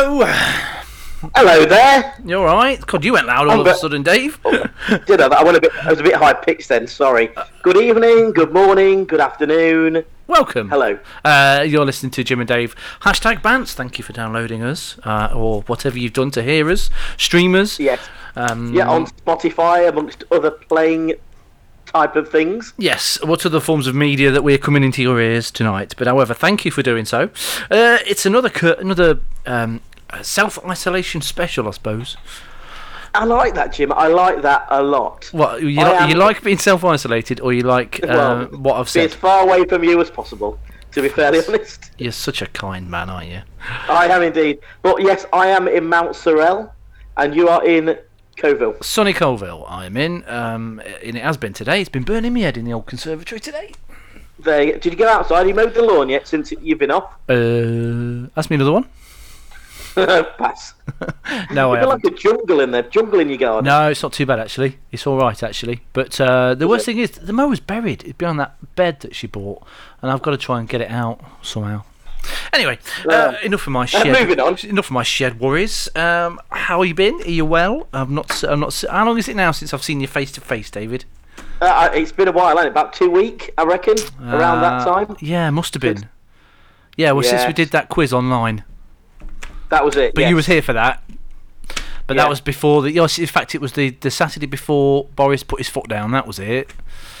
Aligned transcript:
Hello. 0.00 0.24
Hello 1.34 1.66
there. 1.66 2.14
You 2.24 2.38
all 2.38 2.44
right? 2.44 2.80
God, 2.86 3.04
you 3.04 3.14
went 3.14 3.26
loud 3.26 3.48
all 3.48 3.54
I'm 3.54 3.58
of 3.58 3.66
a 3.66 3.74
sudden, 3.74 4.04
Dave. 4.04 4.38
Did 5.06 5.20
I? 5.20 5.26
I 5.26 5.42
went 5.42 5.56
a 5.56 5.60
bit. 5.60 5.72
I 5.84 5.90
was 5.90 5.98
a 5.98 6.04
bit 6.04 6.14
high 6.14 6.34
pitched 6.34 6.68
then. 6.68 6.86
Sorry. 6.86 7.30
Good 7.62 7.76
evening. 7.76 8.30
Good 8.30 8.52
morning. 8.52 9.06
Good 9.06 9.18
afternoon. 9.18 10.04
Welcome. 10.28 10.68
Hello. 10.68 11.00
Uh, 11.24 11.64
you're 11.66 11.84
listening 11.84 12.12
to 12.12 12.22
Jim 12.22 12.38
and 12.38 12.46
Dave. 12.46 12.76
Hashtag 13.00 13.42
Bants. 13.42 13.72
Thank 13.72 13.98
you 13.98 14.04
for 14.04 14.12
downloading 14.12 14.62
us, 14.62 15.00
uh, 15.02 15.32
or 15.34 15.62
whatever 15.62 15.98
you've 15.98 16.12
done 16.12 16.30
to 16.30 16.44
hear 16.44 16.70
us. 16.70 16.90
Streamers. 17.16 17.80
Yes. 17.80 17.98
Um, 18.36 18.72
Yeah, 18.72 18.88
on 18.88 19.06
Spotify 19.06 19.88
amongst 19.88 20.22
other 20.30 20.52
playing 20.52 21.14
type 21.88 22.16
of 22.16 22.28
things. 22.30 22.72
Yes, 22.78 23.18
what 23.24 23.44
are 23.44 23.48
the 23.48 23.60
forms 23.60 23.86
of 23.86 23.94
media 23.94 24.30
that 24.30 24.42
we're 24.44 24.58
coming 24.58 24.84
into 24.84 25.02
your 25.02 25.20
ears 25.20 25.50
tonight? 25.50 25.94
But 25.96 26.06
however, 26.06 26.34
thank 26.34 26.64
you 26.64 26.70
for 26.70 26.82
doing 26.82 27.04
so. 27.04 27.30
Uh, 27.70 27.98
it's 28.06 28.26
another 28.26 28.50
another 28.78 29.20
um, 29.46 29.80
self 30.22 30.64
isolation 30.64 31.20
special, 31.20 31.66
I 31.68 31.72
suppose. 31.72 32.16
I 33.14 33.24
like 33.24 33.54
that, 33.54 33.72
Jim. 33.72 33.92
I 33.92 34.06
like 34.08 34.42
that 34.42 34.66
a 34.68 34.82
lot. 34.82 35.28
What 35.32 35.62
you, 35.62 35.80
I 35.80 35.90
li- 35.90 35.96
am- 35.96 36.10
you 36.10 36.16
like 36.16 36.42
being 36.42 36.58
self 36.58 36.84
isolated, 36.84 37.40
or 37.40 37.52
you 37.52 37.62
like 37.62 38.00
uh, 38.04 38.06
Well, 38.08 38.44
what 38.58 38.76
I've 38.76 38.88
said? 38.88 39.00
Be 39.00 39.04
as 39.06 39.14
far 39.14 39.42
away 39.42 39.64
from 39.64 39.82
you 39.82 40.00
as 40.00 40.10
possible. 40.10 40.58
To 40.92 41.02
be 41.02 41.08
fairly 41.10 41.40
honest, 41.46 41.90
You're 41.98 42.12
such 42.12 42.40
a 42.40 42.46
kind 42.46 42.90
man, 42.90 43.10
aren't 43.10 43.28
you? 43.28 43.40
I 43.90 44.06
am 44.08 44.22
indeed. 44.22 44.60
But 44.82 45.02
yes, 45.02 45.26
I 45.34 45.48
am 45.48 45.68
in 45.68 45.84
Mountsorrel, 45.84 46.70
and 47.18 47.34
you 47.34 47.48
are 47.48 47.62
in 47.66 47.98
Coalville. 48.38 48.82
Sunny 48.84 49.12
Coalville, 49.12 49.64
I'm 49.68 49.96
in, 49.96 50.24
um, 50.28 50.80
and 51.02 51.16
it 51.16 51.22
has 51.22 51.36
been 51.36 51.52
today. 51.52 51.80
It's 51.80 51.88
been 51.90 52.04
burning 52.04 52.32
me 52.32 52.42
head 52.42 52.56
in 52.56 52.64
the 52.64 52.72
old 52.72 52.86
conservatory 52.86 53.40
today. 53.40 53.72
There. 54.38 54.62
you- 54.62 54.72
Did 54.78 54.92
you 54.92 54.96
go 54.98 55.08
outside? 55.08 55.38
Have 55.38 55.48
you 55.48 55.54
mowed 55.54 55.74
the 55.74 55.82
lawn 55.82 56.08
yet 56.08 56.28
since 56.28 56.52
you've 56.52 56.78
been 56.78 56.92
off? 56.92 57.12
Uh, 57.28 58.28
ask 58.36 58.48
me 58.50 58.54
another 58.56 58.72
one. 58.72 58.86
Pass. 60.38 60.74
No, 61.52 61.72
I 61.72 61.78
haven't. 61.80 62.02
like 62.02 62.12
a 62.12 62.16
jungle 62.16 62.60
in 62.60 62.70
there. 62.70 62.82
Jungle 62.82 63.20
in 63.20 63.28
your 63.28 63.38
garden. 63.38 63.64
No, 63.66 63.90
it's 63.90 64.02
not 64.02 64.12
too 64.12 64.24
bad 64.26 64.38
actually. 64.40 64.78
It's 64.90 65.06
all 65.06 65.18
right 65.18 65.40
actually. 65.42 65.82
But 65.92 66.18
uh, 66.20 66.54
the 66.54 66.66
worst 66.66 66.86
thing 66.86 66.98
is 66.98 67.10
the 67.12 67.32
mower's 67.32 67.60
buried. 67.60 68.02
It's 68.04 68.16
behind 68.16 68.40
that 68.40 68.56
bed 68.76 69.00
that 69.00 69.14
she 69.14 69.26
bought, 69.26 69.62
and 70.02 70.10
I've 70.10 70.22
got 70.22 70.30
to 70.32 70.36
try 70.38 70.58
and 70.58 70.68
get 70.68 70.80
it 70.80 70.90
out 70.90 71.20
somehow. 71.42 71.82
Anyway, 72.52 72.78
uh, 73.08 73.12
Uh, 73.12 73.34
enough 73.42 73.66
of 73.66 73.72
my 73.72 73.84
shed. 73.86 74.06
moving 74.06 74.40
on. 74.40 74.56
Enough 74.64 74.86
of 74.86 74.90
my 74.92 75.02
shed 75.02 75.38
worries. 75.40 75.88
Um, 75.94 76.40
how 76.50 76.82
you 76.82 76.94
been? 76.94 77.20
Are 77.22 77.30
you 77.30 77.44
well? 77.44 77.88
I've 77.92 78.10
not. 78.10 78.42
I'm 78.44 78.60
not. 78.60 78.84
How 78.90 79.06
long 79.06 79.18
is 79.18 79.28
it 79.28 79.36
now 79.36 79.50
since 79.52 79.72
I've 79.74 79.82
seen 79.82 80.00
you 80.00 80.06
face 80.06 80.32
to 80.32 80.40
face, 80.40 80.70
David? 80.70 81.04
Uh, 81.60 81.88
it's 81.92 82.12
been 82.12 82.28
a 82.28 82.32
while, 82.32 82.56
hasn't 82.56 82.66
it? 82.66 82.70
About 82.70 82.92
two 82.92 83.10
week, 83.10 83.52
I 83.58 83.64
reckon, 83.64 83.96
around 84.22 84.60
that 84.62 84.82
Uh, 84.86 85.04
time. 85.04 85.16
Yeah, 85.20 85.50
must 85.50 85.74
have 85.74 85.80
been. 85.80 86.08
Yeah, 86.96 87.12
well, 87.12 87.22
since 87.22 87.46
we 87.46 87.52
did 87.52 87.70
that 87.70 87.88
quiz 87.88 88.12
online, 88.12 88.64
That 89.68 89.84
was 89.84 89.96
it. 89.96 90.14
but 90.14 90.22
yes. 90.22 90.30
you 90.30 90.36
was 90.36 90.46
here 90.46 90.62
for 90.62 90.72
that. 90.72 91.02
But 92.06 92.16
Yeah. 92.16 92.22
that 92.22 92.28
was 92.30 92.40
before 92.40 92.82
the. 92.82 92.92
Yes, 92.92 93.18
in 93.18 93.26
fact, 93.26 93.54
it 93.54 93.60
was 93.60 93.72
the 93.72 93.90
the 94.00 94.10
Saturday 94.10 94.46
before 94.46 95.06
Boris 95.14 95.42
put 95.42 95.58
his 95.60 95.68
foot 95.68 95.88
down. 95.88 96.10
That 96.12 96.26
was 96.26 96.38
it. 96.38 96.70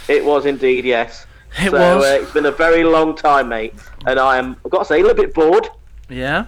It 0.08 0.24
was 0.24 0.46
indeed, 0.46 0.84
yes. 0.84 1.26
It 1.58 1.70
so, 1.70 1.96
was. 1.96 2.04
Uh, 2.04 2.18
it's 2.22 2.32
been 2.32 2.46
a 2.46 2.52
very 2.52 2.84
long 2.84 3.14
time, 3.16 3.48
mate, 3.48 3.74
and 4.06 4.18
I 4.18 4.38
am. 4.38 4.56
I've 4.64 4.70
got 4.70 4.80
to 4.80 4.84
say, 4.84 5.00
a 5.00 5.02
little 5.02 5.16
bit 5.22 5.34
bored. 5.34 5.68
Yeah. 6.08 6.46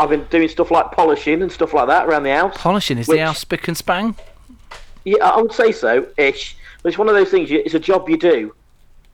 I've 0.00 0.10
been 0.10 0.24
doing 0.30 0.48
stuff 0.48 0.70
like 0.70 0.92
polishing 0.92 1.42
and 1.42 1.50
stuff 1.50 1.74
like 1.74 1.88
that 1.88 2.06
around 2.06 2.22
the 2.22 2.32
house. 2.34 2.54
Polishing 2.56 2.98
is 2.98 3.08
Which- 3.08 3.18
the 3.18 3.24
house 3.24 3.38
spick 3.40 3.66
and 3.68 3.76
span. 3.76 4.14
Yeah, 5.04 5.24
I 5.24 5.40
would 5.40 5.52
say 5.52 5.72
so, 5.72 6.06
ish. 6.16 6.56
But 6.82 6.90
it's 6.90 6.98
one 6.98 7.08
of 7.08 7.14
those 7.14 7.30
things. 7.30 7.50
You, 7.50 7.62
it's 7.64 7.74
a 7.74 7.80
job 7.80 8.08
you 8.08 8.16
do 8.16 8.54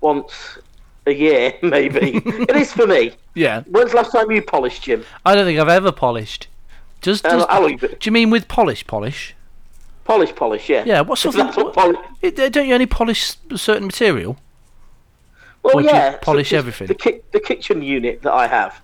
once 0.01 0.59
a 1.07 1.13
year, 1.13 1.55
maybe. 1.63 2.17
it 2.27 2.57
is 2.57 2.73
for 2.73 2.87
me. 2.87 3.13
Yeah. 3.35 3.63
When's 3.63 3.93
the 3.93 3.97
last 3.99 4.13
time 4.13 4.31
you 4.31 4.43
polished, 4.43 4.83
Jim? 4.83 5.05
I 5.25 5.35
don't 5.35 5.45
think 5.47 5.59
I've 5.59 5.69
ever 5.69 5.93
polished. 5.93 6.49
Does, 7.01 7.25
Uh, 7.25 7.31
does 7.31 7.47
how 7.49 7.61
long 7.63 7.71
you 7.71 7.79
been- 7.79 7.91
do 7.93 7.97
you 8.03 8.13
mean 8.13 8.31
with 8.31 8.49
polish 8.49 8.87
polish? 8.87 9.35
Polish, 10.05 10.35
polish, 10.35 10.69
yeah. 10.69 10.85
Yeah. 10.85 11.01
What 11.01 11.19
sort 11.19 11.35
of? 11.37 11.47
that's 11.47 11.57
what 11.57 11.73
poli- 11.73 12.31
don't 12.31 12.67
you 12.67 12.75
only 12.75 12.87
polish 12.87 13.37
certain 13.57 13.87
material? 13.87 14.37
Well, 15.65 15.77
Or 15.79 15.83
do 15.83 15.89
you 15.89 15.95
yeah. 15.95 16.17
polish 16.21 16.53
as 16.53 16.59
everything? 16.59 16.87
The, 16.89 16.95
ki- 16.95 17.21
the 17.33 17.41
kitchen 17.41 17.83
unit 17.83 18.23
that 18.23 18.33
I 18.33 18.47
have. 18.47 18.81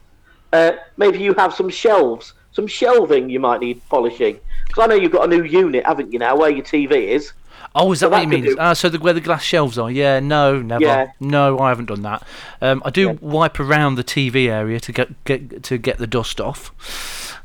Uh, 0.53 0.73
maybe 0.97 1.19
you 1.19 1.35
have 1.35 1.55
some 1.55 1.69
shelves, 1.69 2.33
some 2.53 2.67
shelving 2.67 3.29
you 3.31 3.39
might 3.39 3.61
need 3.61 3.81
polishing. 3.89 4.41
Because 4.67 4.85
I 4.85 4.87
know 4.87 4.95
you've 4.95 5.13
got 5.13 5.25
a 5.25 5.29
new 5.29 5.45
unit, 5.45 5.85
haven't 5.87 6.13
you 6.13 6.19
now, 6.19 6.37
where 6.37 6.51
your 6.51 6.65
TV 6.65 6.93
is. 7.09 7.33
Oh, 7.75 7.93
is 7.93 8.01
that 8.01 8.07
So 8.07 8.11
what 8.11 8.17
that 8.17 8.23
you 8.23 8.29
mean? 8.29 8.45
do- 8.45 8.57
Ah, 8.59 8.73
so 8.73 8.89
the, 8.89 8.99
where 8.99 9.13
the 9.13 9.21
glass 9.21 9.43
shelves 9.45 9.79
are? 9.79 9.91
Yeah. 9.91 10.19
No, 10.21 10.61
never. 10.61 10.83
Yeah. 10.83 11.07
No, 11.21 11.59
I 11.59 11.69
haven't 11.69 11.87
done 11.87 12.03
that. 12.03 12.23
Um, 12.63 12.83
I 12.85 12.91
do 12.91 13.03
Yeah. 13.09 13.13
wipe 13.21 13.61
around 13.61 13.95
the 13.97 14.03
TV 14.05 14.49
area 14.49 14.81
to 14.81 14.91
get 14.93 15.23
get 15.25 15.63
to 15.65 15.77
get 15.79 15.99
the 15.99 16.07
dust 16.07 16.41
off. 16.41 16.73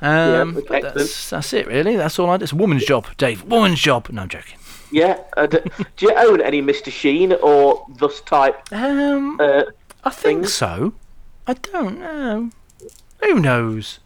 Um, 0.02 0.64
but 0.68 0.82
that's 0.96 1.30
that's 1.30 1.54
it 1.54 1.68
really. 1.68 1.96
That's 1.96 2.18
all 2.18 2.30
I 2.30 2.38
do. 2.38 2.44
It's 2.44 2.54
a 2.54 2.56
woman's 2.56 2.86
job, 2.86 3.06
Dave. 3.18 3.44
Woman's 3.44 3.80
job. 3.82 4.10
No, 4.10 4.24
I'm 4.24 4.30
joking. 4.30 4.58
Yeah. 4.96 5.20
Uh, 5.36 5.46
d- 5.46 5.60
do 5.98 6.06
you 6.06 6.14
own 6.16 6.40
any 6.40 6.62
Mr. 6.62 6.90
Sheen 6.90 7.34
or 7.34 7.86
thus 7.98 8.22
type? 8.22 8.58
Um, 8.72 9.38
Uh, 9.42 9.64
I 10.06 10.10
think 10.10 10.42
things? 10.44 10.54
so. 10.54 10.94
I 11.46 11.54
don't 11.54 12.00
know. 12.00 12.50
Who 13.22 13.40
knows? 13.42 14.00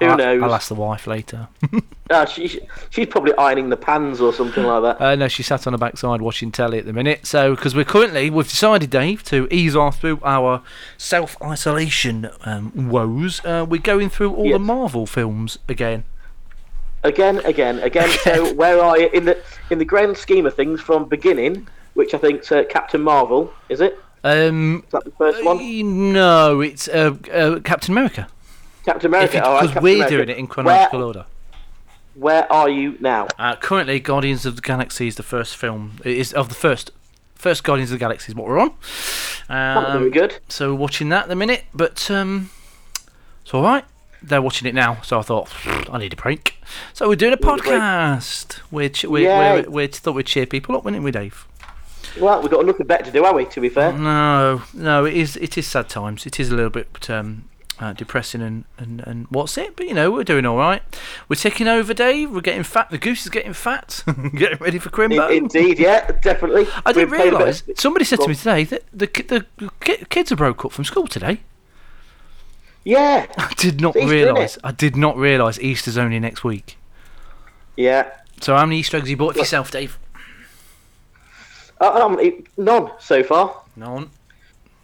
Who 0.00 0.06
I'll, 0.06 0.16
knows? 0.16 0.42
I'll 0.42 0.54
ask 0.54 0.66
the 0.68 0.74
wife 0.74 1.06
later. 1.06 1.46
uh, 2.10 2.24
she, 2.26 2.60
she's 2.90 3.06
probably 3.06 3.32
ironing 3.38 3.68
the 3.68 3.76
pans 3.76 4.20
or 4.20 4.32
something 4.32 4.64
like 4.64 4.82
that. 4.82 5.00
uh, 5.04 5.14
no, 5.14 5.28
she 5.28 5.44
sat 5.44 5.66
on 5.68 5.72
her 5.72 5.78
backside 5.78 6.20
watching 6.20 6.50
telly 6.50 6.78
at 6.78 6.84
the 6.86 6.92
minute. 6.92 7.24
So, 7.24 7.54
because 7.54 7.76
we're 7.76 7.84
currently, 7.84 8.28
we've 8.28 8.48
decided, 8.48 8.90
Dave, 8.90 9.22
to 9.24 9.46
ease 9.52 9.76
off 9.76 10.00
through 10.00 10.20
our 10.24 10.62
self 10.96 11.40
isolation 11.40 12.28
um, 12.44 12.88
woes. 12.90 13.40
Uh, 13.44 13.64
we're 13.68 13.80
going 13.80 14.08
through 14.10 14.34
all 14.34 14.50
the 14.50 14.58
Marvel 14.58 15.06
films 15.06 15.58
again. 15.68 16.02
Again, 17.04 17.38
again, 17.44 17.78
again. 17.80 18.08
So 18.24 18.52
where 18.60 18.82
are 18.82 18.98
you 18.98 19.08
in 19.12 19.24
the 19.24 19.38
in 19.70 19.78
the 19.78 19.84
grand 19.84 20.16
scheme 20.16 20.46
of 20.46 20.54
things 20.54 20.80
from 20.80 21.04
beginning? 21.08 21.66
Which 21.94 22.14
I 22.14 22.18
think's 22.18 22.50
uh, 22.52 22.64
Captain 22.68 23.00
Marvel, 23.00 23.52
is 23.68 23.80
it? 23.80 23.98
Um, 24.24 24.82
Is 24.86 24.92
that 24.92 25.04
the 25.04 25.10
first 25.12 25.44
one? 25.44 26.12
no, 26.12 26.60
it's 26.60 26.88
uh, 26.88 27.16
uh, 27.32 27.60
Captain 27.60 27.92
America. 27.92 28.28
Captain 28.84 29.06
America. 29.10 29.34
Because 29.38 29.60
Captain 29.68 29.82
we're 29.82 29.94
America. 29.96 30.16
doing 30.16 30.28
it 30.28 30.38
in 30.38 30.46
chronological 30.48 30.98
where, 30.98 31.06
order. 31.06 31.26
Where 32.14 32.52
are 32.52 32.68
you 32.68 32.96
now? 33.00 33.28
Uh, 33.38 33.54
currently, 33.56 34.00
Guardians 34.00 34.44
of 34.44 34.56
the 34.56 34.62
Galaxy 34.62 35.06
is 35.06 35.14
the 35.16 35.22
first 35.22 35.56
film. 35.56 35.98
It 36.04 36.16
is 36.16 36.32
of 36.32 36.48
the 36.48 36.54
first. 36.56 36.90
First 37.36 37.62
Guardians 37.62 37.90
of 37.92 37.98
the 37.98 38.02
Galaxy 38.04 38.32
is 38.32 38.34
what 38.36 38.48
we're 38.48 38.58
on. 38.58 38.72
Not 39.48 39.90
Um, 39.90 39.98
very 40.00 40.10
good. 40.10 40.38
So 40.48 40.70
we're 40.74 40.80
watching 40.80 41.08
that 41.10 41.22
at 41.24 41.28
the 41.28 41.36
minute, 41.36 41.64
but 41.72 42.10
um, 42.10 42.50
it's 43.42 43.54
all 43.54 43.62
right. 43.62 43.84
They're 44.22 44.42
watching 44.42 44.66
it 44.68 44.74
now, 44.74 45.00
so 45.02 45.18
I 45.18 45.22
thought 45.22 45.48
I 45.90 45.98
need 45.98 46.12
a 46.12 46.16
break. 46.16 46.60
So 46.92 47.08
we're 47.08 47.16
doing 47.16 47.32
a 47.32 47.36
Need 47.36 47.44
a 47.44 47.46
break. 47.56 47.62
podcast. 47.64 48.54
Which 48.70 49.04
we 49.04 49.26
we 49.68 49.86
thought 49.88 50.12
we'd 50.14 50.26
cheer 50.26 50.46
people 50.46 50.76
up, 50.76 50.84
wouldn't 50.84 51.02
we, 51.04 51.10
Dave? 51.10 51.46
Well, 52.20 52.40
we've 52.42 52.50
got 52.50 52.66
nothing 52.66 52.86
better 52.86 53.04
to 53.04 53.10
do, 53.12 53.22
have 53.24 53.34
we? 53.36 53.44
To 53.44 53.60
be 53.60 53.68
fair. 53.68 53.92
No, 53.92 54.62
no, 54.74 55.04
it 55.04 55.14
is 55.14 55.36
it 55.36 55.56
is 55.56 55.66
sad 55.66 55.88
times. 55.88 56.26
It 56.26 56.40
is 56.40 56.50
a 56.50 56.54
little 56.56 56.70
bit 56.70 57.08
um, 57.08 57.44
uh, 57.78 57.92
depressing 57.92 58.42
and, 58.42 58.64
and, 58.76 59.00
and 59.06 59.26
what's 59.30 59.56
it? 59.56 59.76
But 59.76 59.86
you 59.86 59.94
know 59.94 60.10
we're 60.10 60.24
doing 60.24 60.44
all 60.46 60.56
right. 60.56 60.82
We're 61.28 61.36
taking 61.36 61.68
over, 61.68 61.94
Dave. 61.94 62.32
We're 62.32 62.40
getting 62.40 62.64
fat. 62.64 62.90
The 62.90 62.98
goose 62.98 63.22
is 63.24 63.30
getting 63.30 63.52
fat. 63.52 64.02
getting 64.34 64.58
ready 64.58 64.78
for 64.80 64.90
Crimbo. 64.90 65.30
indeed, 65.36 65.78
yeah, 65.78 66.10
definitely. 66.22 66.66
I 66.84 66.92
didn't 66.92 67.10
We've 67.10 67.20
played 67.20 67.32
a 67.34 67.36
realise. 67.36 67.62
Somebody 67.76 68.04
said 68.04 68.18
to 68.20 68.28
me 68.28 68.34
today 68.34 68.64
that 68.64 68.82
the 68.92 69.06
the 69.58 70.06
kids 70.08 70.32
are 70.32 70.36
broke 70.36 70.64
up 70.64 70.72
from 70.72 70.84
school 70.84 71.06
today. 71.06 71.42
Yeah, 72.84 73.26
I 73.36 73.52
did 73.56 73.80
not 73.80 73.96
Easter, 73.96 74.08
realise. 74.08 74.58
I 74.64 74.72
did 74.72 74.96
not 74.96 75.16
realise 75.16 75.58
Easter's 75.58 75.98
only 75.98 76.18
next 76.20 76.42
week. 76.44 76.76
yeah. 77.76 78.10
So 78.40 78.56
how 78.56 78.64
many 78.66 78.78
Easter 78.78 78.96
eggs 78.96 79.02
have 79.04 79.10
you 79.10 79.16
bought 79.16 79.32
for 79.34 79.40
yourself, 79.40 79.70
Dave? 79.72 79.98
Uh, 81.80 81.90
um, 82.04 82.18
none 82.56 82.90
so 83.00 83.22
far. 83.22 83.60
None. 83.76 84.10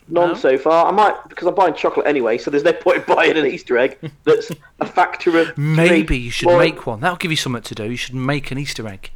None 0.08 0.28
No? 0.30 0.34
so 0.34 0.58
far. 0.58 0.86
I 0.86 0.90
might 0.90 1.14
because 1.28 1.46
I'm 1.46 1.54
buying 1.54 1.74
chocolate 1.74 2.06
anyway, 2.06 2.36
so 2.36 2.50
there's 2.50 2.64
no 2.64 2.72
point 2.84 2.98
in 3.08 3.14
buying 3.14 3.36
an 3.36 3.46
Easter 3.46 3.78
egg 3.78 3.96
that's 4.24 4.50
a 4.80 4.86
factor 4.86 5.38
of. 5.38 5.56
Maybe 5.56 6.19
you 6.19 6.30
should 6.30 6.56
make 6.58 6.86
one. 6.86 7.00
That'll 7.00 7.16
give 7.16 7.30
you 7.30 7.36
something 7.36 7.62
to 7.62 7.74
do. 7.74 7.84
You 7.90 7.96
should 7.96 8.14
make 8.16 8.50
an 8.50 8.58
Easter 8.58 8.86
egg. 8.88 9.10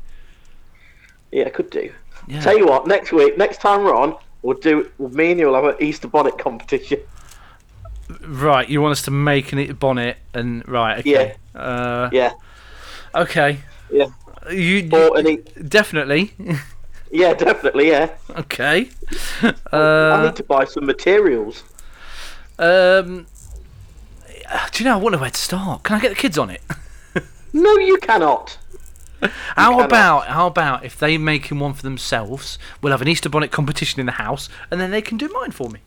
Yeah, 1.33 1.45
I 1.47 1.51
could 1.51 1.71
do. 1.71 1.93
Yeah. 2.27 2.41
Tell 2.41 2.57
you 2.57 2.67
what, 2.67 2.87
next 2.87 3.13
week, 3.13 3.37
next 3.37 3.61
time 3.61 3.85
we're 3.85 3.95
on, 3.97 4.17
we'll 4.43 4.57
do. 4.59 4.91
Well, 4.99 5.11
me 5.11 5.33
and 5.33 5.41
you 5.41 5.47
will 5.49 5.55
have 5.57 5.65
an 5.65 5.77
Easter 5.81 6.09
bonnet 6.09 6.39
competition. 6.39 7.01
Right, 8.21 8.69
you 8.69 8.81
want 8.81 8.93
us 8.93 9.03
to 9.03 9.11
make 9.11 9.53
an 9.53 9.75
bonnet 9.75 10.17
and 10.35 10.67
right? 10.69 10.99
Okay. 11.01 11.37
Uh, 11.55 12.09
Yeah, 12.13 12.33
okay. 13.15 13.61
yeah. 13.91 14.07
You, 14.51 14.89
Or 14.93 15.19
an 15.19 15.45
definitely. 15.69 16.33
yeah, 17.11 17.35
definitely. 17.35 17.89
Yeah. 17.89 18.11
okay. 18.37 18.89
I 19.43 19.55
Uh, 19.73 20.23
need 20.27 20.37
to 20.37 20.45
buy 20.45 20.65
some 20.65 20.87
materials. 20.87 21.65
um. 22.59 23.27
Do 24.73 24.83
you 24.83 24.89
know? 24.89 24.95
I 24.95 25.03
wonder 25.03 25.19
where 25.19 25.29
to 25.31 25.37
start. 25.39 25.83
Can 25.83 25.97
I 25.97 26.01
get 26.01 26.09
the 26.09 26.15
kids 26.15 26.39
on 26.39 26.51
it? 26.51 26.63
No, 27.53 27.77
you 27.79 27.97
cannot. 27.99 28.59
How 29.57 29.71
cannot. 29.73 29.85
about 29.87 30.27
how 30.29 30.47
about 30.47 30.85
if 30.85 30.99
they 30.99 31.17
making 31.19 31.59
one 31.59 31.73
for 31.73 31.83
themselves? 31.83 32.59
We'll 32.83 32.93
have 32.93 33.01
an 33.03 33.09
Easter 33.09 33.29
bonnet 33.31 33.51
competition 33.51 34.01
in 34.01 34.07
the 34.07 34.13
house, 34.13 34.49
and 34.71 34.79
then 34.81 34.91
they 34.91 35.01
can 35.03 35.17
do 35.19 35.29
mine 35.29 35.51
for 35.51 35.69
me. 35.71 35.81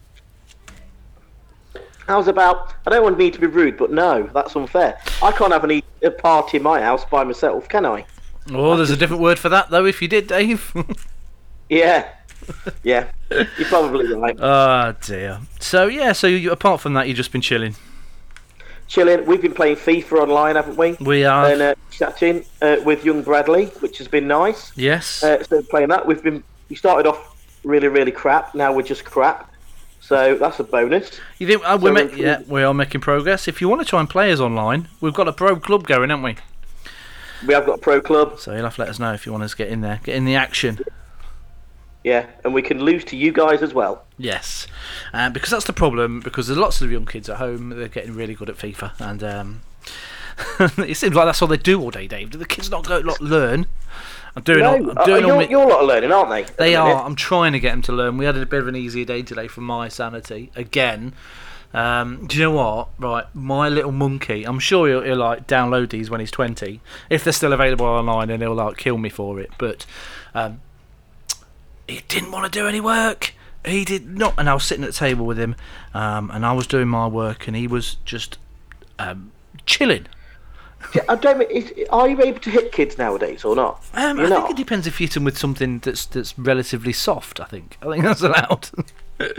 How's 2.08 2.28
about? 2.28 2.74
I 2.86 2.90
don't 2.90 3.04
want 3.04 3.18
me 3.18 3.32
to 3.32 3.40
be 3.40 3.48
rude, 3.48 3.78
but 3.78 3.92
no, 3.92 4.24
that's 4.34 4.56
unfair. 4.56 5.00
I 5.22 5.32
can't 5.32 5.54
have 5.54 5.64
any 5.64 5.84
a 6.04 6.12
party 6.12 6.58
in 6.58 6.64
my 6.64 6.82
house 6.82 7.06
by 7.06 7.24
myself, 7.24 7.70
can 7.70 7.86
I? 7.86 8.06
Oh, 8.52 8.76
there's 8.76 8.90
a 8.90 8.98
different 8.98 9.22
word 9.22 9.38
for 9.38 9.50
that 9.50 9.70
though. 9.70 9.86
If 9.86 10.02
you 10.02 10.08
did, 10.08 10.28
Dave. 10.28 10.74
Yeah, 11.70 12.10
yeah. 12.84 13.08
You're 13.30 13.68
probably 13.70 14.14
right. 14.14 14.36
oh 14.38 14.94
dear. 15.06 15.40
So 15.62 15.88
yeah. 15.88 16.12
So 16.12 16.28
you, 16.28 16.52
apart 16.52 16.82
from 16.82 16.96
that, 16.96 17.08
you've 17.08 17.16
just 17.16 17.32
been 17.32 17.40
chilling. 17.40 17.76
Chilling. 18.88 19.26
We've 19.26 19.42
been 19.42 19.54
playing 19.54 19.78
FIFA 19.78 20.24
online, 20.24 20.58
haven't 20.58 20.76
we? 20.76 20.98
We 21.00 21.24
are. 21.24 21.46
And 21.46 21.62
uh, 21.62 21.76
chatting 21.92 22.44
uh, 22.62 22.76
with 22.84 23.06
young 23.06 23.22
Bradley, 23.22 23.68
which 23.80 24.00
has 24.00 24.10
been 24.10 24.28
nice. 24.28 24.74
yes. 24.76 25.24
Uh, 25.24 25.42
so 25.44 25.62
playing 25.64 25.88
that, 25.90 26.06
we've 26.06 26.22
been. 26.22 26.44
We 26.68 26.76
started 26.76 27.08
off 27.08 27.42
really, 27.64 27.88
really 27.88 28.12
crap. 28.12 28.54
Now 28.54 28.74
we're 28.74 28.82
just 28.82 29.06
crap. 29.06 29.50
So 30.02 30.36
that's 30.36 30.60
a 30.60 30.64
bonus. 30.64 31.20
you 31.38 31.48
think 31.48 31.62
uh, 31.64 31.78
we're 31.80 31.94
ma- 31.94 32.14
yeah 32.16 32.42
we 32.48 32.64
are 32.64 32.74
making 32.74 33.02
progress. 33.02 33.48
If 33.48 33.62
you 33.62 33.70
want 33.70 33.82
to 33.82 33.86
try 33.88 34.00
and 34.00 34.10
play 34.10 34.32
us 34.32 34.40
online, 34.40 34.90
we've 35.00 35.14
got 35.14 35.28
a 35.28 35.34
pro 35.34 35.56
club 35.56 35.88
going, 35.88 36.10
haven't 36.10 36.24
we? 36.24 36.36
We 37.48 37.54
have 37.54 37.66
got 37.66 37.76
a 37.76 37.82
pro 37.82 38.02
club. 38.02 38.40
So 38.40 38.54
you'll 38.54 38.64
have 38.64 38.76
to 38.76 38.82
let 38.82 38.90
us 38.90 39.00
know 39.00 39.14
if 39.14 39.26
you 39.26 39.32
want 39.32 39.44
us 39.44 39.52
to 39.52 39.58
get 39.58 39.70
in 39.70 39.82
there, 39.82 40.02
get 40.04 40.16
in 40.16 40.26
the 40.26 40.36
action. 40.36 40.80
Yeah, 42.04 42.26
and 42.44 42.54
we 42.54 42.64
can 42.64 42.80
lose 42.80 43.06
to 43.06 43.16
you 43.16 43.32
guys 43.32 43.62
as 43.62 43.76
well. 43.76 44.04
Yes, 44.18 44.66
uh, 45.14 45.30
because 45.30 45.52
that's 45.52 45.66
the 45.66 45.74
problem. 45.74 46.20
Because 46.20 46.48
there's 46.48 46.58
lots 46.58 46.82
of 46.82 46.92
young 46.92 47.06
kids 47.06 47.30
at 47.30 47.38
home. 47.38 47.70
They're 47.70 47.88
getting 47.88 48.16
really 48.16 48.34
good 48.34 48.50
at 48.50 48.58
FIFA, 48.58 49.00
and 49.00 49.24
um, 49.24 49.62
it 50.88 50.98
seems 50.98 51.14
like 51.14 51.26
that's 51.26 51.42
all 51.44 51.48
they 51.48 51.58
do 51.58 51.80
all 51.80 51.92
day, 51.92 52.08
Dave. 52.08 52.32
Do 52.32 52.40
the 52.40 52.46
kids 52.46 52.72
not 52.72 52.88
go 52.88 53.02
not 53.02 53.22
learn? 53.22 53.68
I'm 54.36 54.44
doing. 54.44 54.66
all, 54.66 54.80
no, 54.80 54.92
I'm 54.92 54.98
uh, 54.98 55.06
doing 55.06 55.24
all 55.24 55.30
you're, 55.30 55.38
my- 55.38 55.48
you're 55.50 55.64
a 55.64 55.68
lot 55.68 55.82
of 55.82 55.88
learning, 55.88 56.12
aren't 56.12 56.30
they? 56.30 56.44
They 56.56 56.72
the 56.72 56.78
are. 56.78 57.04
I'm 57.04 57.16
trying 57.16 57.54
to 57.54 57.60
get 57.60 57.72
them 57.72 57.82
to 57.84 57.92
learn. 57.92 58.18
We 58.18 58.26
had 58.26 58.38
a 58.38 58.46
bit 58.46 58.60
of 58.62 58.68
an 58.68 58.76
easier 58.76 59.06
day 59.06 59.22
today 59.24 59.48
for 59.48 59.62
my 59.62 59.88
sanity 59.90 60.52
again. 60.56 61.14
Um, 61.74 62.28
do 62.28 62.38
you 62.38 62.44
know 62.44 62.52
what? 62.52 62.90
Right, 63.00 63.26
my 63.34 63.70
little 63.70 63.92
monkey. 63.92 64.44
I'm 64.46 64.60
sure 64.60 64.88
he'll, 64.88 65.02
he'll 65.04 65.18
like 65.18 65.48
download 65.48 65.90
these 65.90 66.10
when 66.10 66.20
he's 66.20 66.32
20, 66.32 66.82
if 67.10 67.24
they're 67.24 67.34
still 67.34 67.54
available 67.54 67.86
online, 67.86 68.30
and 68.30 68.42
he'll 68.42 68.54
like 68.54 68.78
kill 68.78 68.98
me 68.98 69.10
for 69.10 69.40
it. 69.40 69.52
But 69.58 69.86
um, 70.34 70.62
he 71.88 72.02
didn't 72.08 72.32
want 72.32 72.52
to 72.52 72.60
do 72.60 72.68
any 72.68 72.82
work. 72.82 73.34
He 73.66 73.86
did 73.86 74.18
not. 74.18 74.34
And 74.38 74.50
I 74.50 74.54
was 74.54 74.66
sitting 74.66 74.84
at 74.84 74.92
the 74.92 74.98
table 74.98 75.26
with 75.26 75.38
him, 75.38 75.56
um, 75.94 76.32
and 76.32 76.46
I 76.46 76.54
was 76.54 76.68
doing 76.68 76.88
my 76.88 77.08
work, 77.08 77.48
and 77.48 77.56
he 77.56 77.68
was 77.68 77.98
just 78.06 78.38
um, 79.00 79.32
chilling. 79.66 80.08
Yeah, 80.96 81.04
I 81.08 81.16
don't. 81.16 81.42
Is, 81.50 81.72
are 81.90 82.10
you 82.10 82.22
able 82.22 82.40
to 82.40 82.50
hit 82.50 82.72
kids 82.72 82.98
nowadays 82.98 83.46
or 83.46 83.56
not? 83.56 83.82
Um, 83.94 84.20
I 84.20 84.24
You're 84.24 84.30
think 84.30 84.50
it 84.52 84.58
depends 84.58 84.88
if 84.88 85.00
you 85.00 85.08
hit 85.08 85.14
them 85.14 85.24
with 85.24 85.38
something 85.38 85.80
that's 85.80 86.06
that's 86.06 86.38
relatively 86.38 86.94
soft. 86.94 87.40
I 87.40 87.46
think. 87.46 87.78
I 87.82 87.86
think 87.92 88.04
that's 88.04 88.22
allowed. 88.22 88.70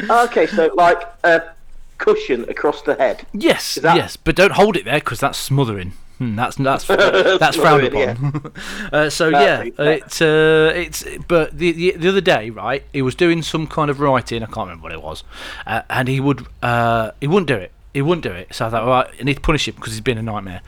Okay, 0.08 0.46
so 0.46 0.70
like 0.74 1.02
a 1.24 1.42
cushion 1.98 2.48
across 2.48 2.82
the 2.82 2.94
head. 2.94 3.26
Yes, 3.32 3.74
that- 3.82 3.96
yes, 3.96 4.16
but 4.16 4.36
don't 4.36 4.52
hold 4.52 4.76
it 4.76 4.84
there 4.84 5.00
because 5.00 5.18
that's 5.18 5.36
smothering. 5.38 5.94
Hmm, 6.18 6.36
that's 6.36 6.54
that's 6.54 6.86
that's 6.86 7.56
frowned 7.56 7.84
upon. 7.86 8.52
uh, 8.92 9.10
so 9.10 9.28
yeah, 9.28 9.62
it, 9.62 9.74
it's 9.78 10.22
uh, 10.22 10.72
it's. 10.74 11.04
But 11.26 11.58
the, 11.58 11.72
the 11.72 11.92
the 11.96 12.08
other 12.08 12.20
day, 12.20 12.50
right, 12.50 12.84
he 12.92 13.02
was 13.02 13.16
doing 13.16 13.42
some 13.42 13.66
kind 13.66 13.90
of 13.90 13.98
writing. 13.98 14.42
I 14.42 14.46
can't 14.46 14.68
remember 14.68 14.84
what 14.84 14.92
it 14.92 15.02
was, 15.02 15.24
uh, 15.66 15.82
and 15.90 16.06
he 16.06 16.20
would 16.20 16.46
uh, 16.62 17.10
he 17.20 17.26
wouldn't 17.26 17.48
do 17.48 17.56
it. 17.56 17.72
He 17.92 18.02
wouldn't 18.02 18.22
do 18.22 18.30
it. 18.32 18.54
So 18.54 18.66
I 18.66 18.70
thought, 18.70 18.82
all 18.84 18.88
right, 18.88 19.08
I 19.18 19.24
need 19.24 19.34
to 19.34 19.40
punish 19.40 19.66
him 19.66 19.74
because 19.74 19.94
he's 19.94 20.00
been 20.00 20.18
a 20.18 20.22
nightmare. 20.22 20.62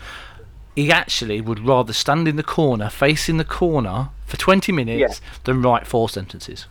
He 0.74 0.90
actually 0.90 1.40
would 1.40 1.60
rather 1.60 1.92
stand 1.92 2.26
in 2.26 2.36
the 2.36 2.42
corner, 2.42 2.90
facing 2.90 3.36
the 3.36 3.44
corner, 3.44 4.10
for 4.26 4.36
20 4.36 4.72
minutes 4.72 5.20
than 5.44 5.62
write 5.62 5.86
four 5.86 6.08
sentences. 6.08 6.66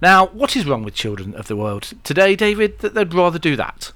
Now, 0.00 0.26
what 0.28 0.56
is 0.56 0.64
wrong 0.66 0.84
with 0.84 0.94
children 0.94 1.34
of 1.34 1.48
the 1.48 1.56
world 1.56 1.92
today, 2.04 2.36
David? 2.36 2.78
That 2.78 2.94
they'd 2.94 3.12
rather 3.12 3.38
do 3.38 3.56
that. 3.56 3.92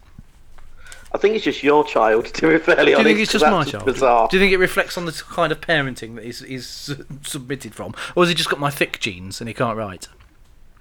I 1.12 1.18
think 1.18 1.36
it's 1.36 1.44
just 1.44 1.62
your 1.62 1.84
child, 1.84 2.26
to 2.34 2.50
be 2.50 2.58
fairly 2.58 2.92
Do 2.92 2.98
you 2.98 3.04
think 3.04 3.20
it's 3.20 3.32
just 3.32 3.44
my 3.44 3.64
child? 3.64 3.84
Bizarre. 3.84 4.28
Do 4.28 4.36
you 4.36 4.42
think 4.42 4.52
it 4.52 4.58
reflects 4.58 4.98
on 4.98 5.06
the 5.06 5.12
kind 5.12 5.52
of 5.52 5.60
parenting 5.60 6.16
that 6.16 6.24
he's, 6.24 6.40
he's 6.40 6.96
submitted 7.22 7.74
from, 7.74 7.94
or 8.16 8.24
has 8.24 8.28
he 8.28 8.34
just 8.34 8.50
got 8.50 8.58
my 8.58 8.70
thick 8.70 8.98
genes 8.98 9.40
and 9.40 9.48
he 9.48 9.54
can't 9.54 9.78
write? 9.78 10.08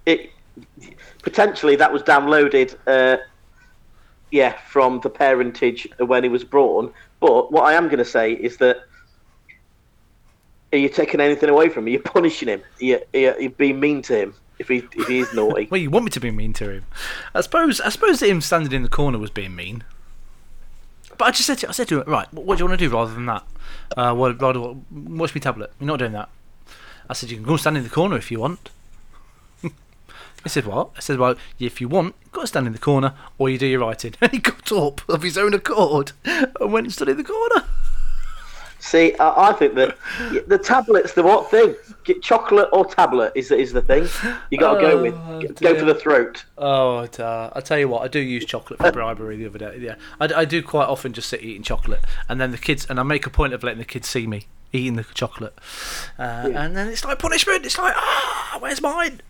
It 0.06 0.32
potentially 1.22 1.76
that 1.76 1.94
was 1.94 2.02
downloaded. 2.02 2.76
Uh, 2.88 3.18
yeah, 4.32 4.58
from 4.68 5.00
the 5.02 5.12
parentage 5.12 5.88
when 6.00 6.24
he 6.24 6.30
was 6.30 6.44
born. 6.44 6.92
But 7.24 7.54
what 7.54 7.64
I 7.64 7.76
am 7.76 7.86
going 7.86 8.00
to 8.00 8.06
say 8.06 8.34
is 8.34 8.58
that. 8.58 8.84
Are 10.74 10.78
you 10.78 10.90
taking 10.90 11.22
anything 11.22 11.50
away 11.50 11.70
from 11.70 11.88
him? 11.88 11.94
You're 11.94 12.02
punishing 12.02 12.50
him. 12.50 12.62
You, 12.80 13.00
you, 13.14 13.34
you're 13.40 13.50
being 13.52 13.80
mean 13.80 14.02
to 14.02 14.18
him 14.18 14.34
if 14.60 14.68
he 14.68 14.84
if 14.94 15.08
he 15.08 15.20
is 15.20 15.34
naughty. 15.34 15.68
Well, 15.72 15.80
you 15.80 15.90
want 15.90 16.04
me 16.04 16.12
to 16.12 16.20
be 16.20 16.32
mean 16.32 16.52
to 16.54 16.70
him? 16.70 16.86
I 17.34 17.40
suppose. 17.40 17.80
I 17.80 17.90
suppose 17.90 18.22
him 18.22 18.42
standing 18.42 18.74
in 18.74 18.84
the 18.84 18.90
corner 18.90 19.20
was 19.20 19.30
being 19.30 19.56
mean. 19.56 19.86
But 21.18 21.26
I 21.26 21.32
just 21.32 21.46
said 21.46 21.60
to, 21.60 21.70
I 21.70 21.72
said 21.72 21.88
to 21.90 22.02
him, 22.02 22.12
right, 22.12 22.28
what, 22.34 22.58
do 22.58 22.64
you 22.64 22.68
want 22.68 22.78
to 22.78 22.86
do 22.90 22.94
rather 22.94 23.14
than 23.14 23.28
that? 23.28 23.44
Uh, 23.96 24.14
well, 24.18 24.34
rather 24.34 24.76
watch 24.92 25.34
me 25.34 25.40
tablet. 25.40 25.72
You're 25.80 25.88
not 25.88 26.00
doing 26.00 26.12
that. 26.14 26.28
I 27.10 27.14
said 27.14 27.30
you 27.30 27.38
can 27.38 27.46
go 27.46 27.52
and 27.52 27.62
stand 27.62 27.78
in 27.78 27.84
the 27.84 27.90
corner 27.90 28.18
if 28.18 28.32
you 28.32 28.40
want. 28.40 28.70
He 30.44 30.50
said, 30.50 30.66
what? 30.66 30.90
I 30.98 31.00
said, 31.00 31.20
well, 31.20 31.36
if 31.60 31.80
you 31.80 31.88
want, 31.88 32.16
you've 32.22 32.32
got 32.34 32.42
to 32.42 32.48
stand 32.48 32.68
in 32.68 32.74
the 32.74 32.80
corner 32.80 33.14
or 33.38 33.50
you 33.50 33.58
do 33.58 33.66
your 33.66 33.80
writing. 33.80 34.14
And 34.22 34.32
he 34.32 34.40
got 34.40 34.72
up 34.72 35.02
of 35.10 35.22
his 35.24 35.38
own 35.38 35.54
accord 35.54 36.12
and 36.26 36.72
went 36.72 36.86
and 36.88 36.94
stood 36.94 37.10
in 37.10 37.18
the 37.18 37.24
corner. 37.24 37.64
See, 38.80 39.16
I, 39.16 39.50
I 39.50 39.54
think 39.54 39.76
that 39.76 39.98
the 40.48 40.58
tablet's 40.58 41.14
the 41.14 41.24
what 41.24 41.50
thing? 41.50 41.74
Get 42.04 42.22
chocolate 42.22 42.68
or 42.74 42.84
tablet 42.86 43.32
is 43.34 43.50
is 43.50 43.72
the 43.72 43.82
thing. 43.82 44.08
You 44.52 44.58
got 44.58 44.74
to 44.76 44.82
go 44.82 45.02
with 45.02 45.14
Oh, 45.16 45.40
go 45.42 45.48
dear. 45.54 45.80
for 45.80 45.86
the 45.86 45.96
throat. 45.96 46.44
Oh, 46.58 46.98
uh, 46.98 47.50
I 47.56 47.62
tell 47.62 47.80
you 47.80 47.88
what, 47.88 48.02
I 48.02 48.10
do 48.10 48.20
use 48.20 48.44
chocolate 48.44 48.80
for 48.80 48.92
bribery 48.92 49.38
the 49.38 49.46
other 49.46 49.58
day. 49.60 49.78
Yeah, 49.80 49.96
I, 50.20 50.26
I 50.42 50.46
do 50.46 50.62
quite 50.62 50.88
often 50.90 51.14
just 51.14 51.30
sit 51.30 51.42
eating 51.42 51.64
chocolate, 51.64 52.02
and 52.28 52.42
then 52.42 52.52
the 52.52 52.58
kids, 52.58 52.86
and 52.90 53.00
I 53.00 53.04
make 53.04 53.26
a 53.26 53.30
point 53.30 53.54
of 53.54 53.64
letting 53.64 53.80
the 53.80 53.86
kids 53.86 54.10
see 54.10 54.28
me 54.28 54.48
eating 54.74 54.96
the 54.98 55.06
chocolate, 55.14 55.58
uh, 56.20 56.50
and 56.54 56.76
then 56.76 56.90
it's 56.90 57.06
like 57.06 57.20
punishment. 57.20 57.66
It's 57.66 57.78
like, 57.78 57.94
ah, 57.96 58.58
where's 58.60 58.82
mine? 58.82 59.22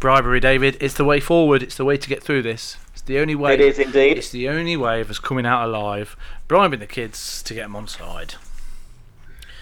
Bribery, 0.00 0.40
David. 0.40 0.76
It's 0.80 0.94
the 0.94 1.04
way 1.04 1.20
forward. 1.20 1.62
It's 1.62 1.76
the 1.76 1.84
way 1.84 1.96
to 1.96 2.08
get 2.08 2.22
through 2.22 2.42
this. 2.42 2.76
It's 2.92 3.02
the 3.02 3.18
only 3.18 3.34
way. 3.34 3.54
It 3.54 3.60
is 3.60 3.78
indeed. 3.78 4.18
It's 4.18 4.30
the 4.30 4.48
only 4.48 4.76
way 4.76 5.00
of 5.00 5.10
us 5.10 5.18
coming 5.18 5.46
out 5.46 5.64
alive. 5.66 6.16
Bribing 6.48 6.80
the 6.80 6.86
kids 6.86 7.42
to 7.44 7.54
get 7.54 7.62
them 7.62 7.76
on 7.76 7.88
side. 7.88 8.34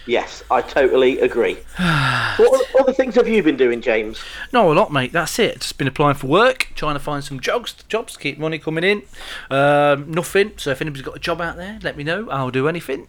Yes, 0.06 0.42
I 0.50 0.60
totally 0.60 1.18
agree. 1.20 1.54
what 1.76 2.80
other 2.80 2.92
things 2.92 3.14
have 3.14 3.26
you 3.26 3.42
been 3.42 3.56
doing, 3.56 3.80
James? 3.80 4.22
No, 4.52 4.70
a 4.70 4.74
lot, 4.74 4.92
mate. 4.92 5.12
That's 5.12 5.38
it. 5.38 5.60
Just 5.60 5.78
been 5.78 5.88
applying 5.88 6.16
for 6.16 6.26
work, 6.26 6.72
trying 6.74 6.94
to 6.94 7.00
find 7.00 7.24
some 7.24 7.40
jobs, 7.40 7.72
jobs 7.88 8.12
to 8.14 8.18
keep 8.18 8.38
money 8.38 8.58
coming 8.58 8.84
in. 8.84 9.02
Um, 9.50 10.10
nothing. 10.10 10.52
So 10.58 10.70
if 10.70 10.82
anybody's 10.82 11.04
got 11.06 11.16
a 11.16 11.20
job 11.20 11.40
out 11.40 11.56
there, 11.56 11.78
let 11.82 11.96
me 11.96 12.04
know. 12.04 12.28
I'll 12.28 12.50
do 12.50 12.68
anything, 12.68 13.08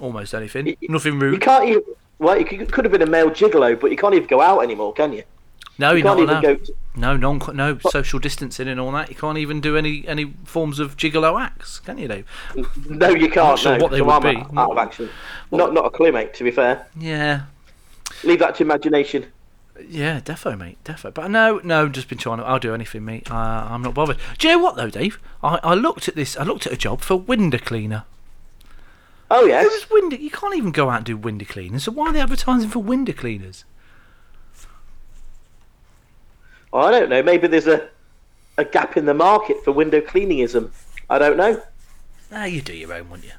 almost 0.00 0.34
anything. 0.34 0.66
Y- 0.66 0.76
y- 0.82 0.88
Nothing 0.90 1.20
You 1.20 1.38
can't 1.38 1.68
even. 1.68 1.82
Well, 2.18 2.38
you 2.38 2.44
could, 2.44 2.72
could 2.72 2.84
have 2.84 2.92
been 2.92 3.02
a 3.02 3.06
male 3.06 3.30
gigolo, 3.30 3.78
but 3.78 3.90
you 3.90 3.96
can't 3.96 4.14
even 4.14 4.28
go 4.28 4.40
out 4.40 4.60
anymore, 4.62 4.92
can 4.92 5.12
you? 5.12 5.24
No, 5.78 5.90
You 5.92 6.04
you're 6.04 6.14
can't 6.14 6.26
not 6.28 6.44
allowed. 6.44 6.68
No, 6.96 7.16
non, 7.16 7.40
no 7.54 7.78
social 7.90 8.20
distancing 8.20 8.68
and 8.68 8.78
all 8.78 8.92
that. 8.92 9.08
You 9.08 9.16
can't 9.16 9.38
even 9.38 9.60
do 9.60 9.76
any 9.76 10.06
any 10.06 10.32
forms 10.44 10.78
of 10.78 10.96
gigolo 10.96 11.40
acts, 11.40 11.80
can 11.80 11.98
you? 11.98 12.06
Dave? 12.06 12.26
No, 12.88 13.08
you 13.08 13.28
can't. 13.28 13.58
sure 13.58 13.76
no, 13.76 13.82
what 13.82 13.90
they 13.90 13.98
so 13.98 14.04
would 14.04 14.12
I'm 14.12 14.22
be. 14.22 14.36
Out, 14.40 14.56
out 14.56 14.70
of 14.70 14.78
action. 14.78 15.08
Not 15.50 15.74
not 15.74 15.86
a 15.86 15.90
clue, 15.90 16.12
mate. 16.12 16.34
To 16.34 16.44
be 16.44 16.52
fair, 16.52 16.86
Yeah, 16.96 17.42
leave 18.22 18.38
that 18.38 18.54
to 18.56 18.62
imagination. 18.62 19.26
yeah, 19.88 20.20
defo, 20.20 20.56
mate, 20.56 20.78
defo. 20.84 21.12
But 21.12 21.32
no, 21.32 21.60
no, 21.64 21.88
just 21.88 22.08
been 22.08 22.18
trying 22.18 22.38
to. 22.38 22.44
I'll 22.44 22.60
do 22.60 22.74
anything, 22.74 23.04
mate. 23.04 23.28
Uh, 23.28 23.66
I'm 23.68 23.82
not 23.82 23.94
bothered. 23.94 24.18
Do 24.38 24.46
you 24.48 24.56
know 24.56 24.62
what 24.62 24.76
though, 24.76 24.90
Dave? 24.90 25.18
I, 25.42 25.58
I 25.64 25.74
looked 25.74 26.06
at 26.06 26.14
this. 26.14 26.36
I 26.36 26.44
looked 26.44 26.64
at 26.68 26.72
a 26.72 26.76
job 26.76 27.00
for 27.00 27.16
window 27.16 27.58
cleaner. 27.58 28.04
Oh 29.32 29.46
yes. 29.46 29.90
Window? 29.90 30.16
You 30.16 30.30
can't 30.30 30.54
even 30.54 30.70
go 30.70 30.90
out 30.90 30.98
and 30.98 31.06
do 31.06 31.16
window 31.16 31.44
cleaning. 31.44 31.80
So 31.80 31.90
why 31.90 32.10
are 32.10 32.12
they 32.12 32.20
advertising 32.20 32.70
for 32.70 32.78
window 32.78 33.12
cleaners? 33.12 33.64
Well, 34.56 34.68
I 36.74 36.90
don't 36.90 37.08
know. 37.08 37.22
Maybe 37.22 37.46
there's 37.46 37.66
a 37.68 37.88
a 38.58 38.64
gap 38.64 38.96
in 38.96 39.04
the 39.06 39.14
market 39.14 39.62
for 39.64 39.72
window 39.72 40.00
cleaningism. 40.00 40.70
I 41.10 41.18
don't 41.18 41.36
know. 41.36 41.62
Ah, 42.32 42.44
you 42.44 42.60
do 42.62 42.72
your 42.74 42.92
own, 42.92 43.10
wouldn't 43.10 43.26
you? 43.28 43.34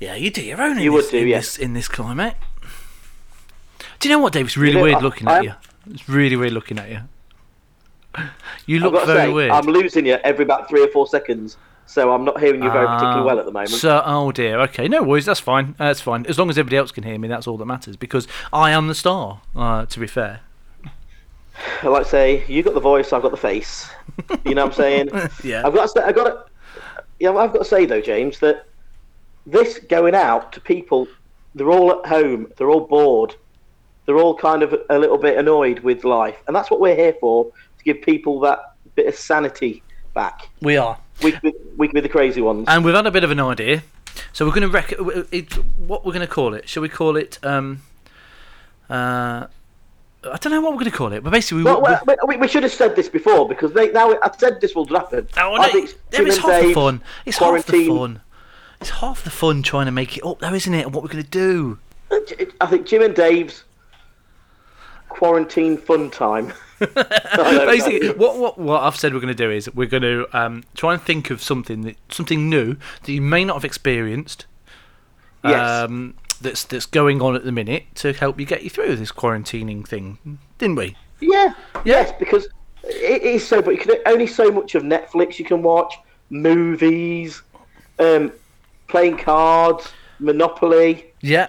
Yeah, 0.00 0.14
you 0.16 0.30
do 0.30 0.42
your 0.42 0.60
own. 0.60 0.76
In 0.78 0.82
You 0.84 0.92
this, 0.96 1.06
would 1.06 1.10
do, 1.12 1.18
in 1.18 1.28
yes. 1.28 1.56
this 1.56 1.58
in 1.58 1.72
this 1.74 1.88
climate. 1.88 2.34
Do 4.00 4.08
you 4.08 4.14
know 4.14 4.20
what, 4.22 4.32
Dave? 4.32 4.46
It's 4.46 4.56
really 4.56 4.74
know, 4.76 4.82
weird 4.82 4.96
I- 4.96 5.00
looking 5.00 5.28
I 5.28 5.32
at 5.32 5.38
am- 5.38 5.44
you. 5.44 5.54
It's 5.94 6.08
really 6.08 6.36
weird 6.36 6.52
looking 6.52 6.78
at 6.78 6.90
you. 6.90 7.00
You 8.66 8.78
look 8.80 8.94
very 9.06 9.28
say, 9.28 9.32
weird. 9.32 9.50
I'm 9.50 9.66
losing 9.66 10.06
you 10.06 10.14
every 10.24 10.44
about 10.44 10.68
three 10.68 10.82
or 10.82 10.88
four 10.88 11.06
seconds, 11.06 11.56
so 11.86 12.12
I'm 12.12 12.24
not 12.24 12.38
hearing 12.40 12.62
you 12.62 12.70
very 12.70 12.86
particularly 12.86 13.20
Ah, 13.20 13.24
well 13.24 13.38
at 13.38 13.44
the 13.44 13.52
moment. 13.52 13.70
So, 13.70 14.02
oh 14.04 14.30
dear. 14.32 14.60
Okay, 14.62 14.88
no 14.88 15.02
worries. 15.02 15.26
That's 15.26 15.40
fine. 15.40 15.74
Uh, 15.78 15.86
that's 15.86 16.00
fine. 16.00 16.24
As 16.26 16.38
long 16.38 16.48
as 16.48 16.56
everybody 16.56 16.76
else 16.78 16.92
can 16.92 17.02
hear 17.04 17.18
me, 17.18 17.28
that's 17.28 17.46
all 17.46 17.56
that 17.58 17.66
matters. 17.66 17.96
Because 17.96 18.26
I 18.52 18.70
am 18.70 18.86
the 18.88 18.94
star. 18.94 19.40
Uh, 19.54 19.84
to 19.86 20.00
be 20.00 20.06
fair. 20.06 20.40
I 21.82 21.88
like 21.88 22.04
to 22.04 22.08
say, 22.08 22.44
you 22.48 22.62
got 22.62 22.74
the 22.74 22.80
voice, 22.80 23.12
I've 23.12 23.22
got 23.22 23.30
the 23.30 23.36
face. 23.36 23.88
You 24.44 24.54
know 24.54 24.66
what 24.66 24.72
I'm 24.72 24.76
saying? 24.76 25.08
Yeah. 25.44 25.62
I've 25.66 25.74
got 25.74 25.82
to 25.82 25.88
say, 25.88 26.00
I've 26.00 26.14
got 26.14 26.24
to, 26.24 26.44
yeah, 27.20 27.30
I've 27.30 27.52
got 27.52 27.58
to 27.60 27.64
say 27.64 27.86
though, 27.86 28.00
James, 28.00 28.38
that 28.40 28.66
this 29.46 29.78
going 29.78 30.14
out 30.14 30.52
to 30.52 30.60
people, 30.60 31.06
they're 31.54 31.70
all 31.70 31.92
at 31.92 32.06
home, 32.06 32.50
they're 32.56 32.70
all 32.70 32.86
bored, 32.86 33.34
they're 34.06 34.16
all 34.16 34.36
kind 34.36 34.62
of 34.62 34.74
a 34.90 34.98
little 34.98 35.18
bit 35.18 35.38
annoyed 35.38 35.80
with 35.80 36.04
life, 36.04 36.36
and 36.46 36.56
that's 36.56 36.70
what 36.70 36.80
we're 36.80 36.96
here 36.96 37.14
for 37.20 37.44
to 37.78 37.84
give 37.84 38.02
people 38.02 38.40
that 38.40 38.74
bit 38.94 39.06
of 39.06 39.14
sanity 39.14 39.82
back. 40.14 40.48
We 40.60 40.76
are. 40.76 40.98
We 41.22 41.32
could 41.32 41.42
be, 41.42 41.54
we 41.76 41.88
be 41.88 42.00
the 42.00 42.08
crazy 42.08 42.40
ones. 42.40 42.66
And 42.68 42.84
we've 42.84 42.94
had 42.94 43.06
a 43.06 43.10
bit 43.10 43.24
of 43.24 43.30
an 43.30 43.40
idea. 43.40 43.82
So 44.32 44.44
we're 44.44 44.52
going 44.52 44.62
to 44.62 44.68
rec- 44.68 44.94
it, 45.32 45.52
what 45.78 46.04
we're 46.04 46.12
going 46.12 46.26
to 46.26 46.32
call 46.32 46.54
it. 46.54 46.68
Shall 46.68 46.82
we 46.82 46.88
call 46.88 47.16
it? 47.16 47.38
Um, 47.42 47.82
uh, 48.88 49.46
I 50.32 50.36
don't 50.38 50.52
know 50.52 50.60
what 50.60 50.72
we're 50.72 50.80
going 50.80 50.90
to 50.90 50.96
call 50.96 51.12
it, 51.12 51.22
but 51.22 51.30
basically, 51.30 51.58
we, 51.58 51.64
Well, 51.64 52.00
we, 52.06 52.14
we, 52.26 52.36
we 52.36 52.48
should 52.48 52.62
have 52.62 52.72
said 52.72 52.96
this 52.96 53.08
before 53.08 53.48
because 53.48 53.72
they, 53.72 53.90
now 53.92 54.12
I 54.22 54.30
said 54.36 54.60
this 54.60 54.74
will 54.74 54.86
happen. 54.86 55.28
Oh, 55.36 55.56
no, 55.56 55.86
Jim 56.12 56.26
is 56.26 56.38
half 56.38 56.62
the 56.62 56.74
fun. 56.74 57.02
It's 57.26 57.38
half 57.38 57.66
the 57.66 57.86
fun. 57.86 58.20
It's 58.80 58.90
half 58.90 59.24
the 59.24 59.30
fun 59.30 59.62
trying 59.62 59.86
to 59.86 59.92
make 59.92 60.16
it 60.16 60.24
up, 60.24 60.40
though, 60.40 60.52
isn't 60.52 60.74
it? 60.74 60.86
And 60.86 60.94
what 60.94 61.02
we're 61.02 61.10
going 61.10 61.24
to 61.24 61.30
do. 61.30 61.78
I 62.60 62.66
think 62.66 62.86
Jim 62.86 63.02
and 63.02 63.14
Dave's 63.14 63.64
quarantine 65.08 65.76
fun 65.76 66.10
time. 66.10 66.52
Basically, 66.94 68.10
what, 68.10 68.36
what 68.36 68.58
what 68.58 68.82
I've 68.82 68.96
said 68.96 69.14
we're 69.14 69.20
going 69.20 69.34
to 69.34 69.42
do 69.42 69.50
is 69.50 69.72
we're 69.74 69.88
going 69.88 70.02
to 70.02 70.26
um, 70.32 70.64
try 70.74 70.92
and 70.92 71.00
think 71.00 71.30
of 71.30 71.40
something 71.40 71.82
that 71.82 71.96
something 72.08 72.50
new 72.50 72.76
that 73.02 73.12
you 73.12 73.22
may 73.22 73.44
not 73.44 73.54
have 73.54 73.64
experienced. 73.64 74.46
Yes. 75.44 75.84
Um, 75.84 76.14
that's 76.44 76.62
that's 76.64 76.86
going 76.86 77.20
on 77.20 77.34
at 77.34 77.42
the 77.44 77.50
minute 77.50 77.82
to 77.96 78.12
help 78.12 78.38
you 78.38 78.46
get 78.46 78.62
you 78.62 78.70
through 78.70 78.94
this 78.96 79.10
quarantining 79.10 79.86
thing, 79.86 80.38
didn't 80.58 80.76
we? 80.76 80.96
Yeah, 81.20 81.54
yes, 81.84 82.12
because 82.18 82.46
it 82.84 83.22
is 83.22 83.44
so. 83.46 83.60
But 83.60 83.72
you 83.72 83.78
can 83.78 83.96
only 84.06 84.28
so 84.28 84.52
much 84.52 84.76
of 84.76 84.84
Netflix 84.84 85.38
you 85.40 85.44
can 85.44 85.62
watch, 85.62 85.98
movies, 86.30 87.42
um, 87.98 88.32
playing 88.86 89.18
cards, 89.18 89.90
Monopoly, 90.20 91.06
Yeah. 91.20 91.48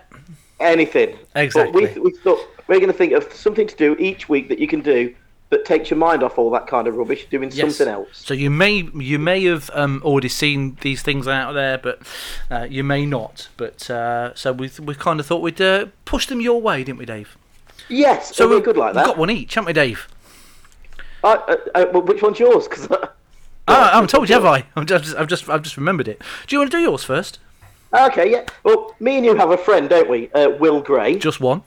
anything. 0.59 1.17
Exactly. 1.35 1.85
But 1.85 1.95
we, 1.95 2.01
we 2.01 2.17
thought 2.17 2.39
we're 2.67 2.79
going 2.79 2.91
to 2.91 2.97
think 2.97 3.13
of 3.13 3.31
something 3.33 3.67
to 3.67 3.75
do 3.75 3.95
each 3.99 4.27
week 4.27 4.49
that 4.49 4.57
you 4.57 4.67
can 4.67 4.81
do 4.81 5.13
that 5.49 5.63
takes 5.65 5.89
your 5.89 5.97
mind 5.99 6.23
off 6.23 6.37
all 6.37 6.49
that 6.51 6.67
kind 6.67 6.87
of 6.87 6.95
rubbish, 6.95 7.27
doing 7.29 7.51
Yes. 7.53 7.77
something 7.77 7.93
else. 7.93 8.07
So 8.13 8.33
you 8.33 8.49
may 8.49 8.89
you 8.95 9.19
may 9.19 9.43
have 9.45 9.69
um, 9.73 10.01
already 10.03 10.29
seen 10.29 10.77
these 10.81 11.01
things 11.01 11.27
out 11.27 11.53
there, 11.53 11.77
but 11.77 11.99
uh, 12.49 12.65
you 12.69 12.83
may 12.83 13.05
not. 13.05 13.47
But 13.57 13.89
uh, 13.89 14.33
so 14.35 14.51
we 14.53 14.71
we 14.81 14.95
kind 14.95 15.19
of 15.19 15.25
thought 15.25 15.41
we'd 15.41 15.61
uh, 15.61 15.87
push 16.05 16.25
them 16.27 16.41
your 16.41 16.61
way, 16.61 16.83
didn't 16.83 16.97
we, 16.99 17.05
Dave? 17.05 17.37
Yes, 17.89 18.35
So 18.35 18.49
we're 18.49 18.61
good 18.61 18.77
like 18.77 18.93
that. 18.95 19.01
we've 19.01 19.05
got 19.07 19.17
one 19.19 19.29
each, 19.29 19.53
haven't 19.53 19.67
we, 19.67 19.73
Dave? 19.73 20.07
Uh, 21.23 21.37
uh, 21.47 21.55
uh, 21.75 21.85
well, 21.93 22.01
which 22.01 22.21
one's 22.23 22.39
yours? 22.39 22.67
Because 22.67 22.87
Ah, 23.67 23.91
I 23.91 23.95
haven't 23.95 24.09
told 24.09 24.27
you, 24.29 24.33
have 24.35 24.45
I? 24.45 24.65
I've 24.75 24.85
just, 24.87 25.15
I've 25.15 25.27
just, 25.27 25.49
I've 25.49 25.61
just 25.61 25.77
remembered 25.77 26.07
it. 26.07 26.21
Do 26.47 26.55
you 26.55 26.59
want 26.59 26.71
to 26.71 26.77
do 26.77 26.81
yours 26.81 27.03
first? 27.03 27.39
Okay, 27.93 28.31
yeah. 28.31 28.45
Well, 28.63 28.95
me 28.99 29.17
and 29.17 29.25
you 29.25 29.35
have 29.35 29.51
a 29.51 29.57
friend, 29.57 29.87
don't 29.89 30.09
we? 30.09 30.31
Uh, 30.31 30.49
Will 30.59 30.81
Gray. 30.81 31.17
Just 31.17 31.39
one. 31.39 31.61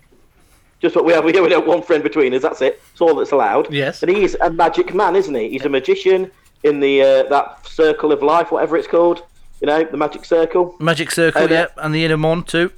Just 0.80 0.94
what 0.94 1.04
we 1.04 1.12
have. 1.12 1.24
We 1.24 1.32
have 1.32 1.66
one 1.66 1.82
friend 1.82 2.02
between 2.02 2.32
us. 2.34 2.42
That's 2.42 2.62
it. 2.62 2.80
It's 2.92 3.00
all 3.00 3.14
that's 3.16 3.32
allowed. 3.32 3.72
Yes. 3.72 4.02
And 4.02 4.14
he's 4.16 4.34
a 4.36 4.50
magic 4.50 4.94
man, 4.94 5.16
isn't 5.16 5.34
he? 5.34 5.50
He's 5.50 5.64
a 5.64 5.68
magician 5.68 6.30
in 6.62 6.80
the 6.80 7.02
uh, 7.02 7.22
that 7.30 7.66
circle 7.66 8.12
of 8.12 8.22
life, 8.22 8.52
whatever 8.52 8.76
it's 8.76 8.86
called. 8.86 9.22
You 9.60 9.66
know, 9.66 9.82
the 9.82 9.96
magic 9.96 10.24
circle. 10.24 10.76
Magic 10.78 11.10
circle, 11.10 11.42
And, 11.42 11.50
uh, 11.50 11.54
yeah, 11.54 11.66
and 11.84 11.92
the 11.92 12.04
inner 12.04 12.16
mon 12.16 12.44
too. 12.44 12.70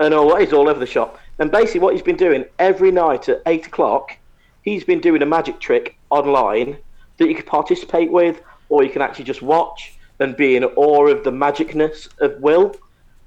and 0.00 0.14
all 0.14 0.34
he's 0.36 0.52
all 0.54 0.68
over 0.68 0.80
the 0.80 0.86
shop. 0.86 1.18
And 1.38 1.50
basically, 1.50 1.80
what 1.80 1.92
he's 1.94 2.02
been 2.02 2.16
doing 2.16 2.44
every 2.58 2.90
night 2.90 3.28
at 3.28 3.42
eight 3.46 3.66
o'clock, 3.66 4.16
he's 4.62 4.84
been 4.84 5.00
doing 5.00 5.20
a 5.20 5.26
magic 5.26 5.60
trick 5.60 5.96
online 6.08 6.78
that 7.18 7.28
you 7.28 7.34
can 7.34 7.44
participate 7.44 8.10
with, 8.10 8.40
or 8.70 8.84
you 8.84 8.90
can 8.90 9.02
actually 9.02 9.26
just 9.26 9.42
watch 9.42 9.92
and 10.18 10.34
be 10.36 10.56
in 10.56 10.64
awe 10.64 11.08
of 11.08 11.24
the 11.24 11.30
magicness 11.32 12.08
of 12.20 12.40
Will. 12.40 12.74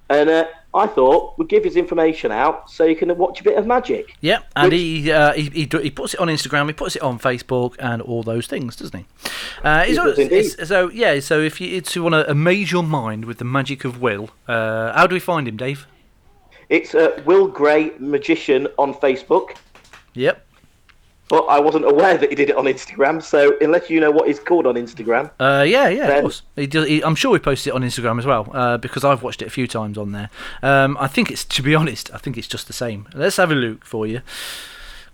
And 0.09 0.29
uh, 0.29 0.45
I 0.73 0.85
thought 0.87 1.37
we'd 1.37 1.49
give 1.49 1.63
his 1.63 1.75
information 1.75 2.31
out 2.31 2.69
so 2.69 2.83
you 2.83 2.95
can 2.95 3.15
watch 3.17 3.41
a 3.41 3.43
bit 3.43 3.57
of 3.57 3.65
magic. 3.65 4.13
Yeah, 4.21 4.39
and 4.55 4.71
Which- 4.71 4.79
he, 4.79 5.11
uh, 5.11 5.33
he 5.33 5.49
he 5.49 5.69
he 5.81 5.89
puts 5.89 6.13
it 6.13 6.19
on 6.19 6.27
Instagram, 6.27 6.67
he 6.67 6.73
puts 6.73 6.95
it 6.95 7.01
on 7.01 7.17
Facebook, 7.17 7.75
and 7.79 8.01
all 8.03 8.21
those 8.21 8.45
things, 8.45 8.75
doesn't 8.75 8.99
he? 8.99 9.05
Uh, 9.63 9.83
He 9.83 9.95
does 9.95 10.19
indeed. 10.19 10.43
so 10.67 10.89
yeah, 10.89 11.19
so 11.19 11.41
if 11.41 11.59
you 11.59 11.77
if 11.77 11.95
you 11.95 12.03
want 12.03 12.13
to 12.13 12.29
amaze 12.29 12.71
your 12.71 12.83
mind 12.83 13.25
with 13.25 13.37
the 13.39 13.45
magic 13.45 13.83
of 13.83 13.99
Will, 13.99 14.29
uh, 14.47 14.93
how 14.93 15.07
do 15.07 15.15
we 15.15 15.19
find 15.19 15.47
him, 15.47 15.57
Dave? 15.57 15.87
It's 16.69 16.93
uh, 16.95 17.19
Will 17.25 17.47
Gray 17.47 17.91
Magician 17.99 18.67
on 18.77 18.93
Facebook, 18.93 19.55
Yep. 20.13 20.44
But 21.27 21.41
I 21.45 21.59
wasn't 21.59 21.85
aware 21.85 22.17
that 22.17 22.29
he 22.29 22.35
did 22.35 22.49
it 22.49 22.55
on 22.55 22.65
Instagram. 22.65 23.21
So 23.21 23.57
unless 23.61 23.89
you 23.89 23.99
know 23.99 24.11
what 24.11 24.27
he's 24.27 24.39
called 24.39 24.67
on 24.67 24.75
Instagram, 24.75 25.31
Uh, 25.39 25.63
yeah, 25.67 25.87
yeah, 25.89 26.07
of 26.07 26.21
course. 26.21 26.41
He 26.55 26.67
does, 26.67 26.87
he, 26.87 27.03
I'm 27.03 27.15
sure 27.15 27.31
we 27.31 27.39
posted 27.39 27.71
it 27.71 27.75
on 27.75 27.81
Instagram 27.81 28.19
as 28.19 28.25
well 28.25 28.49
uh, 28.53 28.77
because 28.77 29.03
I've 29.03 29.23
watched 29.23 29.41
it 29.41 29.47
a 29.47 29.51
few 29.51 29.67
times 29.67 29.97
on 29.97 30.11
there. 30.11 30.29
Um, 30.61 30.97
I 30.99 31.07
think 31.07 31.31
it's, 31.31 31.43
to 31.45 31.63
be 31.63 31.73
honest, 31.73 32.11
I 32.13 32.17
think 32.17 32.37
it's 32.37 32.47
just 32.47 32.67
the 32.67 32.73
same. 32.73 33.07
Let's 33.13 33.37
have 33.37 33.51
a 33.51 33.55
look 33.55 33.85
for 33.85 34.05
you, 34.05 34.21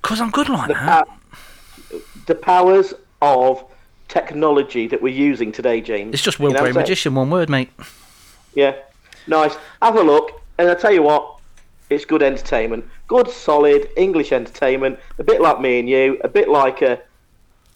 because 0.01 0.20
I'm 0.20 0.32
good 0.32 0.50
like 0.50 0.68
the, 0.68 0.74
that. 0.74 1.08
pow- 1.08 2.00
the 2.27 2.36
powers 2.36 2.94
of 3.22 3.63
technology 4.08 4.88
that 4.88 5.01
we're 5.01 5.13
using 5.13 5.51
today, 5.53 5.80
James. 5.80 6.13
It's 6.13 6.24
just 6.24 6.39
Will 6.39 6.51
You 6.51 6.58
know 6.58 6.74
magician, 6.74 7.15
one 7.15 7.30
word, 7.30 7.50
mate. 7.50 7.70
Yeah, 8.53 8.75
nice. 9.27 9.56
Have 9.82 9.96
a 9.96 10.03
look, 10.03 10.41
and 10.58 10.70
I 10.70 10.75
tell 10.75 10.91
you 10.91 11.03
what, 11.03 11.38
it's 11.89 12.03
good 12.03 12.22
entertainment, 12.22 12.86
good 13.12 13.30
solid 13.30 13.89
English 13.98 14.32
entertainment. 14.32 14.98
A 15.20 15.24
bit 15.24 15.41
like 15.41 15.60
me 15.60 15.80
and 15.80 15.89
you, 15.89 16.18
a 16.24 16.30
bit 16.30 16.48
like 16.48 16.82
a, 16.82 16.98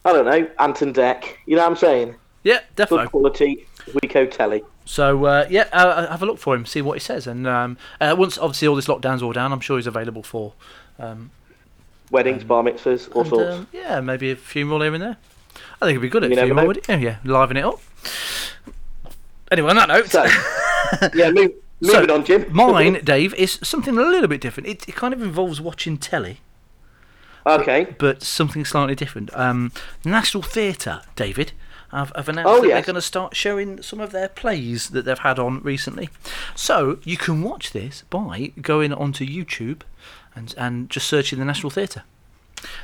I 0.02 0.12
don't 0.14 0.24
know, 0.24 0.48
Ant 0.58 0.80
and 0.80 0.94
Dec. 0.94 1.24
You 1.44 1.56
know 1.56 1.62
what 1.62 1.72
I'm 1.72 1.76
saying? 1.76 2.14
Yeah, 2.42 2.60
definitely. 2.74 3.04
Good 3.04 3.10
quality 3.10 3.66
Wico 3.90 4.30
telly. 4.30 4.64
So 4.86 5.26
uh, 5.26 5.46
yeah, 5.50 5.68
uh, 5.74 6.06
have 6.08 6.22
a 6.22 6.26
look 6.26 6.38
for 6.38 6.54
him, 6.54 6.64
see 6.64 6.80
what 6.80 6.94
he 6.94 7.00
says, 7.00 7.26
and 7.26 7.46
um, 7.46 7.76
uh, 8.00 8.14
once 8.18 8.38
obviously 8.38 8.66
all 8.66 8.76
this 8.76 8.86
lockdown's 8.86 9.22
all 9.22 9.32
down, 9.34 9.52
I'm 9.52 9.60
sure 9.60 9.76
he's 9.76 9.86
available 9.86 10.22
for. 10.22 10.54
Um, 10.98 11.30
Weddings, 12.10 12.44
bar 12.44 12.62
mitzvahs, 12.62 13.14
all 13.14 13.22
and, 13.22 13.30
sorts. 13.30 13.56
um, 13.56 13.66
yeah, 13.72 14.00
maybe 14.00 14.30
a 14.30 14.36
few 14.36 14.64
more 14.64 14.80
here 14.80 14.94
and 14.94 15.02
there. 15.02 15.16
I 15.82 15.86
think 15.86 15.90
it'd 15.96 16.02
be 16.02 16.08
good 16.08 16.24
at 16.24 16.30
You 16.30 16.36
a 16.36 16.40
few 16.40 16.46
never 16.48 16.54
more. 16.54 16.62
know. 16.62 16.66
would 16.68 16.76
it? 16.78 16.88
Yeah, 16.88 16.96
yeah, 16.96 17.16
liven 17.24 17.58
it 17.58 17.64
up. 17.64 17.80
Anyway, 19.50 19.68
on 19.70 19.76
that 19.76 19.88
note, 19.88 20.06
So, 20.08 20.24
yeah, 21.14 21.30
move, 21.30 21.52
So, 21.82 21.92
moving 21.94 22.10
on, 22.10 22.24
Jim. 22.24 22.46
mine, 22.50 23.00
Dave, 23.04 23.34
is 23.34 23.58
something 23.62 23.96
a 23.98 24.02
little 24.02 24.28
bit 24.28 24.40
different. 24.40 24.68
It, 24.68 24.88
it 24.88 24.94
kind 24.94 25.12
of 25.12 25.20
involves 25.22 25.60
watching 25.60 25.98
telly, 25.98 26.40
okay. 27.46 27.94
but 27.98 28.22
something 28.22 28.64
slightly 28.64 28.94
different. 28.94 29.30
Um, 29.34 29.72
National 30.04 30.42
Theatre, 30.42 31.02
David, 31.16 31.52
have, 31.90 32.12
have 32.16 32.28
announced 32.30 32.48
Oh, 32.48 32.62
that 32.62 32.68
they're 32.68 32.82
going 32.82 32.94
to 32.94 33.02
start 33.02 33.36
showing 33.36 33.82
some 33.82 34.00
of 34.00 34.10
their 34.10 34.28
plays 34.28 34.88
that 34.90 35.04
they've 35.04 35.18
had 35.18 35.38
on 35.38 35.60
recently. 35.62 36.08
So 36.54 36.98
you 37.04 37.16
can 37.16 37.42
watch 37.42 37.72
this 37.72 38.04
by 38.10 38.52
going 38.60 38.92
onto 38.92 39.24
YouTube 39.26 39.82
and 40.34 40.54
and 40.58 40.88
just 40.90 41.06
searching 41.06 41.38
the 41.38 41.44
National 41.44 41.70
Theatre. 41.70 42.02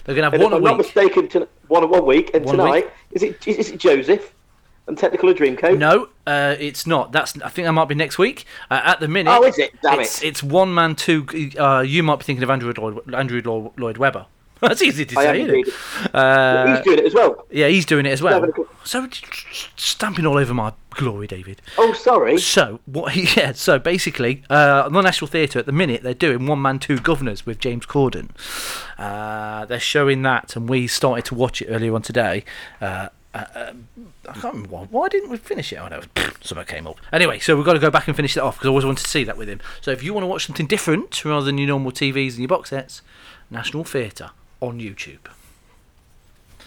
They're 0.05 0.15
going 0.15 0.31
to 0.31 0.31
have 0.31 0.35
And 0.35 0.43
if 0.43 0.45
one 0.45 0.53
a 0.53 0.57
I'm 0.57 0.63
not 0.63 0.77
week. 0.79 0.87
mistaken, 0.87 1.29
to, 1.31 1.49
one 1.69 1.89
one 1.89 2.05
week, 2.07 2.31
and 2.35 2.45
One 2.45 2.57
tonight 2.59 2.85
week. 2.85 2.93
is 3.13 3.23
it 3.23 3.49
is 3.49 3.71
it 3.71 3.79
Joseph 3.81 4.33
and 4.87 4.99
Technical 4.99 5.29
a 5.29 5.35
Dreamcoat? 5.35 5.79
No, 5.79 6.09
uh, 6.27 6.57
it's 6.59 6.87
not. 6.87 7.13
That's. 7.13 7.41
I 7.43 7.49
think 7.49 7.67
that 7.67 7.73
might 7.73 7.89
be 7.89 7.95
next 7.95 8.19
week. 8.19 8.45
Uh, 8.71 8.81
at 8.85 9.01
the 9.01 9.09
minute, 9.09 9.31
Oh, 9.31 9.45
is 9.45 9.59
it? 9.59 9.73
Damn 9.83 10.01
it's, 10.01 10.23
it. 10.23 10.27
It's 10.29 10.43
one 10.43 10.75
man, 10.75 10.95
two. 10.97 11.27
Uh, 11.59 11.81
you 11.81 12.03
might 12.03 12.19
be 12.19 12.25
thinking 12.25 12.43
of 12.43 12.51
Andrew 12.51 12.73
Lloyd, 12.77 13.15
Andrew 13.15 13.41
Lloyd, 13.77 13.99
Webber. 13.99 14.27
That's 14.63 14.81
easy 14.81 15.05
to 15.07 15.19
I 15.19 15.25
say, 15.25 15.41
isn't 15.43 15.55
it? 15.69 16.15
Uh, 16.15 16.77
He's 16.77 16.85
doing 16.85 16.99
it 17.01 17.05
as 17.07 17.15
well. 17.15 17.47
yeah, 17.51 17.67
he's 17.67 17.85
doing 17.85 18.07
it 18.07 18.11
as 18.13 18.23
well. 18.23 18.47
So 18.85 19.09
stamping 19.75 20.25
all 20.25 20.39
over 20.39 20.55
my 20.55 20.73
glory, 20.91 21.27
David. 21.27 21.61
Oh, 21.79 21.93
sorry. 21.95 22.39
So 22.39 22.79
what? 22.87 23.11
He, 23.13 23.23
yeah. 23.37 23.53
So 23.55 23.81
basically, 23.81 24.45
uh, 24.49 24.85
on 24.87 24.93
the 24.93 25.01
National 25.01 25.27
Theatre 25.27 25.59
at 25.59 25.67
the 25.67 25.73
minute 25.73 26.05
they're 26.05 26.15
doing 26.15 26.47
One 26.47 26.63
Man 26.63 26.79
Two 26.79 26.99
Guvnors 26.99 27.45
with 27.45 27.59
James 27.59 27.87
Corden. 27.87 28.29
Uh, 28.99 29.65
they're 29.65 29.81
showing 29.81 30.23
that, 30.23 30.55
and 30.55 30.69
we 30.69 30.87
started 30.87 31.25
to 31.25 31.35
watch 31.35 31.61
it 31.61 31.67
earlier 31.67 31.93
on 31.97 32.03
today. 32.03 32.45
Uh, 32.81 33.09
uh, 33.35 33.45
um, 33.57 33.89
I 34.29 34.33
can't 34.35 34.55
remember 34.55 34.69
why. 34.69 34.85
Why 34.91 35.09
didn't 35.09 35.31
we 35.31 35.37
finish 35.37 35.73
it? 35.73 35.81
I 35.81 35.89
know 35.89 36.01
something 36.43 36.65
came 36.67 36.87
up. 36.87 36.97
Anyway, 37.13 37.39
so 37.41 37.57
we've 37.57 37.65
got 37.65 37.73
to 37.73 37.79
go 37.81 37.91
back 37.91 38.07
and 38.07 38.15
finish 38.17 38.37
it 38.37 38.41
off 38.41 38.57
because 38.57 38.67
I 38.67 38.71
always 38.71 38.85
wanted 38.85 39.03
to 39.05 39.11
see 39.11 39.25
that 39.25 39.37
with 39.37 39.49
him. 39.49 39.61
So 39.81 39.91
if 39.91 40.03
you 40.03 40.15
want 40.15 40.23
to 40.25 40.29
watch 40.29 40.47
something 40.47 40.67
different 40.67 41.25
rather 41.25 41.45
than 41.45 41.59
your 41.59 41.69
normal 41.69 41.91
TVs 41.93 42.31
and 42.31 42.39
your 42.39 42.49
box 42.49 42.71
sets, 42.71 43.03
National 43.51 43.85
Theatre 43.85 44.31
on 44.61 44.79
YouTube. 44.79 45.19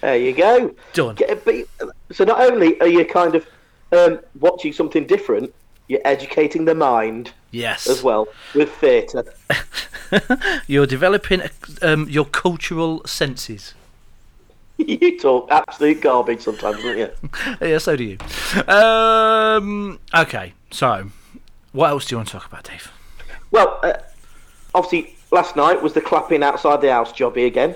There 0.01 0.17
you 0.17 0.33
go. 0.33 0.75
Done. 0.93 1.15
Get- 1.15 1.45
but 1.45 1.55
you- 1.55 1.67
So 2.11 2.23
not 2.25 2.39
only 2.41 2.79
are 2.81 2.87
you 2.87 3.05
kind 3.05 3.35
of 3.35 3.47
um, 3.91 4.19
watching 4.39 4.73
something 4.73 5.07
different, 5.07 5.53
you're 5.87 6.01
educating 6.05 6.65
the 6.65 6.75
mind 6.75 7.31
Yes. 7.51 7.87
as 7.87 8.03
well 8.03 8.27
with 8.53 8.69
theatre. 8.73 9.23
You're 10.67 10.85
developing 10.87 11.41
um, 11.81 12.07
your 12.09 12.25
cultural 12.25 13.01
senses. 13.05 13.73
You 14.77 15.19
talk 15.19 15.49
absolute 15.51 16.01
garbage 16.01 16.41
sometimes, 16.41 16.81
don't 16.81 16.97
you? 16.97 17.09
Yeah, 17.61 17.77
so 17.77 17.95
do 17.95 18.03
you. 18.03 18.17
Um, 18.67 19.99
okay, 20.13 20.53
so 20.71 21.09
what 21.71 21.89
else 21.89 22.05
do 22.05 22.13
you 22.13 22.17
want 22.17 22.29
to 22.29 22.33
talk 22.33 22.45
about, 22.45 22.63
Dave? 22.63 22.91
Well, 23.51 23.79
uh, 23.83 23.93
obviously, 24.73 25.15
last 25.31 25.55
night 25.55 25.81
was 25.81 25.93
the 25.93 26.01
clapping 26.01 26.43
outside 26.43 26.81
the 26.81 26.91
house 26.91 27.11
jobby 27.11 27.45
again. 27.45 27.75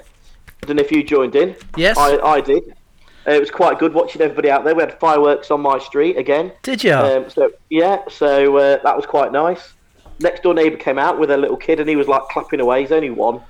I 0.61 0.65
don't 0.65 0.75
know 0.75 0.81
if 0.81 0.91
you 0.91 1.03
joined 1.03 1.35
in. 1.35 1.55
Yes. 1.77 1.97
I, 1.97 2.17
I 2.17 2.41
did. 2.41 2.63
Uh, 3.27 3.31
it 3.31 3.39
was 3.39 3.51
quite 3.51 3.79
good 3.79 3.93
watching 3.93 4.21
everybody 4.21 4.49
out 4.49 4.63
there. 4.63 4.75
We 4.75 4.81
had 4.81 4.97
fireworks 4.99 5.51
on 5.51 5.61
my 5.61 5.77
street 5.79 6.17
again. 6.17 6.51
Did 6.63 6.83
you? 6.83 6.93
Um, 6.93 7.29
so 7.29 7.51
yeah, 7.69 8.01
so 8.09 8.57
uh, 8.57 8.81
that 8.83 8.95
was 8.95 9.05
quite 9.05 9.31
nice. 9.31 9.73
Next 10.19 10.43
door 10.43 10.53
neighbour 10.53 10.77
came 10.77 10.97
out 10.97 11.19
with 11.19 11.31
a 11.31 11.37
little 11.37 11.57
kid, 11.57 11.79
and 11.79 11.87
he 11.87 11.95
was 11.95 12.07
like 12.07 12.23
clapping 12.29 12.59
away. 12.59 12.81
He's 12.81 12.91
only 12.91 13.09
one. 13.09 13.41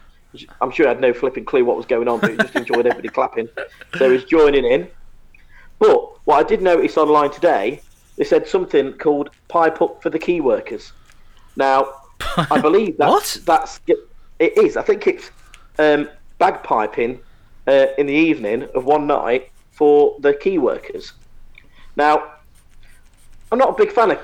I'm 0.62 0.72
sure 0.72 0.86
he 0.86 0.90
had 0.90 1.02
no 1.02 1.14
flipping 1.14 1.46
clue 1.46 1.66
what 1.66 1.78
was 1.78 1.86
going 1.86 2.08
on, 2.08 2.20
but 2.20 2.32
he 2.32 2.38
just 2.38 2.56
enjoyed 2.56 2.86
everybody 2.86 3.10
clapping. 3.10 3.50
So 3.98 4.12
he's 4.12 4.24
joining 4.26 4.66
in. 4.66 4.88
But 5.80 6.26
what 6.26 6.46
I 6.46 6.48
did 6.48 6.62
notice 6.62 6.98
online 6.98 7.32
today, 7.32 7.82
they 8.16 8.24
said 8.24 8.48
something 8.48 8.94
called 8.94 9.30
"pipe 9.48 9.82
up 9.82 10.02
for 10.04 10.10
the 10.10 10.20
key 10.20 10.42
workers." 10.42 10.94
Now, 11.56 11.88
I 12.38 12.60
believe 12.62 12.98
that's 12.98 13.38
What? 13.38 13.46
that's 13.46 13.80
it 13.88 14.58
is. 14.58 14.78
I 14.78 14.84
think 14.84 15.08
it's 15.08 15.32
um, 15.80 16.10
bagpiping 16.40 17.20
uh, 17.68 17.88
in 17.98 18.06
the 18.06 18.14
evening 18.14 18.68
of 18.76 18.86
one 18.86 19.08
night 19.08 19.52
for 19.72 20.16
the 20.20 20.34
key 20.34 20.58
workers. 20.58 21.14
Now, 21.96 22.34
I'm 23.52 23.58
not 23.58 23.70
a 23.70 23.74
big 23.74 23.92
fan 23.92 24.12
of 24.12 24.20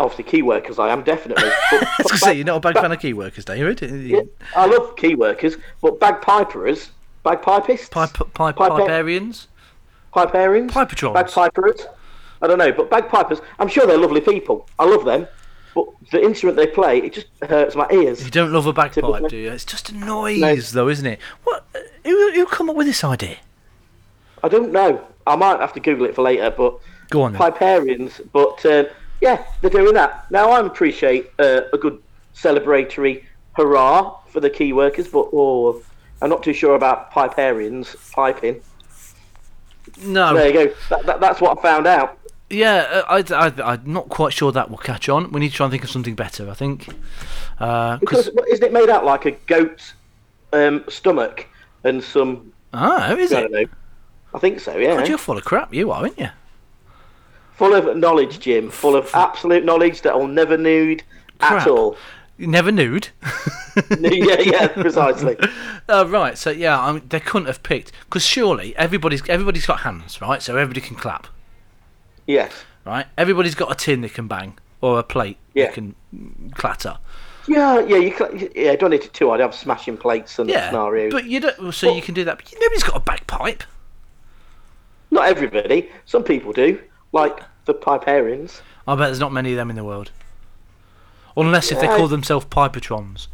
obviously 0.00 0.24
key 0.24 0.42
workers. 0.42 0.78
I 0.78 0.88
am 0.90 1.02
definitely. 1.02 1.50
But, 1.70 1.82
I 1.82 1.94
was 1.98 2.06
going 2.06 2.08
to 2.08 2.18
say, 2.18 2.34
you're 2.34 2.44
not 2.44 2.56
a 2.56 2.60
big 2.72 2.74
fan 2.80 2.92
of 2.92 3.00
key 3.00 3.12
workers, 3.12 3.44
David. 3.44 3.80
Yeah, 3.82 4.20
I 4.56 4.66
love 4.66 4.96
key 4.96 5.14
workers, 5.14 5.56
but 5.80 5.98
bagpipers, 6.00 6.90
bagpipists, 7.24 7.90
Pipe, 7.90 8.12
pipe, 8.34 8.56
Piperians? 8.56 9.46
piparians, 10.12 10.72
Pipetrons. 10.72 11.14
bagpipers. 11.14 11.86
I 12.42 12.46
don't 12.46 12.58
know, 12.58 12.72
but 12.72 12.90
bagpipers. 12.90 13.40
I'm 13.58 13.68
sure 13.68 13.86
they're 13.86 13.98
lovely 13.98 14.20
people. 14.20 14.68
I 14.78 14.84
love 14.84 15.04
them, 15.04 15.26
but 15.74 15.86
the 16.12 16.22
instrument 16.22 16.56
they 16.56 16.66
play, 16.66 16.98
it 16.98 17.14
just 17.14 17.26
hurts 17.48 17.74
my 17.74 17.86
ears. 17.90 18.24
You 18.24 18.30
don't 18.30 18.52
love 18.52 18.66
a 18.66 18.72
bagpipe, 18.72 19.04
Typically. 19.04 19.28
do 19.28 19.36
you? 19.36 19.50
It's 19.50 19.64
just 19.64 19.90
a 19.90 19.94
noise, 19.96 20.72
though, 20.72 20.88
isn't 20.88 21.06
it? 21.06 21.18
What? 21.44 21.64
uh, 21.74 21.78
Who, 22.04 22.32
who 22.32 22.46
come 22.46 22.68
up 22.70 22.76
with 22.76 22.86
this 22.86 23.02
idea? 23.02 23.36
I 24.42 24.48
don't 24.48 24.72
know. 24.72 25.02
I 25.26 25.36
might 25.36 25.58
have 25.60 25.72
to 25.72 25.80
Google 25.80 26.04
it 26.06 26.14
for 26.14 26.22
later, 26.22 26.50
but 26.50 26.78
Go 27.10 27.22
on 27.22 27.32
then. 27.32 27.40
Piperians. 27.40 28.20
But 28.32 28.64
uh, 28.66 28.84
yeah, 29.24 29.44
they're 29.60 29.70
doing 29.70 29.94
that. 29.94 30.30
Now 30.30 30.50
I 30.50 30.60
appreciate 30.64 31.30
uh, 31.38 31.62
a 31.72 31.78
good 31.78 32.00
celebratory 32.34 33.24
hurrah 33.56 34.16
for 34.28 34.40
the 34.40 34.50
key 34.50 34.72
workers, 34.72 35.08
but 35.08 35.28
oh, 35.32 35.82
I'm 36.22 36.28
not 36.30 36.42
too 36.42 36.52
sure 36.52 36.74
about 36.74 37.10
Piperians 37.10 37.96
piping. 38.12 38.60
No. 40.02 40.34
There 40.34 40.46
you 40.48 40.52
go. 40.52 40.74
That, 40.90 41.06
that, 41.06 41.20
that's 41.20 41.40
what 41.40 41.58
I 41.58 41.62
found 41.62 41.86
out. 41.86 42.18
Yeah, 42.50 43.02
I, 43.08 43.24
I, 43.30 43.72
I'm 43.72 43.92
not 43.92 44.08
quite 44.08 44.32
sure 44.32 44.52
that 44.52 44.70
will 44.70 44.78
catch 44.78 45.08
on. 45.08 45.32
We 45.32 45.40
need 45.40 45.50
to 45.50 45.54
try 45.56 45.64
and 45.66 45.70
think 45.70 45.84
of 45.84 45.90
something 45.90 46.14
better, 46.14 46.50
I 46.50 46.54
think. 46.54 46.88
Uh 47.58 47.98
'cause 47.98 48.00
Because 48.00 48.26
what- 48.34 48.48
isn't 48.48 48.64
it 48.64 48.72
made 48.72 48.88
out 48.90 49.04
like 49.04 49.24
a 49.26 49.32
goat's 49.32 49.94
um, 50.52 50.84
stomach 50.88 51.46
and 51.84 52.02
some? 52.02 52.52
oh, 52.74 53.16
is 53.16 53.32
I 53.32 53.38
it? 53.38 53.40
don't 53.42 53.52
know. 53.52 53.64
I 54.34 54.38
think 54.38 54.60
so. 54.60 54.76
Yeah. 54.76 54.96
God, 54.96 55.08
you're 55.08 55.18
full 55.18 55.38
of 55.38 55.44
crap, 55.44 55.72
you 55.72 55.90
are, 55.92 56.02
aren't 56.02 56.18
you? 56.18 56.28
Full 57.56 57.74
of 57.74 57.96
knowledge, 57.96 58.40
Jim. 58.40 58.70
Full 58.70 58.96
of 58.96 59.10
absolute 59.14 59.64
knowledge 59.64 60.02
that 60.02 60.12
I'll 60.12 60.26
never 60.26 60.56
need 60.56 61.04
Crap. 61.38 61.62
at 61.62 61.68
all. 61.68 61.96
Never 62.36 62.72
nude. 62.72 63.08
yeah, 64.00 64.40
yeah, 64.40 64.66
precisely. 64.68 65.36
Uh, 65.88 66.04
right, 66.08 66.36
so 66.36 66.50
yeah, 66.50 66.80
I 66.80 66.90
mean, 66.92 67.02
they 67.08 67.20
couldn't 67.20 67.46
have 67.46 67.62
picked 67.62 67.92
because 68.04 68.24
surely 68.24 68.76
everybody's 68.76 69.22
everybody's 69.28 69.66
got 69.66 69.80
hands, 69.80 70.20
right? 70.20 70.42
So 70.42 70.54
everybody 70.56 70.80
can 70.80 70.96
clap, 70.96 71.28
Yes. 72.26 72.52
right? 72.84 73.06
Everybody's 73.16 73.54
got 73.54 73.70
a 73.70 73.74
tin 73.76 74.00
they 74.00 74.08
can 74.08 74.26
bang 74.26 74.58
or 74.80 74.98
a 74.98 75.04
plate 75.04 75.36
Yeah. 75.54 75.66
they 75.68 75.72
can 75.74 75.94
clatter. 76.56 76.98
Yeah, 77.46 77.78
yeah, 77.86 77.98
you 77.98 78.16
cl- 78.16 78.34
yeah. 78.56 78.72
I 78.72 78.76
don't 78.76 78.90
need 78.90 79.02
to 79.02 79.08
two. 79.10 79.30
I'd 79.30 79.38
have 79.38 79.54
smashing 79.54 79.96
plates 79.98 80.36
and 80.40 80.50
Yeah, 80.50 80.70
scenarios. 80.70 81.12
but 81.12 81.26
you 81.26 81.38
don't. 81.38 81.72
So 81.72 81.92
you 81.94 82.02
can 82.02 82.14
do 82.14 82.24
that. 82.24 82.38
But 82.38 82.52
nobody's 82.60 82.82
got 82.82 82.96
a 82.96 83.00
bagpipe. 83.00 83.62
Not 85.12 85.26
everybody. 85.28 85.88
Some 86.06 86.24
people 86.24 86.52
do, 86.52 86.80
like 87.14 87.40
the 87.64 87.72
Piperians. 87.72 88.60
I 88.86 88.94
bet 88.96 89.06
there's 89.06 89.20
not 89.20 89.32
many 89.32 89.52
of 89.52 89.56
them 89.56 89.70
in 89.70 89.76
the 89.76 89.84
world. 89.84 90.10
Unless 91.36 91.72
if 91.72 91.80
they 91.80 91.86
Yeah. 91.86 91.96
call 91.96 92.08
themselves 92.08 92.44
Pipetrons. 92.46 93.28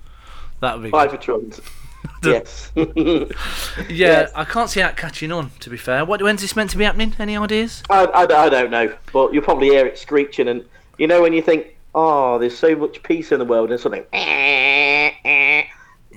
That 0.61 0.75
would 0.77 0.85
be 0.85 0.91
good. 0.91 1.11
Pipetrons. 1.11 1.61
yes. 2.25 2.71
Yeah, 2.77 3.87
yes. 3.89 4.33
I 4.35 4.45
can't 4.45 4.71
see 4.71 4.81
that 4.81 4.97
catching 4.97 5.33
on, 5.33 5.51
to 5.61 5.71
be 5.71 5.77
fair. 5.77 6.05
What, 6.05 6.23
when's 6.23 6.43
this 6.43 6.55
meant 6.55 6.71
to 6.71 6.79
be 6.79 6.85
happening? 6.85 7.15
Any 7.19 7.37
ideas? 7.37 7.83
I, 7.91 8.05
I, 8.05 8.23
I 8.23 8.49
don't 8.49 8.71
know, 8.71 8.95
but 9.13 9.33
you'll 9.35 9.43
probably 9.43 9.69
hear 9.69 9.87
it 9.87 9.99
screeching, 9.99 10.49
and 10.49 10.65
you 10.99 11.07
know 11.07 11.21
when 11.23 11.33
you 11.33 11.43
think, 11.43 11.77
"Oh, 11.95 12.39
there's 12.39 12.57
so 12.57 12.75
much 12.77 13.03
peace 13.03 13.33
in 13.33 13.39
the 13.39 13.45
world," 13.45 13.71
and 13.71 13.81
something. 13.81 14.05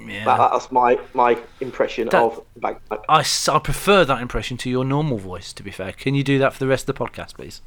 Yeah. 0.08 0.26
That, 0.26 0.52
that's 0.52 0.72
my 0.72 1.00
my 1.13 1.38
impression 1.62 2.10
That- 2.10 2.22
of 2.22 2.44
bagpipe. 2.58 3.06
I 3.10 3.24
prefer 3.60 4.06
that 4.06 4.22
impression 4.22 4.58
to 4.58 4.70
your 4.70 4.84
normal 4.86 5.18
voice, 5.18 5.54
to 5.54 5.63
be 5.63 5.72
fair. 5.72 5.92
Can 5.92 6.16
you 6.16 6.24
do 6.24 6.39
that 6.39 6.54
for 6.54 6.60
the 6.60 6.68
rest 6.68 6.88
of 6.89 6.96
the 6.96 7.06
podcast, 7.06 7.36
please? 7.36 7.62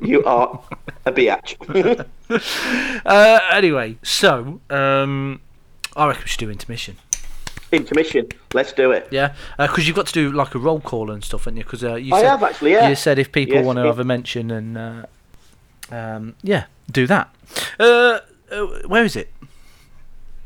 You 0.00 0.24
are 0.24 0.60
a 1.06 1.12
biatch. 1.12 1.56
Uh, 3.04 3.40
anyway, 3.52 3.96
so, 4.02 4.60
um, 4.70 5.40
I 5.96 6.06
reckon 6.06 6.22
we 6.22 6.28
should 6.28 6.38
do 6.38 6.50
intermission. 6.50 6.96
Intermission. 7.72 8.28
Let's 8.54 8.72
do 8.72 8.92
it. 8.92 9.08
Yeah? 9.10 9.34
Because 9.58 9.86
you've 9.86 9.96
got 9.96 10.06
to 10.08 10.12
do 10.12 10.30
like 10.32 10.54
a 10.54 10.58
roll 10.58 10.80
call 10.80 11.10
and 11.10 11.24
stuff, 11.24 11.42
haven't 11.44 11.56
you? 11.56 11.64
Because 11.64 11.82
uh, 11.82 11.94
you, 11.96 12.14
I 12.14 12.20
said, 12.20 12.28
have 12.28 12.42
actually. 12.42 12.72
Yeah. 12.72 12.88
you 12.88 12.94
said 12.94 13.18
if 13.18 13.32
people 13.32 13.56
Yes, 13.56 13.64
want 13.64 13.76
to 13.78 13.82
yeah. 13.82 13.86
have 13.88 13.98
a 13.98 14.04
mention 14.04 14.50
and, 14.50 14.78
uh, 14.78 15.06
um, 15.90 16.34
yeah, 16.42 16.64
do 16.90 17.06
that. 17.08 17.34
Uh, 17.78 18.20
uh, 18.52 18.66
where 18.86 19.04
is 19.04 19.16
it? 19.16 19.32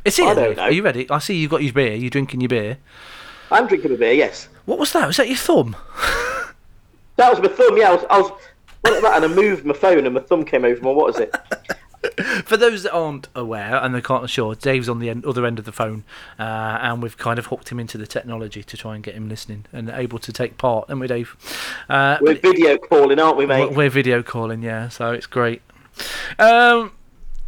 It's 0.05 0.17
here. 0.17 0.29
I 0.29 0.35
don't 0.35 0.57
know. 0.57 0.63
Are 0.65 0.73
you 0.73 0.83
ready? 0.83 1.09
I 1.11 1.19
see 1.19 1.37
you've 1.37 1.51
got 1.51 1.63
your 1.63 1.73
beer. 1.73 1.95
You're 1.95 2.11
drinking 2.11 2.41
your 2.41 2.49
beer. 2.49 2.79
I'm 3.51 3.67
drinking 3.67 3.93
a 3.95 3.97
beer. 3.97 4.13
Yes. 4.13 4.49
What 4.67 4.79
was 4.79 4.93
that? 4.93 5.07
Was 5.07 5.17
that 5.17 5.29
your 5.29 5.37
thumb? 5.37 5.77
That 7.17 7.31
was 7.31 7.41
my 7.41 7.47
thumb. 7.47 7.77
Yeah. 7.77 7.91
I 7.91 7.95
was. 7.95 8.05
I 8.11 8.91
was 8.91 9.03
that, 9.03 9.23
and 9.23 9.25
I 9.25 9.29
moved 9.29 9.65
my 9.65 9.73
phone, 9.73 10.05
and 10.05 10.15
my 10.15 10.21
thumb 10.21 10.45
came 10.45 10.65
over. 10.65 10.83
My 10.83 10.91
what 10.91 11.15
is 11.15 11.21
it? 11.21 11.33
For 12.45 12.57
those 12.57 12.83
that 12.83 12.93
aren't 12.93 13.29
aware 13.35 13.77
and 13.77 13.95
they 13.95 14.01
can't 14.01 14.25
assure, 14.25 14.55
Dave's 14.55 14.89
on 14.89 14.99
the 14.99 15.09
end, 15.09 15.25
other 15.25 15.47
end 15.47 15.59
of 15.59 15.65
the 15.65 15.73
phone, 15.73 16.05
uh, 16.39 16.43
and 16.83 17.03
we've 17.03 17.17
kind 17.17 17.39
of 17.39 17.47
hooked 17.47 17.71
him 17.71 17.81
into 17.81 17.97
the 17.97 18.07
technology 18.07 18.63
to 18.63 18.77
try 18.77 18.95
and 18.95 19.03
get 19.03 19.15
him 19.15 19.29
listening 19.29 19.65
and 19.73 19.89
able 19.91 20.19
to 20.19 20.33
take 20.33 20.59
part. 20.59 20.89
And 20.89 21.01
we, 21.01 21.07
Dave? 21.07 21.35
Uh, 21.89 22.19
We're 22.21 22.35
video 22.35 22.77
calling, 22.79 23.19
aren't 23.19 23.37
we, 23.39 23.47
mate? 23.47 23.71
we're, 23.71 23.77
we're 23.77 23.91
video 23.91 24.23
calling, 24.23 24.63
yeah, 24.63 24.89
so 24.91 25.13
it's 25.13 25.27
great. 25.27 25.63
Um, 26.39 26.93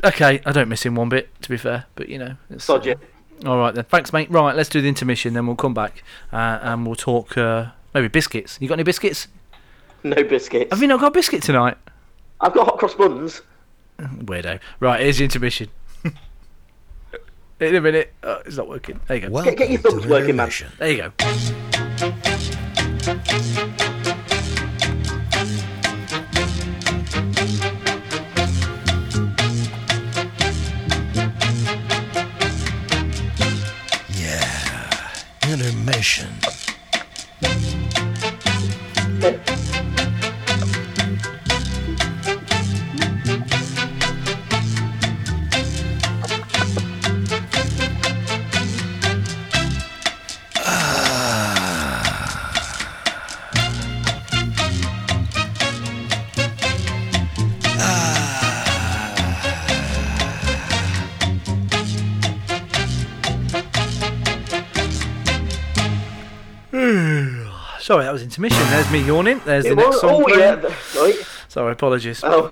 okay, 0.04 0.40
I 0.44 0.52
don't 0.52 0.68
miss 0.68 0.84
him 0.84 0.94
one 0.94 1.08
bit, 1.08 1.28
to 1.42 1.48
be 1.48 1.56
fair, 1.56 1.86
but 1.94 2.08
you 2.08 2.18
know, 2.18 2.36
it's, 2.50 2.64
Sod 2.64 2.84
you. 2.86 2.96
all 3.44 3.58
right 3.58 3.74
then. 3.74 3.84
Thanks, 3.84 4.12
mate. 4.12 4.30
Right, 4.30 4.54
let's 4.54 4.68
do 4.68 4.80
the 4.80 4.88
intermission, 4.88 5.34
then 5.34 5.46
we'll 5.46 5.56
come 5.56 5.74
back 5.74 6.02
uh, 6.32 6.58
and 6.62 6.86
we'll 6.86 6.96
talk 6.96 7.36
uh, 7.36 7.66
maybe 7.94 8.08
biscuits. 8.08 8.58
You 8.60 8.68
got 8.68 8.74
any 8.74 8.82
biscuits? 8.82 9.28
No 10.02 10.22
biscuits. 10.22 10.70
Have 10.70 10.80
you 10.80 10.88
not 10.88 11.00
got 11.00 11.08
a 11.08 11.10
biscuit 11.10 11.42
tonight? 11.42 11.76
I've 12.40 12.52
got 12.54 12.66
hot 12.66 12.78
cross 12.78 12.94
buns. 12.94 13.42
Weirdo. 13.98 14.60
Right, 14.80 15.00
here's 15.00 15.18
the 15.18 15.24
intermission. 15.24 15.68
In 17.60 17.74
a 17.74 17.80
minute. 17.80 18.12
Oh, 18.22 18.42
it's 18.44 18.56
not 18.56 18.68
working. 18.68 19.00
There 19.08 19.16
you 19.16 19.22
go. 19.22 19.30
Welcome 19.30 19.54
get 19.54 19.70
your 19.70 19.80
thumbs 19.80 20.06
working, 20.06 20.36
man. 20.36 20.50
There 20.78 20.90
you 20.90 21.12
go. 21.18 21.65
Intermission. 36.18 36.45
Sorry, 67.86 68.02
that 68.04 68.12
was 68.12 68.22
intermission. 68.24 68.58
There's 68.70 68.90
me 68.90 69.00
yawning. 69.00 69.40
There's 69.44 69.62
the 69.62 69.70
It 69.70 69.76
next 69.76 69.88
was- 69.90 70.00
song. 70.00 70.24
oh 70.26 70.36
yeah, 70.36 70.54
right. 71.00 71.14
Sorry, 71.46 71.70
apologies. 71.70 72.20
Oh, 72.24 72.50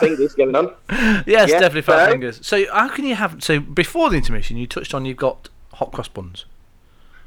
fingers 0.00 0.34
going 0.34 0.56
on. 0.56 0.74
yes, 1.24 1.50
yeah, 1.50 1.60
definitely 1.60 1.82
fat 1.82 2.06
so- 2.06 2.10
fingers. 2.10 2.40
So, 2.44 2.64
how 2.72 2.88
can 2.88 3.04
you 3.04 3.14
have? 3.14 3.40
So, 3.44 3.60
before 3.60 4.10
the 4.10 4.16
intermission, 4.16 4.56
you 4.56 4.66
touched 4.66 4.92
on 4.92 5.04
you've 5.04 5.18
got 5.18 5.48
hot 5.74 5.92
cross 5.92 6.08
buns. 6.08 6.46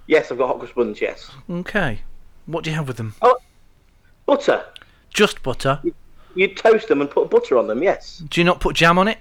Yes, 0.06 0.34
I've 0.34 0.38
got 0.38 0.48
hot 0.48 0.60
cross 0.60 0.74
buns. 0.74 1.00
Yes, 1.00 1.32
Okay. 1.50 2.02
What 2.46 2.66
do 2.66 2.72
you 2.72 2.76
have 2.76 2.90
with 2.90 2.98
them? 2.98 3.16
Oh, 3.22 3.38
butter. 4.26 4.66
Just 5.14 5.42
butter. 5.44 5.80
You 6.36 6.54
toast 6.54 6.90
them 6.90 7.00
and 7.00 7.10
put 7.10 7.30
butter 7.30 7.58
on 7.58 7.68
them. 7.68 7.82
Yes. 7.82 8.22
Do 8.30 8.42
you 8.42 8.44
not 8.44 8.60
put 8.60 8.76
jam 8.76 9.00
on 9.00 9.08
it? 9.08 9.20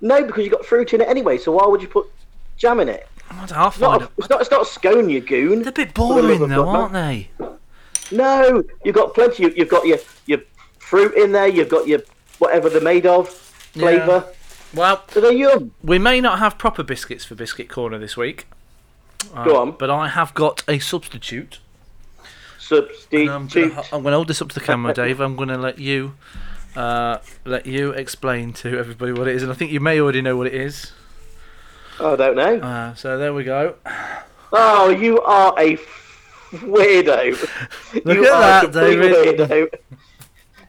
No, 0.00 0.22
because 0.24 0.44
you've 0.44 0.52
got 0.52 0.64
fruit 0.64 0.94
in 0.94 1.00
it 1.00 1.08
anyway. 1.08 1.38
So 1.38 1.50
why 1.50 1.66
would 1.66 1.82
you 1.82 1.88
put 1.88 2.06
jam 2.56 2.78
in 2.78 2.88
it? 2.88 3.08
I 3.30 3.46
don't 3.46 3.50
know, 3.50 3.56
I'll 3.56 3.68
It's 3.68 3.78
not. 3.80 4.02
It's 4.18 4.28
not. 4.30 4.40
It's 4.42 4.50
not 4.50 4.62
a 4.62 4.64
scone, 4.66 5.08
you 5.10 5.20
goon. 5.20 5.60
They're 5.60 5.68
a 5.70 5.72
bit 5.72 5.94
For 5.94 6.14
the 6.14 6.22
love 6.22 6.38
boring 6.38 6.48
though, 6.50 6.68
aren't 6.68 6.92
they? 6.92 7.30
No, 8.12 8.62
you've 8.84 8.94
got 8.94 9.14
plenty. 9.14 9.44
You, 9.44 9.54
you've 9.56 9.68
got 9.68 9.86
your 9.86 9.98
your 10.26 10.40
fruit 10.78 11.14
in 11.14 11.32
there. 11.32 11.48
You've 11.48 11.68
got 11.68 11.86
your 11.88 12.00
whatever 12.38 12.68
they're 12.68 12.80
made 12.80 13.06
of 13.06 13.28
flavour. 13.28 14.24
Well, 14.74 15.04
So 15.08 15.20
they're 15.20 15.32
yum. 15.32 15.72
we 15.82 15.98
may 15.98 16.20
not 16.20 16.38
have 16.40 16.58
proper 16.58 16.82
biscuits 16.82 17.24
for 17.24 17.34
Biscuit 17.36 17.68
Corner 17.68 17.96
this 17.98 18.16
week. 18.16 18.46
Uh, 19.34 19.44
Go 19.44 19.56
on. 19.60 19.72
But 19.72 19.88
I 19.88 20.08
have 20.08 20.34
got 20.34 20.62
a 20.68 20.78
substitute. 20.80 21.60
substitute. 22.58 23.28
I'm 23.30 23.48
I'm 23.92 24.02
gonna 24.02 24.16
hold 24.16 24.28
this 24.28 24.42
up 24.42 24.48
to 24.48 24.54
the 24.54 24.60
camera, 24.60 24.92
Dave. 25.02 25.20
I'm 25.20 25.36
gonna 25.36 25.58
let 25.58 25.78
you 25.78 26.14
uh, 26.76 27.18
let 27.44 27.66
you 27.66 27.90
explain 27.92 28.52
to 28.54 28.76
everybody 28.78 29.12
what 29.12 29.28
it 29.28 29.36
is, 29.36 29.42
and 29.42 29.50
I 29.52 29.54
think 29.54 29.70
you 29.70 29.80
may 29.80 30.00
already 30.00 30.20
know 30.22 30.36
what 30.36 30.46
it 30.48 30.54
is. 30.54 30.92
I 32.00 32.16
don't 32.16 32.36
know. 32.36 32.58
Uh, 32.60 32.94
so 32.94 33.18
there 33.18 33.32
we 33.34 33.44
go. 33.44 33.74
Oh, 34.52 34.90
you 34.90 35.20
are 35.22 35.54
a 35.58 35.76
weirdo. 36.52 37.32
Look 38.04 38.16
you 38.16 38.26
at 38.26 38.32
are 38.32 38.66
that, 38.66 38.68
a 38.68 38.72
David. 38.72 39.38
Weirdo. 39.38 39.70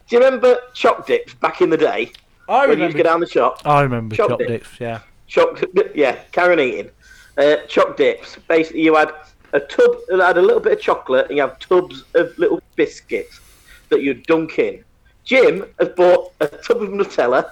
Do 0.08 0.16
you 0.16 0.18
remember 0.24 0.58
choc 0.72 1.06
dips 1.06 1.34
back 1.34 1.60
in 1.60 1.70
the 1.70 1.76
day 1.76 2.12
I 2.48 2.66
when 2.66 2.78
you 2.78 2.84
used 2.84 2.96
to 2.96 3.02
go 3.02 3.08
down 3.08 3.20
the 3.20 3.26
shop? 3.26 3.60
I 3.64 3.82
remember 3.82 4.14
Choc 4.14 4.28
chop 4.30 4.38
dip. 4.38 4.48
dips. 4.48 4.68
Yeah. 4.78 5.00
Choc, 5.26 5.60
yeah, 5.94 6.16
Karen 6.32 6.60
eating. 6.60 6.90
Uh, 7.36 7.56
choc 7.68 7.96
dips. 7.96 8.36
Basically, 8.48 8.82
you 8.82 8.94
had 8.94 9.12
a 9.52 9.60
tub 9.60 9.96
that 10.08 10.20
had 10.20 10.38
a 10.38 10.42
little 10.42 10.60
bit 10.60 10.72
of 10.74 10.80
chocolate, 10.80 11.26
and 11.28 11.36
you 11.36 11.42
have 11.42 11.58
tubs 11.58 12.04
of 12.14 12.36
little 12.38 12.62
biscuits 12.76 13.40
that 13.88 14.02
you 14.02 14.14
dunk 14.14 14.58
in. 14.58 14.84
Jim 15.24 15.64
has 15.80 15.88
bought 15.90 16.32
a 16.40 16.46
tub 16.46 16.82
of 16.82 16.90
Nutella 16.90 17.50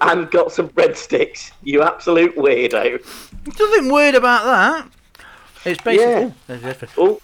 and 0.00 0.30
got 0.30 0.52
some 0.52 0.68
breadsticks. 0.70 1.52
You 1.62 1.82
absolute 1.82 2.36
weirdo. 2.36 3.00
Nothing 3.46 3.92
weird 3.92 4.14
about 4.14 4.44
that. 4.44 4.88
It's 5.64 5.80
basically 5.82 6.12
Yeah. 6.12 6.30
oh, 6.30 6.34
there's 6.46 6.62
the 6.62 6.68
effort. 6.68 6.90
Oh, 6.96 7.20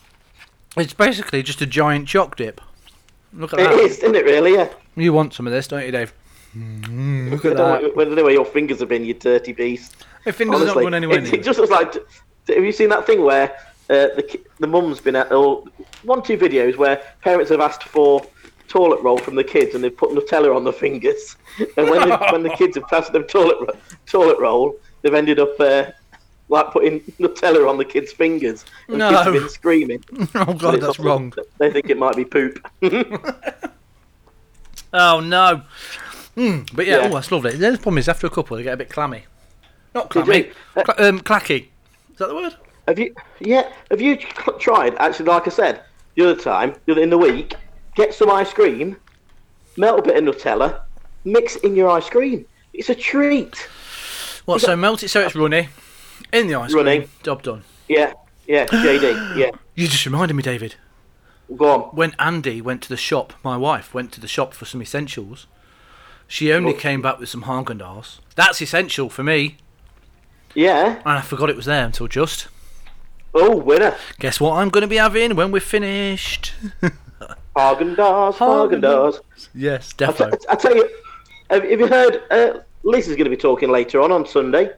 it's 0.77 0.93
basically 0.95 1.43
just 1.43 1.61
a 1.61 1.67
giant 1.67 2.09
choc 2.09 2.37
dip. 2.37 2.61
Look 3.33 3.53
at 3.53 3.61
it 3.61 3.65
that. 3.71 3.79
is, 3.79 3.99
isn't 3.99 4.15
it? 4.15 4.25
Really? 4.25 4.55
Yeah. 4.55 4.69
You 4.97 5.13
want 5.13 5.35
some 5.35 5.47
of 5.47 5.53
this, 5.53 5.67
don't 5.69 5.85
you, 5.85 5.93
Dave? 5.93 6.13
Mm, 6.57 7.31
look 7.31 7.45
I 7.45 7.51
at 7.51 7.57
don't 7.57 7.57
that. 7.57 7.83
know 7.83 7.89
where- 7.95 8.07
I 8.07 8.09
don't 8.09 8.15
know 8.17 8.23
where 8.25 8.33
your 8.33 8.45
fingers 8.45 8.81
have 8.81 8.89
been, 8.89 9.05
you 9.05 9.15
dirty 9.15 9.53
beast. 9.53 10.05
My 10.25 10.33
fingers 10.33 10.57
are 10.63 10.65
not 10.67 10.77
Honestly, 10.77 10.83
going 10.85 10.95
anywhere 10.95 11.19
it, 11.19 11.33
it 11.35 11.43
just 11.45 11.59
looks 11.59 11.71
like. 11.71 11.95
Have 12.49 12.63
you 12.65 12.73
seen 12.73 12.89
that 12.91 13.07
thing 13.07 13.23
where 13.23 13.51
uh, 13.91 14.09
the 14.17 14.41
the 14.61 14.67
mum's 14.67 15.01
been 15.01 15.17
at 15.17 15.33
or 15.33 15.65
one 16.05 16.23
two 16.23 16.37
videos 16.39 16.77
where 16.77 17.03
parents 17.23 17.51
have 17.51 17.61
asked 17.61 17.85
for 17.85 18.25
toilet 18.69 19.01
roll 19.03 19.19
from 19.19 19.35
the 19.35 19.45
kids 19.45 19.75
and 19.75 19.83
they've 19.85 19.97
put 19.97 20.11
Nutella 20.11 20.55
on 20.55 20.65
the 20.65 20.73
fingers, 20.73 21.37
and 21.77 21.89
when 21.91 22.09
the, 22.09 22.17
when 22.33 22.43
the 22.43 22.51
kids 22.51 22.77
have 22.77 22.87
passed 22.89 23.13
them 23.13 23.25
toilet 23.25 23.77
toilet 24.07 24.39
roll, 24.39 24.77
they've 25.03 25.15
ended 25.15 25.39
up 25.39 25.59
uh, 25.61 25.85
like 26.49 26.71
putting 26.73 27.01
Nutella 27.21 27.69
on 27.69 27.79
the 27.79 27.85
kids' 27.85 28.13
fingers. 28.13 28.65
And 28.89 28.99
No. 28.99 29.11
kids 29.11 29.23
have 29.23 29.33
been 29.35 29.49
screaming. 29.49 30.05
oh 30.35 30.55
god, 30.55 30.81
that's 30.81 30.99
wrong. 30.99 31.33
They 31.59 31.71
think 31.71 31.89
it 31.91 31.99
might 31.99 32.17
be 32.17 32.25
poop. 32.25 32.59
Oh 34.93 35.21
no. 35.21 35.63
Mm, 36.37 36.69
but 36.75 36.87
yeah, 36.87 36.99
Yeah. 36.99 37.09
oh 37.09 37.15
that's 37.15 37.31
lovely. 37.33 37.57
The 37.57 37.67
only 37.67 37.79
problem 37.79 37.99
is 37.99 38.09
after 38.09 38.27
a 38.27 38.31
couple 38.31 38.57
they 38.57 38.63
get 38.63 38.75
a 38.75 38.77
bit 38.77 38.91
clammy. 38.91 39.25
Not 39.95 40.11
They 40.11 40.23
clammy. 40.23 40.51
Uh, 40.77 40.83
um, 40.99 41.21
clacky. 41.21 41.69
Is 42.13 42.19
that 42.19 42.29
the 42.29 42.35
word? 42.35 42.55
Have 42.89 42.99
you? 42.99 43.15
Yeah. 43.41 43.73
Have 43.91 44.01
you 44.01 44.17
tried? 44.59 44.95
Actually, 44.97 45.27
like 45.27 45.47
I 45.47 45.51
said 45.51 45.83
the 46.17 46.31
other 46.31 46.41
time, 46.41 46.75
the 46.87 46.93
other 46.93 47.03
in 47.03 47.11
the 47.11 47.19
week, 47.19 47.55
get 47.95 48.15
some 48.15 48.31
ice 48.31 48.53
cream, 48.53 48.97
melt 49.77 50.01
a 50.01 50.03
bit 50.03 50.17
of 50.17 50.25
Nutella, 50.35 50.83
mix 51.25 51.57
it 51.57 51.65
in 51.65 51.77
your 51.77 51.91
ice 51.91 52.09
cream. 52.09 52.47
It's 52.73 52.89
a 52.91 52.95
treat. 52.95 53.57
What? 54.45 54.61
So 54.61 54.77
melt 54.77 55.03
it 55.03 55.09
so 55.09 55.21
it's 55.21 55.35
runny. 55.35 55.69
In 56.33 56.47
the 56.49 56.55
ice 56.57 56.73
Runny. 56.73 56.99
cream. 56.99 57.11
Job 57.23 57.43
done. 57.43 57.63
Yeah. 57.89 58.13
Yeah. 58.47 58.67
JD. 58.67 59.37
Yeah. 59.37 59.51
You 59.77 59.89
just 59.89 60.07
reminded 60.07 60.35
me, 60.35 60.43
David. 60.45 60.77
Go 61.57 61.69
on. 61.69 61.81
When 61.97 62.15
Andy 62.21 62.61
went 62.61 62.81
to 62.83 62.89
the 62.89 62.97
shop, 62.97 63.33
my 63.43 63.57
wife 63.57 63.93
went 63.93 64.13
to 64.13 64.21
the 64.21 64.29
shop 64.29 64.55
for 64.55 64.65
some 64.67 64.81
essentials. 64.81 65.49
She 66.29 66.53
only 66.53 66.73
Oh. 66.75 66.79
came 66.79 67.03
back 67.03 67.19
with 67.19 67.29
some 67.29 67.43
Haagen 67.43 67.81
Dazs. 67.81 68.21
That's 68.37 68.63
essential 68.63 69.11
for 69.11 69.25
me, 69.25 69.57
Yeah. 70.55 70.99
and 71.05 71.19
I 71.19 71.23
forgot 71.23 71.51
it 71.51 71.57
was 71.57 71.67
there 71.67 71.85
until 71.85 72.07
just. 72.07 72.47
Oh, 73.35 73.57
winner. 73.57 73.97
Guess 74.21 74.41
what 74.41 74.53
I'm 74.59 74.69
going 74.69 74.83
to 74.83 74.87
be 74.89 74.97
having 74.97 75.35
when 75.35 75.51
we're 75.51 75.59
finished? 75.61 76.53
Haagen 77.57 77.95
Dazs. 77.97 78.35
Haagen 78.37 78.81
Dazs. 78.83 79.21
yes, 79.55 79.93
definitely. 79.93 80.39
I 80.39 80.41
t- 80.41 80.47
I 80.51 80.55
tell 80.57 80.77
you, 80.77 80.89
have, 81.51 81.65
you 81.65 81.87
heard? 81.87 82.23
Uh, 82.31 82.59
Liz 82.83 83.09
is 83.09 83.17
going 83.17 83.25
to 83.25 83.31
be 83.31 83.37
talking 83.37 83.71
later 83.71 84.01
on 84.01 84.13
on 84.13 84.27
Sunday. 84.27 84.71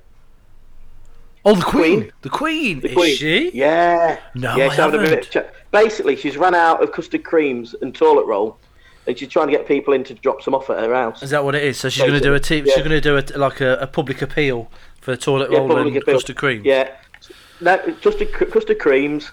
Oh, 1.45 1.55
the 1.55 1.63
Queen. 1.63 2.01
Queen. 2.01 2.13
The 2.23 2.29
Queen. 2.29 2.81
The 2.81 2.89
Is 2.89 2.95
Queen. 2.95 3.17
she? 3.17 3.51
Yeah. 3.55 4.19
No, 4.35 4.57
yeah, 4.57 4.65
I 4.67 4.69
she's 4.69 4.77
having 4.79 5.01
a 5.01 5.03
bit 5.05 5.27
of 5.27 5.33
haven't. 5.33 5.51
a. 5.51 5.55
Basically, 5.71 6.17
she's 6.17 6.37
run 6.37 6.55
out 6.55 6.83
of 6.83 6.91
custard 6.93 7.23
creams 7.25 7.75
and 7.83 7.95
toilet 7.95 8.27
roll, 8.27 8.59
and 9.07 9.17
she's 9.17 9.29
trying 9.29 9.47
to 9.47 9.53
get 9.53 9.67
people 9.67 9.95
in 9.95 10.03
to 10.05 10.15
drop 10.15 10.43
some 10.43 10.55
off 10.55 10.69
at 10.71 10.79
her 10.81 10.93
house. 10.93 11.23
Is 11.23 11.31
that 11.31 11.45
what 11.45 11.55
it 11.55 11.63
is? 11.63 11.79
So 11.79 11.89
she's 11.89 12.03
going 12.03 12.15
to 12.15 12.21
do 12.21 12.35
a 12.35 12.41
t- 12.41 12.57
Yeah. 12.59 12.65
she's 12.75 12.77
going 12.85 12.91
to 12.91 13.01
do 13.01 13.17
a, 13.17 13.23
like 13.39 13.61
a, 13.61 13.77
a 13.77 13.87
public 13.87 14.23
appeal 14.23 14.71
for 15.01 15.15
toilet 15.17 15.53
Yeah, 15.53 15.59
roll 15.59 15.79
and 15.79 15.97
appeal. 15.97 16.15
custard 16.17 16.37
cream. 16.37 16.63
Yeah. 16.65 16.91
No, 17.61 17.79
custard, 18.03 18.33
cr- 18.33 18.45
custard 18.47 18.79
creams, 18.81 19.31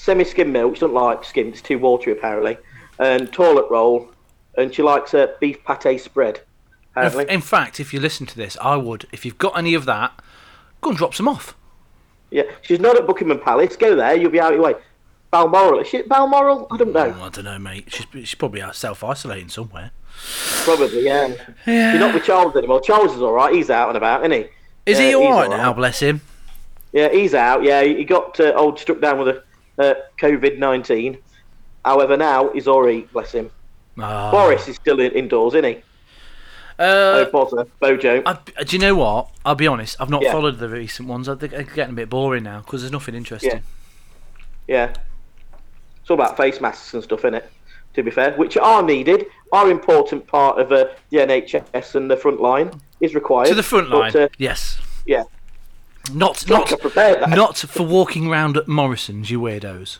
semi-skim 0.00 0.50
milk. 0.52 0.74
She 0.76 0.80
doesn't 0.80 0.94
like 0.94 1.24
skim; 1.24 1.48
it's 1.48 1.62
too 1.62 1.78
watery 1.78 2.12
apparently. 2.12 2.56
And 2.98 3.32
toilet 3.32 3.66
roll, 3.70 4.10
and 4.56 4.74
she 4.74 4.82
likes 4.82 5.14
a 5.14 5.34
beef 5.40 5.58
pate 5.64 6.00
spread. 6.00 6.40
Apparently, 6.94 7.32
in 7.32 7.40
fact, 7.40 7.78
if 7.80 7.94
you 7.94 8.00
listen 8.00 8.26
to 8.26 8.36
this, 8.36 8.56
I 8.60 8.76
would. 8.76 9.06
If 9.12 9.24
you've 9.24 9.38
got 9.38 9.56
any 9.56 9.74
of 9.74 9.84
that, 9.86 10.12
go 10.80 10.90
and 10.90 10.98
drop 10.98 11.14
some 11.14 11.28
off. 11.28 11.56
yeah. 12.30 12.42
She's 12.62 12.80
not 12.80 12.96
at 12.96 13.06
Buckingham 13.06 13.40
Palace. 13.40 13.76
Go 13.76 13.94
there; 13.94 14.16
you'll 14.16 14.30
be 14.30 14.40
out 14.40 14.52
of 14.52 14.56
your 14.58 14.64
way. 14.64 14.74
Balmoral, 15.30 15.78
is 15.80 15.86
she 15.86 15.98
at 15.98 16.08
Balmoral? 16.08 16.66
I 16.72 16.76
don't 16.76 16.92
know. 16.92 17.14
Oh, 17.16 17.24
I 17.26 17.28
don't 17.28 17.44
know, 17.44 17.58
mate. 17.58 17.84
She's 17.88 18.06
she's 18.12 18.34
probably 18.34 18.60
out 18.60 18.74
self 18.74 19.04
isolating 19.04 19.48
somewhere. 19.48 19.92
Probably, 20.64 21.04
yeah. 21.04 21.32
Yeah. 21.66 21.92
She's 21.92 22.00
not 22.00 22.12
with 22.14 22.24
Charles 22.24 22.56
anymore. 22.56 22.80
Charles 22.80 23.14
is 23.14 23.22
all 23.22 23.32
right. 23.32 23.54
He's 23.54 23.70
out 23.70 23.88
and 23.88 23.96
about, 23.96 24.22
isn't 24.22 24.32
he? 24.32 24.48
Is 24.86 24.98
Yeah, 24.98 25.06
he 25.08 25.14
all 25.14 25.30
right 25.30 25.50
all 25.50 25.56
now? 25.56 25.72
Bless 25.72 26.00
him. 26.00 26.20
Yeah, 26.92 27.08
he's 27.12 27.32
out. 27.34 27.62
Yeah, 27.62 27.82
he 27.84 28.04
got 28.04 28.40
uh, 28.40 28.52
old 28.56 28.80
struck 28.80 29.00
down 29.00 29.18
with 29.20 29.28
a 29.28 29.44
uh, 29.80 29.94
COVID 30.20 30.58
nineteen. 30.58 31.18
However, 31.84 32.16
now 32.16 32.50
he's 32.52 32.66
right. 32.66 33.10
Bless 33.12 33.32
him. 33.32 33.50
Oh. 33.98 34.30
Boris 34.30 34.68
is 34.68 34.76
still 34.76 35.00
in, 35.00 35.12
indoors, 35.12 35.54
isn't 35.54 35.64
he? 35.64 35.82
Uh, 36.78 37.26
Oh, 37.26 37.28
Potter, 37.30 37.66
Bojo. 37.78 38.22
I, 38.24 38.38
do 38.64 38.76
you 38.76 38.80
know 38.80 38.94
what? 38.94 39.28
I'll 39.44 39.54
be 39.54 39.66
honest. 39.66 39.96
I've 40.00 40.08
not 40.10 40.22
Yeah. 40.22 40.32
followed 40.32 40.58
the 40.58 40.68
recent 40.68 41.08
ones. 41.08 41.28
I 41.28 41.34
think 41.34 41.52
they're 41.52 41.62
getting 41.62 41.92
a 41.92 41.96
bit 41.96 42.08
boring 42.08 42.44
now 42.44 42.60
because 42.60 42.80
there's 42.82 42.92
nothing 42.92 43.14
interesting. 43.14 43.62
Yeah. 44.66 44.92
It's 46.00 46.10
all 46.10 46.14
about 46.14 46.36
face 46.36 46.60
masks 46.60 46.94
and 46.94 47.02
stuff, 47.02 47.22
innit? 47.22 47.44
To 47.94 48.02
be 48.02 48.10
fair, 48.10 48.32
which 48.36 48.56
are 48.56 48.82
needed, 48.82 49.26
are 49.52 49.70
important 49.70 50.26
part 50.26 50.58
of 50.58 50.70
uh, 50.72 50.86
the 51.10 51.18
NHS 51.18 51.94
and 51.96 52.10
the 52.10 52.16
front 52.16 52.40
line 52.40 52.70
is 53.00 53.14
required. 53.14 53.48
To 53.48 53.54
the 53.54 53.62
front 53.62 53.90
line, 53.90 54.12
But, 54.12 54.22
uh, 54.22 54.28
yes. 54.38 54.78
yeah. 55.06 55.24
Not 56.14 56.48
Not 56.48 56.70
not 56.70 56.80
prepared 56.80 57.20
that. 57.20 57.28
not 57.30 57.56
for 57.58 57.82
walking 57.84 58.26
around 58.30 58.56
at 58.56 58.68
Morrison's, 58.68 59.30
you 59.30 59.40
weirdos. 59.40 59.98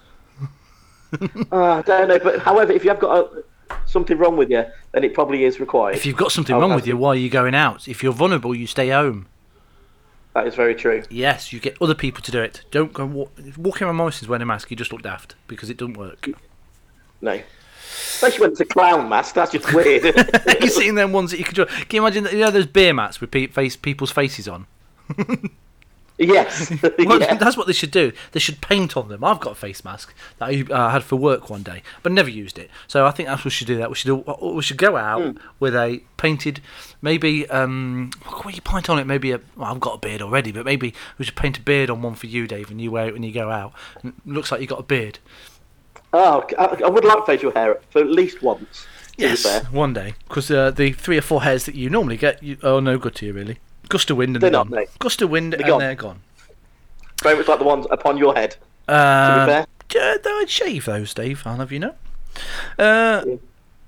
Uh, 1.51 1.57
I 1.75 1.83
don't 1.83 2.09
know, 2.09 2.19
but 2.21 2.39
however, 2.41 2.73
if 2.73 2.85
you 2.85 2.91
have 2.91 3.01
got 3.01 3.17
a, 3.19 3.45
something 3.87 4.17
wrong 4.17 4.37
with 4.37 4.51
you, 4.51 4.65
then 4.93 5.03
it 5.05 5.13
probably 5.15 5.45
is 5.45 5.59
required. 5.59 5.97
If 5.97 6.07
you've 6.07 6.17
got 6.17 6.31
something 6.33 6.55
wrong 6.57 6.75
with 6.75 6.87
you, 6.87 6.97
why 6.97 7.11
are 7.11 7.15
you 7.17 7.29
going 7.29 7.55
out? 7.55 7.89
If 7.89 8.03
you're 8.03 8.13
vulnerable, 8.13 8.55
you 8.55 8.67
stay 8.67 8.91
home. 8.91 9.27
That 10.35 10.47
is 10.47 10.55
very 10.55 10.77
true. 10.77 11.03
Yes, 11.11 11.53
you 11.53 11.59
get 11.59 11.77
other 11.83 11.95
people 11.97 12.23
to 12.23 12.31
do 12.31 12.41
it. 12.41 12.63
Don't 12.71 12.93
go 12.93 13.05
walk, 13.05 13.33
walking 13.57 13.87
around 13.89 13.97
Morrison's 13.97 14.29
wearing 14.29 14.43
a 14.43 14.47
mask. 14.47 14.71
You 14.71 14.77
just 14.77 14.93
look 14.93 15.03
daft 15.03 15.35
because 15.49 15.69
it 15.71 15.77
doesn't 15.77 15.97
work. 15.97 16.29
No. 17.21 17.41
Especially 17.93 18.43
when 18.43 18.51
it's 18.53 18.61
a 18.61 18.65
clown 18.65 19.09
mask, 19.09 19.35
that's 19.35 19.51
just 19.51 19.73
weird. 19.75 20.05
you 20.63 20.69
seen 20.69 20.95
them 20.95 21.11
ones 21.13 21.33
that 21.33 21.39
you 21.39 21.45
can? 21.45 21.55
Draw? 21.55 21.65
Can 21.65 21.87
you 21.91 22.03
imagine? 22.07 22.23
that- 22.25 22.33
You 22.35 22.39
know 22.41 22.51
those 22.53 22.67
beer 22.67 22.95
mats 22.95 23.21
with 23.21 23.33
pe- 23.33 23.49
face 23.49 23.75
people's 23.75 24.13
faces 24.13 24.47
on. 24.47 24.67
yes. 26.21 26.71
Well, 26.99 27.21
yeah. 27.21 27.35
That's 27.35 27.57
what 27.57 27.67
they 27.67 27.73
should 27.73 27.91
do. 27.91 28.13
They 28.33 28.41
should 28.41 28.61
paint 28.61 28.97
on 28.97 29.09
them. 29.09 29.25
I've 29.25 29.41
got 29.41 29.53
a 29.53 29.55
face 29.57 29.85
mask 29.85 30.15
that 30.39 30.49
I 30.51 30.65
uh, 30.73 30.91
had 30.91 31.03
for 31.03 31.17
work 31.17 31.51
one 31.51 31.63
day, 31.63 31.83
but 32.03 32.13
never 32.13 32.29
used 32.31 32.59
it. 32.59 32.71
So 32.87 33.07
I 33.07 33.11
think 33.11 33.29
that's 33.29 33.41
what 33.41 33.47
we 33.47 33.51
should 33.51 33.67
do. 33.67 33.77
That 33.79 33.89
we 33.89 33.95
should 33.97 34.09
do, 34.25 34.37
we 34.55 34.63
should 34.63 34.77
go 34.77 34.97
out 34.97 35.23
Hmm. 35.23 35.39
with 35.59 35.75
a 35.75 36.01
painted, 36.17 36.61
maybe 37.03 37.49
um, 37.51 38.11
what 38.27 38.43
can 38.43 38.53
you 38.55 38.61
paint 38.61 38.89
on 38.91 38.99
it? 38.99 39.07
Maybe 39.07 39.33
a. 39.33 39.41
Well, 39.57 39.73
I've 39.73 39.81
got 39.81 39.95
a 39.95 39.99
beard 39.99 40.23
already, 40.23 40.53
but 40.53 40.65
maybe 40.65 40.95
we 41.19 41.25
should 41.25 41.37
paint 41.37 41.59
a 41.59 41.63
beard 41.63 41.91
on 41.91 42.03
one 42.03 42.15
for 42.15 42.27
you, 42.27 42.47
Dave, 42.47 42.71
and 42.71 42.81
you 42.81 42.91
wear 42.91 43.09
it 43.09 43.15
when 43.15 43.23
you 43.23 43.33
go 43.33 43.51
out. 43.51 43.73
And 44.03 44.13
it 44.27 44.31
looks 44.33 44.53
like 44.53 44.61
you 44.61 44.67
have 44.67 44.77
got 44.77 44.81
a 44.81 44.85
beard. 44.85 45.19
Oh, 46.13 46.45
I, 46.59 46.65
I 46.85 46.89
would 46.89 47.05
like 47.05 47.25
facial 47.25 47.53
hair 47.53 47.81
for 47.91 48.01
at 48.01 48.09
least 48.09 48.43
once. 48.43 48.87
Fair. 49.19 49.65
one 49.71 49.93
day, 49.93 50.15
because 50.29 50.51
uh, 50.51 50.71
the 50.71 50.93
three 50.93 51.19
or 51.19 51.23
four 51.23 51.43
hairs 51.43 51.67
that 51.67 51.75
you 51.75 51.91
normally 51.91 52.17
get 52.17 52.43
you, 52.43 52.57
are 52.63 52.81
no 52.81 52.97
good 52.97 53.15
to 53.17 53.27
you, 53.27 53.35
really. 53.35 53.59
Gust 53.91 54.09
of 54.11 54.17
wind 54.17 54.37
and 54.37 54.43
They're 54.43 54.51
they're, 54.51 54.59
not, 54.61 54.71
gone. 54.71 54.79
mate. 54.79 54.89
Gust 54.99 55.21
of 55.21 55.29
wind 55.31 55.53
and 55.55 55.65
gone. 55.65 55.79
they're 55.81 55.95
gone. 55.95 56.21
Very 57.23 57.37
much 57.37 57.49
like 57.49 57.59
the 57.59 57.65
ones 57.67 57.87
upon 57.91 58.17
your 58.17 58.35
head. 58.35 58.57
Uh, 58.89 59.47
to 59.47 59.47
be 59.47 59.53
fair. 59.53 60.15
yeah, 60.25 60.33
I'd 60.41 60.49
shave 60.49 60.87
those, 60.87 61.13
Dave. 61.13 61.43
I'll 61.45 61.57
have 61.57 61.71
you 61.71 61.79
know. 61.81 61.95
Uh, 62.79 63.25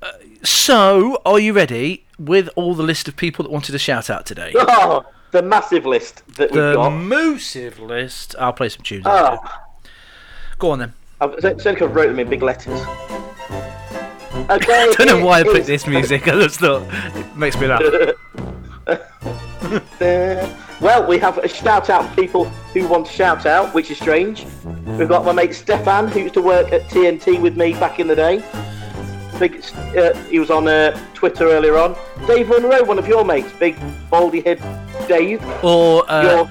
uh, 0.03 0.13
so, 0.43 1.23
are 1.25 1.39
you 1.39 1.53
ready 1.55 2.05
with 2.19 2.51
all 2.57 2.75
the 2.75 2.83
list 2.83 3.09
of 3.09 3.17
people 3.17 3.43
that 3.45 3.51
wanted 3.51 3.75
a 3.75 3.79
shout 3.79 4.11
out 4.11 4.27
today? 4.27 4.53
Oh, 4.59 5.07
the 5.31 5.43
massive 5.43 5.87
list 5.87 6.23
that 6.37 6.51
we've 6.51 6.61
got. 6.75 6.85
the 6.85 6.91
massive 6.91 7.79
list. 7.81 8.35
I'll 8.39 8.53
play 8.53 8.69
some 8.69 8.83
tunes. 8.83 9.05
Oh. 9.07 9.39
Go 10.59 10.73
on 10.73 10.79
then. 10.81 10.93
I've, 11.23 11.35
Seneca 11.61 11.89
wrote 11.89 12.09
them 12.09 12.19
in 12.19 12.29
big 12.29 12.43
letters. 12.43 12.81
Okay. 14.51 14.89
I 14.91 14.95
don't 14.99 15.07
know 15.07 15.25
why 15.25 15.41
I 15.41 15.43
picked 15.45 15.59
is- 15.59 15.67
this 15.67 15.87
music. 15.87 16.23
I 16.29 16.33
just 16.33 16.59
thought 16.59 16.83
it 17.17 17.37
makes 17.37 17.57
me 17.61 17.67
laugh. 17.69 17.83
Well, 20.81 21.07
we 21.07 21.17
have 21.19 21.39
a 21.39 21.47
shout 21.49 21.91
out 21.91 22.09
for 22.09 22.17
people 22.21 22.45
who 22.75 22.89
want 22.89 23.07
to 23.07 23.13
shout 23.13 23.47
out, 23.47 23.73
which 23.73 23.89
is 23.93 23.99
strange. 23.99 24.45
We've 24.85 25.09
got 25.09 25.25
my 25.25 25.31
mate 25.33 25.55
Stefan, 25.55 26.09
who 26.09 26.21
used 26.21 26.35
to 26.35 26.43
work 26.43 26.73
at 26.73 26.83
TNT 26.91 27.41
with 27.41 27.57
me 27.57 27.73
back 27.75 28.01
in 28.01 28.09
the 28.09 28.17
day. 28.17 28.43
Big, 29.39 29.65
uh, 29.97 30.13
he 30.25 30.41
was 30.41 30.51
on 30.51 30.67
uh, 30.67 30.99
Twitter 31.15 31.49
earlier 31.51 31.79
on. 31.79 31.97
Dave 32.27 32.49
Monroe, 32.49 32.83
one 32.83 32.99
of 32.99 33.07
your 33.07 33.25
mates, 33.25 33.53
big 33.61 33.77
baldy 34.11 34.41
head 34.41 34.61
Dave. 35.07 35.41
Or 35.63 36.05
uh, 36.11 36.23
Your- 36.23 36.51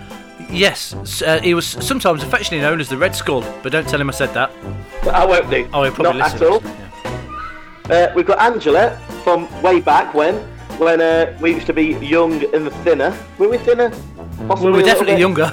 yes, 0.49 1.21
uh, 1.21 1.41
he 1.41 1.53
was 1.53 1.65
sometimes 1.67 2.23
affectionately 2.23 2.61
known 2.61 2.79
as 2.79 2.87
the 2.87 2.97
Red 2.97 3.13
Skull, 3.15 3.41
but 3.63 3.73
don't 3.73 3.87
tell 3.87 3.99
him 3.99 4.07
I 4.09 4.13
said 4.13 4.33
that. 4.33 4.49
I 5.11 5.25
won't 5.25 5.49
do. 5.49 5.67
Oh, 5.73 5.83
he'll 5.83 5.91
probably 5.91 6.19
Not 6.19 6.31
listen. 6.33 6.47
at 6.47 6.51
all. 6.53 6.61
Yeah. 7.91 8.07
Uh, 8.07 8.13
we've 8.15 8.25
got 8.25 8.39
Angela 8.39 8.97
from 9.25 9.49
way 9.61 9.81
back 9.81 10.13
when, 10.13 10.35
when 10.81 10.99
uh, 10.99 11.37
we 11.39 11.53
used 11.53 11.67
to 11.67 11.73
be 11.73 11.93
young 11.97 12.43
and 12.55 12.71
thinner. 12.83 13.15
Were 13.37 13.47
we 13.49 13.59
thinner? 13.59 13.91
Possibly 14.47 14.71
Well, 14.71 14.73
we're 14.73 14.81
definitely 14.81 15.19
younger. 15.19 15.43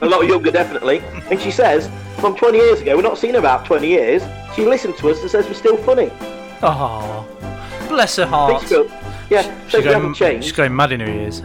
A 0.00 0.06
lot 0.06 0.26
younger, 0.26 0.50
definitely. 0.50 1.00
And 1.30 1.38
she 1.38 1.50
says, 1.50 1.90
from 2.20 2.34
20 2.34 2.56
years 2.56 2.80
ago, 2.80 2.96
we're 2.96 3.02
not 3.02 3.18
seen 3.18 3.34
her 3.34 3.38
about 3.38 3.66
20 3.66 3.86
years. 3.86 4.22
She 4.56 4.64
listened 4.64 4.96
to 4.96 5.10
us 5.10 5.20
and 5.20 5.30
says 5.30 5.46
we're 5.46 5.52
still 5.52 5.76
funny. 5.76 6.10
Oh, 6.62 7.26
bless 7.90 8.16
her 8.16 8.24
heart. 8.24 8.62
Yeah, 9.28 9.42
so 9.68 9.80
She's 9.80 9.84
going, 9.84 10.14
changed. 10.14 10.44
she's 10.44 10.52
going 10.56 10.74
mad 10.74 10.92
in 10.92 11.00
her 11.00 11.06
ears. 11.06 11.42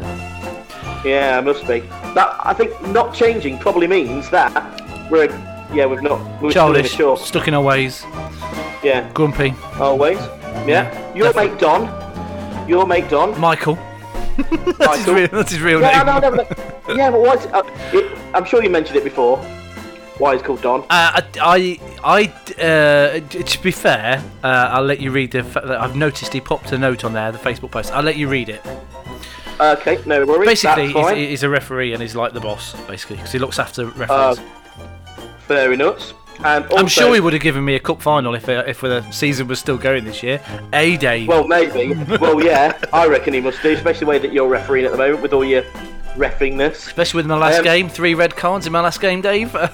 Yeah, 1.04 1.42
must 1.42 1.68
be. 1.68 1.80
That 2.15 2.38
I 2.46 2.54
think 2.54 2.72
not 2.88 3.13
changing 3.13 3.60
probably 3.60 3.88
means 3.88 4.30
that 4.30 4.54
we're 5.12 5.26
yeah 5.74 5.86
we've 5.86 6.02
not 6.02 6.20
we're 6.42 6.52
Childish, 6.52 6.94
stuck 7.22 7.48
in 7.48 7.54
our 7.54 7.62
ways, 7.62 8.04
Yeah, 8.84 9.10
grumpy. 9.13 9.54
always. 9.80 10.18
Yeah, 10.68 10.89
your 11.15 11.28
definitely. 11.32 11.52
mate 11.52 11.60
Don, 11.60 12.09
your 12.69 12.86
mate 12.88 13.10
Don. 13.10 13.38
Michael. 13.39 13.75
that's, 14.38 14.49
his 14.67 14.79
Michael. 14.79 15.13
real, 15.15 15.27
that's 15.27 15.51
his 15.51 15.62
real 15.62 15.82
Yeah, 15.82 16.03
name. 16.03 16.21
no, 16.21 16.29
no, 16.29 16.43
no. 16.88 16.95
yeah, 16.95 17.12
but 17.12 17.19
what's 17.21 17.45
uh, 17.47 17.62
it, 17.93 18.17
I'm 18.34 18.45
sure 18.45 18.63
you 18.63 18.69
mentioned 18.69 18.97
it 18.97 19.03
before. 19.03 19.38
Why 20.17 20.34
he's 20.34 20.41
called 20.41 20.62
Don? 20.62 20.82
Uh, 20.89 21.21
I, 21.41 21.79
I, 22.03 22.25
uh, 22.62 23.19
to 23.29 23.63
be 23.63 23.71
fair, 23.71 24.21
uh, 24.43 24.47
I'll 24.71 24.84
let 24.84 24.99
you 24.99 25.12
read 25.12 25.32
the. 25.32 25.79
I've 25.82 25.95
noticed 25.95 26.34
he 26.34 26.41
popped 26.41 26.71
a 26.73 26.77
note 26.77 27.05
on 27.05 27.13
there, 27.13 27.32
the 27.32 27.38
Facebook 27.38 27.71
post. 27.71 27.91
I'll 27.93 28.03
let 28.03 28.17
you 28.17 28.27
read 28.27 28.49
it. 28.49 28.62
Okay, 29.62 29.97
no 30.05 30.25
worries. 30.25 30.45
Basically, 30.47 30.91
he's, 30.91 31.10
he's 31.12 31.43
a 31.43 31.49
referee 31.49 31.93
and 31.93 32.01
he's 32.01 32.15
like 32.15 32.34
the 32.34 32.39
boss, 32.41 32.73
basically, 32.88 33.15
because 33.17 33.32
he 33.32 33.39
looks 33.39 33.60
after 33.60 33.88
Uh, 33.88 33.91
referees. 34.36 34.39
fair 35.47 35.71
enough. 35.73 36.13
Also, 36.43 36.78
I'm 36.78 36.88
sure 36.88 37.13
he 37.13 37.19
would 37.19 37.34
have 37.34 37.41
given 37.41 37.65
me 37.65 37.75
a 37.75 37.80
cup 37.80 38.02
final 38.02 38.34
if 38.34 38.47
uh, 38.47 38.63
if 38.65 38.80
the 38.82 39.02
season 39.12 39.47
was 39.47 39.60
still 39.60 39.78
going 39.78 40.06
this 40.06 40.23
year. 40.23 40.41
A 40.73 40.95
day. 40.97 41.25
Well, 41.28 41.47
maybe. 41.47 41.93
well, 42.17 42.41
yeah, 42.43 42.78
I 42.93 43.08
reckon 43.08 43.34
he 43.34 43.41
must 43.41 43.62
do, 43.62 43.71
especially 43.71 44.06
the 44.06 44.10
way 44.10 44.19
that 44.19 44.32
you're 44.32 44.47
refereeing 44.47 44.86
at 44.86 44.91
the 44.91 44.97
moment 44.97 45.21
with 45.21 45.34
all 45.34 45.43
your 45.43 45.63
reffingness. 46.15 46.88
Especially 46.88 47.17
with 47.19 47.25
my 47.28 47.38
last 47.38 47.60
um, 47.60 47.63
game, 47.65 47.89
three 47.89 48.13
red 48.13 48.36
cards 48.36 48.65
in 48.65 48.71
my 48.73 48.82
last 48.82 49.02
game, 49.02 49.21
Dave. 49.21 49.56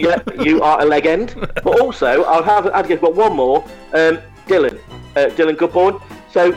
Yeah, 0.00 0.22
you 0.40 0.62
are 0.62 0.80
a 0.80 0.84
legend. 0.84 1.34
But 1.36 1.80
also, 1.80 2.22
I'll 2.22 2.44
have 2.44 2.68
I'd 2.68 2.86
give 2.86 3.00
but 3.00 3.16
one 3.16 3.34
more. 3.34 3.64
Um, 3.92 4.20
Dylan, 4.46 4.78
uh, 5.16 5.26
Dylan 5.34 5.56
Goodborn. 5.56 6.00
So 6.30 6.56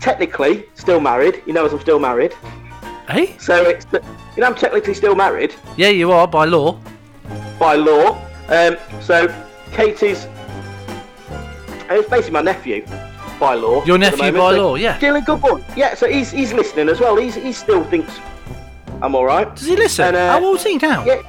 technically, 0.00 0.66
still 0.74 0.98
married. 0.98 1.42
You 1.46 1.52
know, 1.52 1.64
as 1.64 1.72
I'm 1.72 1.78
still 1.80 2.00
married. 2.00 2.34
hey? 3.08 3.36
So 3.38 3.62
it's 3.62 3.86
you 3.92 4.00
know 4.40 4.46
I'm 4.48 4.56
technically 4.56 4.94
still 4.94 5.14
married 5.14 5.54
Yeah, 5.76 5.90
you 5.90 6.10
are 6.10 6.26
by 6.26 6.44
law. 6.44 6.80
by 7.60 7.76
law. 7.76 8.18
Um, 8.48 8.76
so 9.00 9.26
Katie's. 9.72 10.26
It's 11.88 12.08
basically 12.08 12.32
my 12.32 12.42
nephew 12.42 12.84
by 13.38 13.54
law. 13.54 13.84
Your 13.84 13.98
nephew 13.98 14.18
moment. 14.18 14.36
by 14.36 14.52
So 14.52 14.68
law, 14.68 14.74
yeah. 14.76 14.98
Dylan 14.98 15.24
Goodborn. 15.24 15.62
Yeah, 15.76 15.94
so 15.94 16.08
he's 16.08 16.30
he's 16.30 16.52
listening 16.52 16.88
as 16.88 17.00
well. 17.00 17.16
He's 17.16 17.34
he 17.34 17.52
still 17.52 17.84
thinks 17.84 18.18
I'm 19.02 19.14
all 19.14 19.24
right. 19.24 19.54
Does 19.54 19.66
he 19.66 19.76
listen? 19.76 20.06
And, 20.06 20.16
uh, 20.16 20.32
How 20.32 20.44
old 20.44 20.56
is 20.58 20.64
he 20.64 20.76
now? 20.78 21.04
Yeah. 21.04 21.22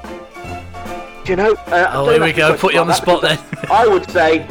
Do 1.25 1.31
you 1.31 1.35
know? 1.35 1.53
Uh, 1.67 1.91
Oh, 1.93 2.09
here 2.09 2.23
we 2.23 2.31
go. 2.31 2.55
Put 2.55 2.73
you 2.73 2.79
on 2.79 2.87
the 2.87 2.93
spot 2.93 3.21
then. 3.21 3.37
I 3.69 3.85
would 3.87 4.09
say 4.17 4.47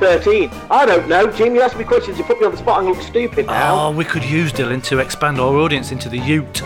13. 0.00 0.50
I 0.70 0.86
don't 0.86 1.08
know. 1.08 1.30
Jim, 1.30 1.54
you 1.54 1.60
ask 1.60 1.76
me 1.76 1.84
questions, 1.84 2.16
you 2.18 2.24
put 2.24 2.40
me 2.40 2.46
on 2.46 2.52
the 2.52 2.56
spot, 2.58 2.78
I'm 2.78 2.84
going 2.84 2.94
to 2.94 3.00
look 3.00 3.08
stupid 3.08 3.46
now. 3.46 3.88
Oh, 3.88 3.90
we 3.90 4.04
could 4.04 4.24
use 4.24 4.52
Dylan 4.52 4.82
to 4.84 5.00
expand 5.00 5.38
our 5.38 5.54
audience 5.56 5.92
into 5.92 6.08
the 6.08 6.18
Ute. 6.18 6.62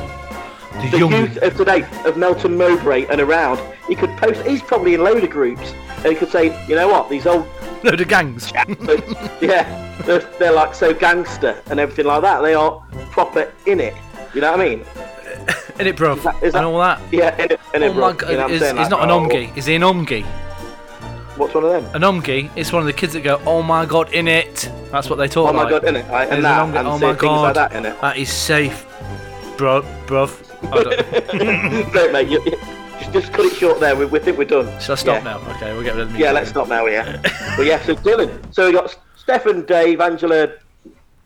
The, 0.73 0.89
the 0.91 0.99
young. 0.99 1.13
youth 1.13 1.37
of 1.39 1.57
today, 1.57 1.83
of 2.05 2.17
Melton 2.17 2.57
Mowbray 2.57 3.07
and 3.07 3.21
around, 3.21 3.61
he 3.89 3.95
could 3.95 4.11
post, 4.17 4.43
he's 4.47 4.63
probably 4.63 4.95
in 4.95 5.03
load 5.05 5.23
of 5.23 5.31
groups, 5.31 5.73
and 5.99 6.07
he 6.07 6.15
could 6.15 6.31
say, 6.31 6.47
you 6.67 6.75
know 6.75 6.89
what, 6.89 7.09
these 7.11 7.27
old, 7.27 7.47
Load 7.85 8.01
of 8.01 8.07
gangs. 8.09 8.53
yeah, 9.41 9.97
they're, 10.07 10.21
they're 10.39 10.53
like 10.53 10.73
so 10.75 10.95
gangster 10.95 11.61
and 11.67 11.81
everything 11.81 12.07
like 12.07 12.23
that. 12.23 12.41
They 12.41 12.55
are 12.55 12.81
proper 13.11 13.53
in 13.67 13.81
it. 13.81 13.95
You 14.35 14.41
know 14.41 14.53
what 14.53 14.61
I 14.61 14.65
mean? 14.69 14.79
In 15.81 15.87
it, 15.89 15.97
bruv. 15.97 16.23
that- 16.23 16.37
is 16.37 16.55
and 16.55 16.55
that- 16.55 16.65
all 16.65 16.79
that. 16.79 17.01
Yeah, 17.11 17.35
in 17.43 17.51
it, 17.53 17.61
in 17.75 17.83
it, 17.83 17.89
Oh 17.89 17.95
bro. 17.95 18.11
my 18.11 18.17
god, 18.17 18.31
You 18.31 18.37
know 18.37 18.49
is, 18.49 18.61
he's 18.63 18.73
Like, 18.73 18.91
not 18.91 19.03
an 19.03 19.11
oh, 19.11 19.21
omgi. 19.21 19.57
Is 19.57 19.67
he 19.67 19.75
an 19.75 19.83
omgi? 19.83 20.23
What's 21.37 21.55
one 21.55 21.65
of 21.65 21.71
them? 21.71 21.85
An 21.95 22.03
omgi 22.03 22.51
It's 22.55 22.73
one 22.73 22.83
of 22.83 22.87
the 22.87 22.93
kids 22.93 23.15
that 23.15 23.23
go, 23.25 23.41
oh 23.47 23.63
my 23.63 23.85
god, 23.87 24.13
in 24.13 24.29
it. 24.29 24.71
That's 24.93 25.09
what 25.11 25.17
they 25.17 25.27
talk 25.29 25.51
about. 25.51 25.63
Oh 25.63 25.65
my 25.65 25.71
like. 25.71 25.83
god, 25.83 25.89
in 25.89 25.97
it, 25.97 26.07
right? 26.09 26.25
And 26.29 26.37
an 26.37 26.43
that, 26.43 26.61
omgi- 26.69 26.79
and 26.79 26.89
oh 26.89 26.99
my 26.99 27.15
god. 27.15 27.43
like 27.43 27.55
that 27.55 27.73
in 27.73 27.87
it. 27.87 28.01
That 28.03 28.17
is 28.19 28.31
safe, 28.31 28.87
bro, 29.57 29.83
bruv. 30.07 30.31
Don't- 30.71 31.93
Don't 31.93 32.13
mate, 32.13 32.29
you, 32.29 32.43
just, 33.01 33.13
just 33.13 33.33
cut 33.33 33.45
it 33.47 33.55
short 33.55 33.81
there. 33.81 33.95
We, 33.97 34.07
we 34.07 34.19
think 34.19 34.39
we're 34.39 34.45
done. 34.45 34.67
Shall 34.81 34.93
I 34.93 34.97
stop 34.97 35.25
Yeah. 35.25 35.39
now? 35.39 35.51
Okay, 35.57 35.73
we'll 35.73 35.83
get 35.83 35.95
rid 35.95 36.03
of 36.07 36.13
the 36.13 36.19
Yeah, 36.19 36.33
let's 36.33 36.51
stop 36.51 36.69
now. 36.69 36.87
Yeah, 36.87 37.21
but 37.57 37.67
yeah. 37.67 37.83
So 37.85 37.95
Dylan. 37.97 38.55
So 38.55 38.67
we 38.67 38.73
got 38.73 38.97
Stefan, 39.17 39.65
Dave, 39.67 40.01
Angela, 40.01 40.49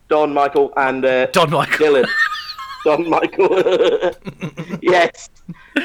Don, 0.09 0.33
Michael, 0.33 0.73
and 0.77 1.05
uh, 1.05 1.25
Don 1.27 1.49
Michael. 1.51 1.77
Dylan. 1.87 2.09
Don, 2.85 3.09
Michael. 3.09 4.11
yes. 4.81 5.29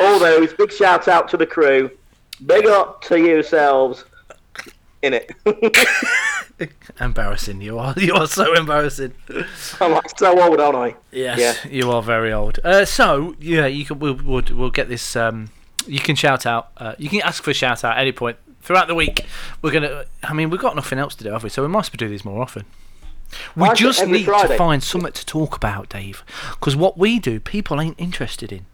All 0.00 0.18
those. 0.18 0.52
Big 0.54 0.72
shout 0.72 1.08
out 1.08 1.28
to 1.28 1.36
the 1.36 1.46
crew. 1.46 1.90
Big 2.46 2.66
up 2.66 3.02
to 3.02 3.18
yourselves. 3.18 4.04
In 5.02 5.14
it. 5.14 5.32
Embarrassing. 7.00 7.60
You 7.60 7.78
are. 7.78 7.94
You 7.96 8.14
are 8.14 8.26
so 8.28 8.54
embarrassing. 8.54 9.12
I'm 9.80 9.92
like 9.92 10.16
so 10.18 10.40
old, 10.40 10.60
aren't 10.60 10.76
I? 10.76 10.94
Yes, 11.10 11.64
you 11.68 11.90
are 11.90 12.02
very 12.02 12.32
old. 12.32 12.60
Uh, 12.62 12.84
so 12.84 13.34
yeah, 13.40 13.66
you 13.66 13.84
can. 13.84 13.98
We'll, 13.98 14.14
we'll 14.14 14.44
we'll 14.52 14.70
get 14.70 14.88
this. 14.88 15.16
Um, 15.16 15.50
you 15.86 15.98
can 15.98 16.14
shout 16.14 16.46
out. 16.46 16.70
Uh, 16.76 16.94
you 16.98 17.08
can 17.08 17.20
ask 17.22 17.42
for 17.42 17.50
a 17.50 17.54
shout 17.54 17.82
out 17.84 17.96
at 17.96 18.00
any 18.00 18.12
point 18.12 18.36
throughout 18.60 18.86
the 18.86 18.94
week. 18.94 19.26
We're 19.60 19.72
gonna. 19.72 20.04
I 20.22 20.32
mean, 20.34 20.50
we've 20.50 20.60
got 20.60 20.76
nothing 20.76 20.98
else 21.00 21.16
to 21.16 21.24
do, 21.24 21.30
have 21.30 21.42
we? 21.42 21.48
So 21.48 21.62
we 21.62 21.68
must 21.68 21.96
do 21.96 22.08
these 22.08 22.24
more 22.24 22.40
often. 22.40 22.64
We 23.56 23.68
I 23.68 23.74
just 23.74 24.06
need 24.06 24.24
Friday. 24.24 24.48
to 24.48 24.56
find 24.58 24.82
something 24.82 25.12
to 25.12 25.26
talk 25.26 25.56
about, 25.56 25.88
Dave. 25.88 26.22
Because 26.50 26.76
what 26.76 26.98
we 26.98 27.18
do, 27.18 27.40
people 27.40 27.80
ain't 27.80 27.98
interested 27.98 28.52
in. 28.52 28.66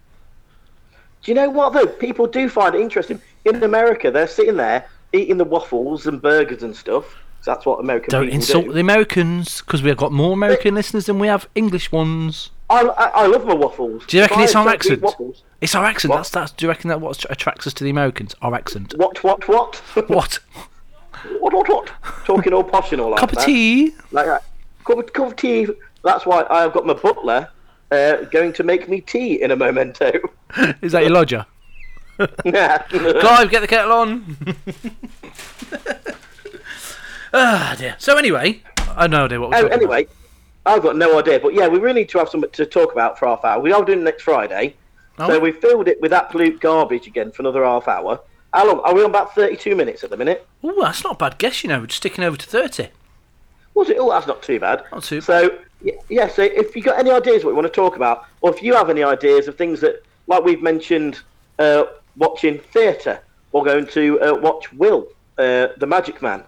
Do 1.22 1.30
you 1.30 1.34
know 1.34 1.48
what 1.48 1.72
though? 1.72 1.86
People 1.86 2.26
do 2.26 2.48
find 2.48 2.74
it 2.74 2.80
interesting. 2.80 3.20
In 3.44 3.62
America, 3.62 4.10
they're 4.10 4.28
sitting 4.28 4.56
there 4.56 4.86
eating 5.12 5.38
the 5.38 5.44
waffles 5.44 6.06
and 6.06 6.20
burgers 6.20 6.62
and 6.62 6.74
stuff. 6.74 7.16
That's 7.44 7.64
what 7.64 7.80
American 7.80 8.10
Don't 8.10 8.24
people 8.24 8.34
insult 8.36 8.64
do. 8.66 8.72
the 8.72 8.80
Americans, 8.80 9.62
because 9.62 9.82
we've 9.82 9.96
got 9.96 10.12
more 10.12 10.32
American 10.32 10.74
listeners 10.74 11.06
than 11.06 11.18
we 11.18 11.28
have 11.28 11.48
English 11.54 11.90
ones. 11.92 12.50
I, 12.68 12.82
I, 12.82 13.06
I 13.06 13.26
love 13.26 13.46
my 13.46 13.54
waffles. 13.54 14.04
Do 14.06 14.16
you 14.16 14.22
reckon 14.22 14.40
I 14.40 14.44
it's 14.44 14.54
our 14.54 14.68
accent? 14.68 15.04
It's 15.60 15.74
our 15.74 15.84
accent. 15.84 16.10
What? 16.10 16.16
That's 16.18 16.30
that's. 16.30 16.52
Do 16.52 16.66
you 16.66 16.68
reckon 16.68 16.88
that 16.88 17.00
what 17.00 17.24
attracts 17.30 17.66
us 17.66 17.72
to 17.74 17.84
the 17.84 17.90
Americans? 17.90 18.34
Our 18.42 18.54
accent. 18.54 18.94
what, 18.96 19.22
what, 19.24 19.48
what? 19.48 19.76
What? 20.08 20.40
what, 21.40 21.52
what, 21.52 21.68
what? 21.68 21.90
Talking 22.24 22.52
all 22.52 22.62
posh 22.62 22.92
and 22.92 23.00
all 23.00 23.10
like 23.10 23.20
that. 23.20 23.28
Cup 23.30 23.38
of 23.38 23.44
tea. 23.44 23.94
Like 24.12 24.26
that. 24.26 24.44
Cup 24.84 24.98
of, 24.98 25.12
cup 25.12 25.26
of 25.28 25.36
tea. 25.36 25.66
That's 26.04 26.26
why 26.26 26.46
I 26.50 26.62
have 26.62 26.72
got 26.72 26.86
my 26.86 26.94
butler 26.94 27.48
uh, 27.90 28.16
going 28.24 28.52
to 28.54 28.62
make 28.62 28.88
me 28.88 29.00
tea 29.00 29.42
in 29.42 29.50
a 29.50 29.56
momento. 29.56 30.12
Is 30.82 30.92
that 30.92 31.02
your 31.02 31.12
lodger? 31.12 31.46
Clive, 32.42 33.50
get 33.50 33.60
the 33.60 33.66
kettle 33.68 33.92
on. 33.92 34.36
ah, 37.32 37.74
dear. 37.78 37.96
So 37.98 38.16
anyway, 38.16 38.62
I 38.96 39.02
have 39.02 39.10
no 39.10 39.24
idea 39.24 39.40
what 39.40 39.50
we're 39.50 39.56
Oh, 39.56 39.62
talking 39.62 39.76
anyway, 39.76 40.06
I've 40.66 40.82
got 40.82 40.96
no 40.96 41.18
idea. 41.18 41.38
But 41.40 41.54
yeah, 41.54 41.68
we 41.68 41.78
really 41.78 42.00
need 42.00 42.08
to 42.10 42.18
have 42.18 42.28
something 42.28 42.50
to 42.50 42.66
talk 42.66 42.92
about 42.92 43.18
for 43.18 43.26
half 43.28 43.44
hour. 43.44 43.60
We 43.60 43.72
are 43.72 43.84
doing 43.84 44.00
it 44.00 44.04
next 44.04 44.22
Friday. 44.22 44.74
about. 45.18 45.28
So 45.28 45.36
Oh, 45.36 45.40
we 45.40 45.52
filled 45.52 45.88
it 45.88 46.00
with 46.00 46.12
absolute 46.12 46.60
garbage 46.60 47.06
again 47.06 47.30
for 47.32 47.42
another 47.42 47.64
half 47.64 47.88
hour. 47.88 48.20
How 48.52 48.66
long? 48.66 48.80
Are 48.80 48.94
we 48.94 49.02
on 49.04 49.10
about 49.10 49.34
32 49.34 49.76
minutes 49.76 50.02
at 50.04 50.10
the 50.10 50.16
minute? 50.16 50.46
Ooh, 50.64 50.78
that's 50.80 51.04
not 51.04 51.14
a 51.14 51.16
bad 51.18 51.38
guess, 51.38 51.62
you 51.62 51.68
know. 51.68 51.80
We're 51.80 51.86
just 51.86 51.98
sticking 51.98 52.24
over 52.24 52.36
to 52.36 52.46
30. 52.46 52.88
Was 53.74 53.90
it? 53.90 53.96
Oh, 54.00 54.10
that's 54.10 54.26
not 54.26 54.42
too 54.42 54.58
bad. 54.58 54.84
Not 54.90 55.04
too 55.04 55.20
So, 55.20 55.58
y- 55.84 55.92
yeah, 56.08 56.28
so 56.28 56.42
if 56.42 56.74
you 56.74 56.82
got 56.82 56.98
any 56.98 57.10
ideas 57.10 57.44
what 57.44 57.50
you 57.50 57.56
want 57.56 57.66
to 57.66 57.72
talk 57.72 57.94
about, 57.96 58.24
or 58.40 58.50
if 58.54 58.62
you 58.62 58.74
have 58.74 58.88
any 58.90 59.02
ideas 59.04 59.48
of 59.48 59.56
things 59.58 59.80
that, 59.82 60.02
like 60.28 60.42
we've 60.44 60.62
mentioned, 60.62 61.20
uh, 61.58 61.84
watching 62.18 62.58
theatre, 62.58 63.20
or 63.52 63.64
going 63.64 63.86
to 63.86 64.20
uh, 64.20 64.34
watch 64.34 64.72
Will, 64.74 65.08
uh, 65.38 65.68
the 65.78 65.86
Magic 65.86 66.20
Man, 66.20 66.44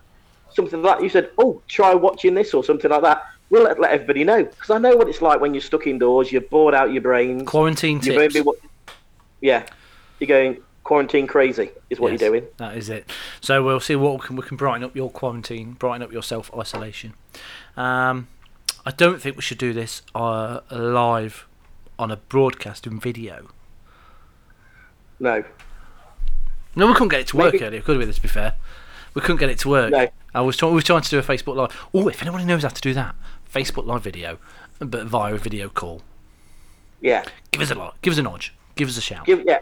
something 0.52 0.82
like 0.82 0.98
that, 0.98 1.02
you 1.02 1.08
said, 1.08 1.30
oh, 1.38 1.62
try 1.68 1.94
watching 1.94 2.34
this 2.34 2.52
or 2.52 2.62
something 2.62 2.90
like 2.90 3.02
that, 3.02 3.24
we'll 3.48 3.64
let, 3.64 3.80
let 3.80 3.92
everybody 3.92 4.24
know. 4.24 4.44
Because 4.44 4.70
I 4.70 4.78
know 4.78 4.96
what 4.96 5.08
it's 5.08 5.22
like 5.22 5.40
when 5.40 5.54
you're 5.54 5.60
stuck 5.60 5.86
indoors, 5.86 6.30
you're 6.32 6.42
bored 6.42 6.74
out 6.74 6.92
your 6.92 7.02
brains. 7.02 7.48
Quarantine 7.48 8.00
You're 8.02 8.20
tips. 8.20 8.34
maybe 8.34 8.48
yeah, 9.40 9.66
you're 10.18 10.28
going 10.28 10.58
quarantine 10.84 11.26
crazy, 11.26 11.70
is 11.88 12.00
what 12.00 12.12
Yes, 12.12 12.20
you're 12.20 12.30
doing. 12.30 12.46
That 12.56 12.76
is 12.76 12.88
it. 12.88 13.08
So 13.40 13.62
we'll 13.62 13.80
see 13.80 13.96
what 13.96 14.20
we 14.20 14.26
can, 14.26 14.36
we 14.36 14.42
can 14.42 14.56
brighten 14.56 14.84
up 14.84 14.94
your 14.96 15.10
quarantine, 15.10 15.72
brighten 15.72 16.02
up 16.02 16.12
your 16.12 16.22
self 16.22 16.52
isolation. 16.54 17.14
Um, 17.76 18.28
I 18.84 18.90
don't 18.90 19.20
think 19.20 19.36
we 19.36 19.42
should 19.42 19.58
do 19.58 19.72
this 19.72 20.02
uh, 20.14 20.60
live 20.70 21.46
on 21.98 22.10
a 22.10 22.16
broadcast 22.16 22.86
in 22.86 22.98
video. 22.98 23.48
No. 25.20 25.44
No, 26.74 26.86
we 26.86 26.92
couldn't 26.94 27.08
get 27.08 27.20
it 27.20 27.26
to 27.28 27.36
work 27.36 27.52
Maybe- 27.52 27.64
earlier, 27.64 27.80
could 27.82 27.98
we? 27.98 28.06
Let's 28.06 28.18
be 28.18 28.28
fair. 28.28 28.54
We 29.14 29.20
couldn't 29.20 29.38
get 29.38 29.50
it 29.50 29.58
to 29.60 29.68
work. 29.68 29.90
No. 29.90 30.08
I 30.34 30.40
was 30.40 30.56
trying. 30.56 30.72
We 30.72 30.76
were 30.76 30.82
trying 30.82 31.02
to 31.02 31.10
do 31.10 31.18
a 31.18 31.22
Facebook 31.22 31.56
live. 31.56 31.76
Oh, 31.92 32.08
if 32.08 32.22
anyone 32.22 32.46
knows 32.46 32.62
how 32.62 32.68
to 32.68 32.80
do 32.80 32.94
that, 32.94 33.14
Facebook 33.52 33.84
live 33.86 34.02
video, 34.02 34.38
but 34.78 35.06
via 35.06 35.34
a 35.34 35.38
video 35.38 35.68
call. 35.68 36.02
Yeah. 37.00 37.24
Give 37.50 37.60
us 37.62 37.70
a 37.70 37.74
lot. 37.74 37.96
Give 38.02 38.12
us 38.12 38.18
a 38.18 38.22
nudge. 38.22 38.54
Give 38.76 38.88
us 38.88 38.96
a 38.96 39.00
shout. 39.00 39.26
Give 39.26 39.42
yeah. 39.44 39.58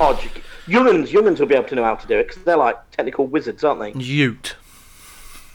Odd. 0.00 0.18
Young'uns, 0.66 1.12
young'uns 1.12 1.40
will 1.40 1.46
be 1.46 1.54
able 1.54 1.68
to 1.68 1.74
know 1.74 1.84
how 1.84 1.94
to 1.96 2.06
do 2.06 2.18
it 2.18 2.28
because 2.28 2.42
they're 2.44 2.56
like 2.56 2.76
technical 2.92 3.26
wizards, 3.26 3.64
aren't 3.64 3.80
they? 3.80 4.00
Ute. 4.00 4.56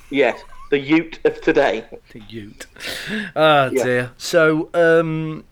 Yes. 0.09 0.41
The 0.71 0.79
Ute 0.79 1.19
of 1.25 1.39
today. 1.41 1.85
The 2.11 2.21
Ute. 2.29 2.65
Oh 3.35 3.69
Yeah. 3.71 3.83
dear. 3.83 4.11
So, 4.17 4.69
um, 4.73 5.43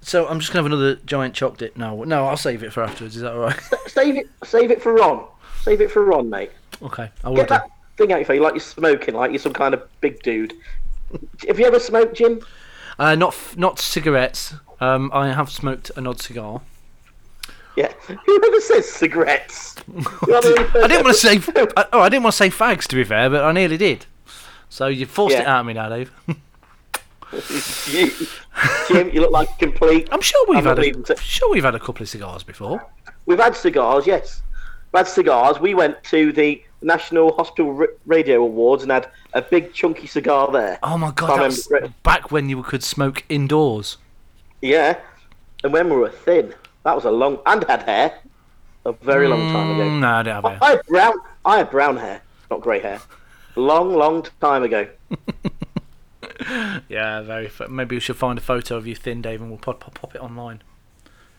so 0.00 0.26
I'm 0.28 0.40
just 0.40 0.52
gonna 0.52 0.62
have 0.62 0.72
another 0.72 0.96
giant 1.06 1.34
choc 1.34 1.56
dip 1.58 1.76
now. 1.76 2.02
No, 2.04 2.26
I'll 2.26 2.36
save 2.36 2.62
it 2.62 2.72
for 2.72 2.82
afterwards. 2.82 3.16
Is 3.16 3.22
that 3.22 3.32
all 3.32 3.38
right? 3.40 3.60
Save 3.86 4.16
it. 4.16 4.28
Save 4.44 4.70
it 4.70 4.80
for 4.82 4.94
Ron. 4.94 5.24
Save 5.62 5.80
it 5.80 5.90
for 5.90 6.04
Ron, 6.04 6.30
mate. 6.30 6.50
okay, 6.82 7.10
I 7.24 7.28
will 7.28 7.36
Get 7.36 7.48
do. 7.48 7.54
that 7.54 7.70
thing 7.96 8.12
out 8.12 8.18
your 8.18 8.24
face 8.26 8.40
like 8.40 8.54
you're 8.54 8.60
smoking, 8.60 9.14
like 9.14 9.30
you're 9.32 9.38
some 9.40 9.52
kind 9.52 9.74
of 9.74 9.82
big 10.00 10.22
dude. 10.22 10.54
Have 11.48 11.58
you 11.58 11.66
ever 11.66 11.80
smoked, 11.80 12.16
Jim? 12.16 12.40
Uh, 12.98 13.14
not 13.14 13.32
f- 13.34 13.56
not 13.56 13.78
cigarettes. 13.78 14.54
Um, 14.80 15.10
I 15.12 15.32
have 15.32 15.50
smoked 15.50 15.90
an 15.96 16.06
odd 16.06 16.20
cigar. 16.20 16.60
Yeah. 17.76 17.92
Whoever 18.26 18.60
says 18.60 18.88
cigarettes? 18.90 19.76
You're 20.26 20.40
the 20.40 20.66
only 20.74 20.82
I 20.82 20.88
didn't 20.88 21.04
want 21.04 21.16
to 21.16 21.20
say. 21.20 21.40
I, 21.76 21.86
oh, 21.92 22.00
I 22.00 22.08
didn't 22.08 22.24
want 22.24 22.32
to 22.34 22.36
say 22.36 22.50
fags 22.50 22.86
to 22.88 22.96
be 22.96 23.04
fair, 23.04 23.30
but 23.30 23.44
I 23.44 23.52
nearly 23.52 23.76
did. 23.76 24.06
So 24.68 24.86
you 24.88 25.06
forced 25.06 25.36
it 25.36 25.46
out 25.46 25.60
of 25.60 25.66
me 25.66 25.72
now, 25.74 25.88
Dave. 25.88 26.10
You- 27.90 28.10
Jim, 28.88 29.10
you 29.10 29.20
look 29.20 29.30
like 29.30 29.50
a 29.50 29.54
complete. 29.58 30.08
I'm 30.12 30.20
sure 30.20 30.44
we've 30.48 30.58
I'm 30.58 30.76
had. 30.76 30.78
A, 30.78 30.92
to- 30.92 31.16
sure 31.16 31.50
we've 31.50 31.64
had 31.64 31.74
a 31.74 31.80
couple 31.80 32.02
of 32.02 32.08
cigars 32.08 32.42
before. 32.42 32.84
We've 33.26 33.38
had 33.38 33.56
cigars, 33.56 34.06
yes. 34.06 34.42
We've 34.92 35.00
had 35.00 35.08
cigars. 35.08 35.60
We 35.60 35.74
went 35.74 36.02
to 36.04 36.32
the 36.32 36.62
National 36.80 37.34
Hospital 37.36 37.76
R- 37.78 37.88
Radio 38.06 38.42
Awards 38.42 38.82
and 38.82 38.92
had 38.92 39.10
a 39.34 39.42
big 39.42 39.72
chunky 39.74 40.06
cigar 40.06 40.50
there. 40.50 40.78
Oh 40.82 40.96
my 40.96 41.10
god, 41.12 41.40
that's 41.40 41.68
back 42.02 42.30
when 42.30 42.48
you 42.48 42.62
could 42.62 42.82
smoke 42.82 43.24
indoors. 43.28 43.96
Yeah. 44.62 44.98
And 45.64 45.72
when 45.72 45.90
we 45.90 45.96
were 45.96 46.10
thin, 46.10 46.54
that 46.84 46.94
was 46.94 47.04
a 47.04 47.10
long 47.10 47.38
and 47.46 47.64
had 47.64 47.82
hair. 47.82 48.18
A 48.86 48.92
very 48.92 49.28
long 49.28 49.52
time 49.52 49.72
ago. 49.72 49.82
Mm, 49.82 50.00
no, 50.00 50.08
I 50.08 50.22
don't 50.22 50.34
have 50.36 50.44
hair. 50.44 50.58
I 50.62 50.70
had 50.70 50.86
brown. 50.86 51.14
I 51.44 51.58
had 51.58 51.70
brown 51.70 51.96
hair, 51.96 52.22
not 52.50 52.60
grey 52.62 52.80
hair. 52.80 53.00
Long, 53.56 53.94
long 53.94 54.24
time 54.40 54.62
ago. 54.62 54.86
Yeah, 56.88 57.22
very. 57.22 57.46
F- 57.46 57.68
maybe 57.68 57.96
we 57.96 58.00
should 58.00 58.16
find 58.16 58.38
a 58.38 58.42
photo 58.42 58.76
of 58.76 58.86
you 58.86 58.94
thin, 58.94 59.22
Dave, 59.22 59.40
and 59.40 59.50
we'll 59.50 59.58
pop, 59.58 59.80
pop, 59.80 59.94
pop 59.94 60.14
it 60.14 60.22
online. 60.22 60.62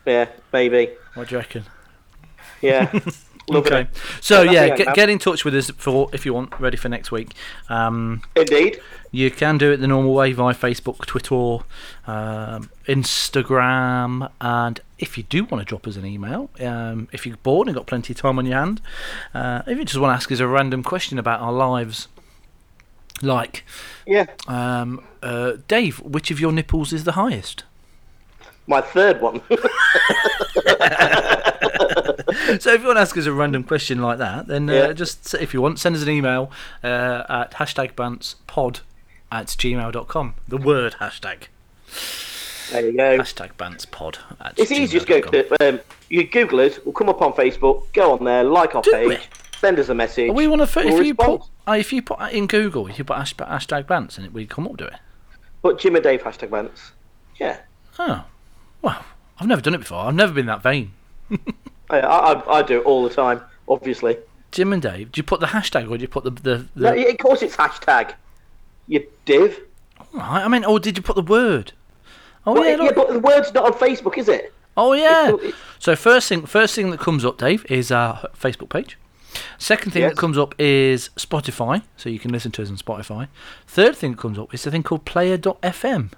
Yeah, 0.06 0.30
maybe. 0.52 0.92
What 1.14 1.30
do 1.30 1.36
you 1.36 1.40
reckon? 1.40 1.66
Yeah. 2.62 2.92
Okay. 3.52 3.82
it. 3.82 3.88
So 4.22 4.44
yeah, 4.44 4.76
get, 4.76 4.94
get 4.94 5.10
in 5.10 5.18
touch 5.18 5.44
with 5.44 5.56
us 5.56 5.72
for 5.72 6.10
if 6.14 6.26
you 6.26 6.34
want, 6.34 6.60
ready 6.60 6.78
for 6.78 6.90
next 6.90 7.12
week. 7.12 7.34
Um, 7.68 8.22
Indeed. 8.36 8.80
you 9.12 9.32
can 9.32 9.58
do 9.58 9.72
it 9.72 9.78
the 9.78 9.88
normal 9.88 10.14
way 10.14 10.34
via 10.34 10.54
Facebook, 10.54 11.06
Twitter, 11.08 11.66
um, 12.06 12.70
Instagram, 12.88 14.30
and 14.40 14.80
if 15.00 15.18
you 15.18 15.24
do 15.24 15.46
want 15.46 15.62
to 15.62 15.66
drop 15.66 15.88
us 15.88 15.96
an 15.96 16.06
email, 16.06 16.50
um, 16.60 17.08
if 17.12 17.26
you're 17.26 17.38
bored 17.38 17.68
and 17.68 17.76
got 17.76 17.88
plenty 17.88 18.14
of 18.14 18.20
time 18.20 18.38
on 18.38 18.46
your 18.46 18.60
hand, 18.60 18.82
uh, 19.34 19.64
if 19.66 19.78
you 19.78 19.86
just 19.86 20.00
want 20.00 20.12
to 20.12 20.16
ask 20.16 20.32
us 20.32 20.40
a 20.40 20.48
random 20.48 20.84
question 20.84 21.18
about 21.18 21.40
our 21.42 21.54
lives, 21.54 22.08
like 23.22 23.64
Yeah. 24.06 24.26
um, 24.48 25.04
uh, 25.22 25.54
Dave, 25.68 26.00
which 26.02 26.32
of 26.32 26.40
your 26.40 26.52
nipples 26.52 26.94
is 26.94 27.04
the 27.04 27.14
highest? 27.14 27.64
My 28.68 28.82
third 28.82 29.20
one. 29.22 29.42
so 32.60 32.74
if 32.74 32.82
you 32.82 32.88
want 32.88 32.98
to 32.98 33.02
ask 33.02 33.18
us 33.18 33.26
a 33.26 33.34
random 33.34 33.64
question 33.64 34.02
like 34.02 34.18
that, 34.20 34.48
then 34.48 34.70
uh, 34.70 34.74
Yeah. 34.74 34.94
just 34.94 35.34
if 35.36 35.54
you 35.54 35.62
want, 35.62 35.80
send 35.80 35.96
us 35.96 36.04
an 36.04 36.10
email 36.10 36.52
uh, 36.84 37.24
at 37.30 37.52
hashtag 37.54 37.94
bantspod 37.94 38.82
at 39.32 39.48
gmail.com. 39.48 40.34
The 40.48 40.58
word 40.58 40.96
hashtag. 41.00 41.44
there 42.72 42.86
you 42.86 42.96
go. 42.98 43.18
Hashtag 43.20 43.52
bantspod 43.58 44.18
at 44.40 44.54
It's 44.58 44.72
easy. 44.72 45.00
Just 45.00 45.08
go. 45.08 45.22
um, 45.60 45.80
you 46.10 46.24
Google 46.26 46.60
us. 46.62 46.80
We'll 46.86 46.94
come 46.94 47.10
up 47.10 47.22
on 47.22 47.34
Facebook. 47.34 47.92
Go 47.94 48.14
on 48.14 48.24
there. 48.24 48.44
Like 48.44 48.76
our 48.76 48.82
Do 48.82 48.92
page. 48.92 49.12
it. 49.14 49.28
Send 49.60 49.78
us 49.80 49.90
a 49.90 49.94
message. 49.96 50.32
We 50.32 50.48
want 50.48 50.68
to. 50.68 50.80
We'll 50.86 51.00
If 51.00 51.06
you 51.06 51.16
put 51.16 51.42
uh, 51.68 51.74
if 51.74 51.92
you 51.92 52.02
put 52.02 52.20
in 52.32 52.48
Google, 52.48 52.88
if 52.88 52.98
you 52.98 53.04
put 53.04 53.18
hash- 53.18 53.36
hashtag 53.36 53.86
bants, 53.86 54.18
and 54.18 54.26
it 54.26 54.34
we 54.34 54.46
come 54.46 54.66
up 54.68 54.78
to 54.78 54.86
it. 54.86 54.94
Put 55.62 55.80
Jim 55.80 55.96
and 55.96 56.04
Dave 56.04 56.22
hashtag 56.24 56.50
bants. 56.50 56.92
Yeah. 57.38 57.58
Oh, 57.98 58.24
well, 58.82 59.04
I've 59.40 59.48
never 59.48 59.62
done 59.62 59.74
it 59.76 59.80
before. 59.80 59.98
I've 60.00 60.16
never 60.16 60.32
been 60.32 60.46
that 60.46 60.64
vain. 60.64 60.94
I, 61.90 62.00
I, 62.00 62.60
I 62.60 62.62
do 62.62 62.80
it 62.80 62.86
all 62.86 63.04
the 63.04 63.14
time. 63.14 63.42
Obviously. 63.68 64.18
Jim 64.52 64.72
and 64.74 64.82
Dave, 64.82 65.12
do 65.12 65.20
you 65.20 65.24
put 65.24 65.42
the 65.42 65.48
hashtag 65.48 65.90
or 65.92 65.98
do 65.98 66.02
you 66.02 66.08
put 66.08 66.24
the 66.24 66.32
the? 66.32 66.68
the 66.76 66.92
No, 66.96 67.08
of 67.10 67.18
course 67.18 67.42
it's 67.42 67.56
hashtag. 67.58 68.14
You 68.88 69.06
div. 69.26 69.60
Right, 70.14 70.44
I 70.44 70.48
mean, 70.48 70.64
or 70.64 70.80
did 70.80 70.96
you 70.98 71.04
put 71.04 71.16
the 71.18 71.22
word? 71.22 71.74
Oh 72.48 72.54
Well, 72.54 72.64
yeah, 72.64 72.72
yeah, 72.78 72.84
look. 72.84 72.96
but 72.96 73.10
the 73.10 73.20
word's 73.20 73.54
not 73.54 73.66
on 73.66 73.74
Facebook, 73.74 74.18
is 74.18 74.30
it? 74.30 74.54
Oh 74.78 74.94
yeah. 74.94 75.26
still- 75.26 75.40
it- 75.40 75.56
So 75.80 75.96
first 75.98 76.30
thing, 76.30 76.46
first 76.46 76.74
thing 76.76 76.90
that 76.92 77.00
comes 77.02 77.26
up, 77.26 77.38
Dave, 77.38 77.66
is 77.70 77.92
our 77.92 78.26
Facebook 78.40 78.70
page. 78.70 78.98
Second 79.58 79.92
thing 79.92 80.02
Yes. 80.02 80.12
that 80.14 80.18
comes 80.18 80.38
up 80.38 80.56
is 80.60 81.10
Spotify, 81.18 81.84
so 81.98 82.10
you 82.10 82.20
can 82.20 82.32
listen 82.32 82.52
to 82.54 82.62
us 82.64 82.70
on 82.70 82.78
Spotify. 82.78 83.28
Third 83.68 83.96
thing 83.96 84.12
that 84.12 84.18
comes 84.20 84.40
up 84.40 84.54
is 84.54 84.66
a 84.66 84.72
thing 84.72 84.84
called 84.84 85.06
Player.fm. 85.06 86.12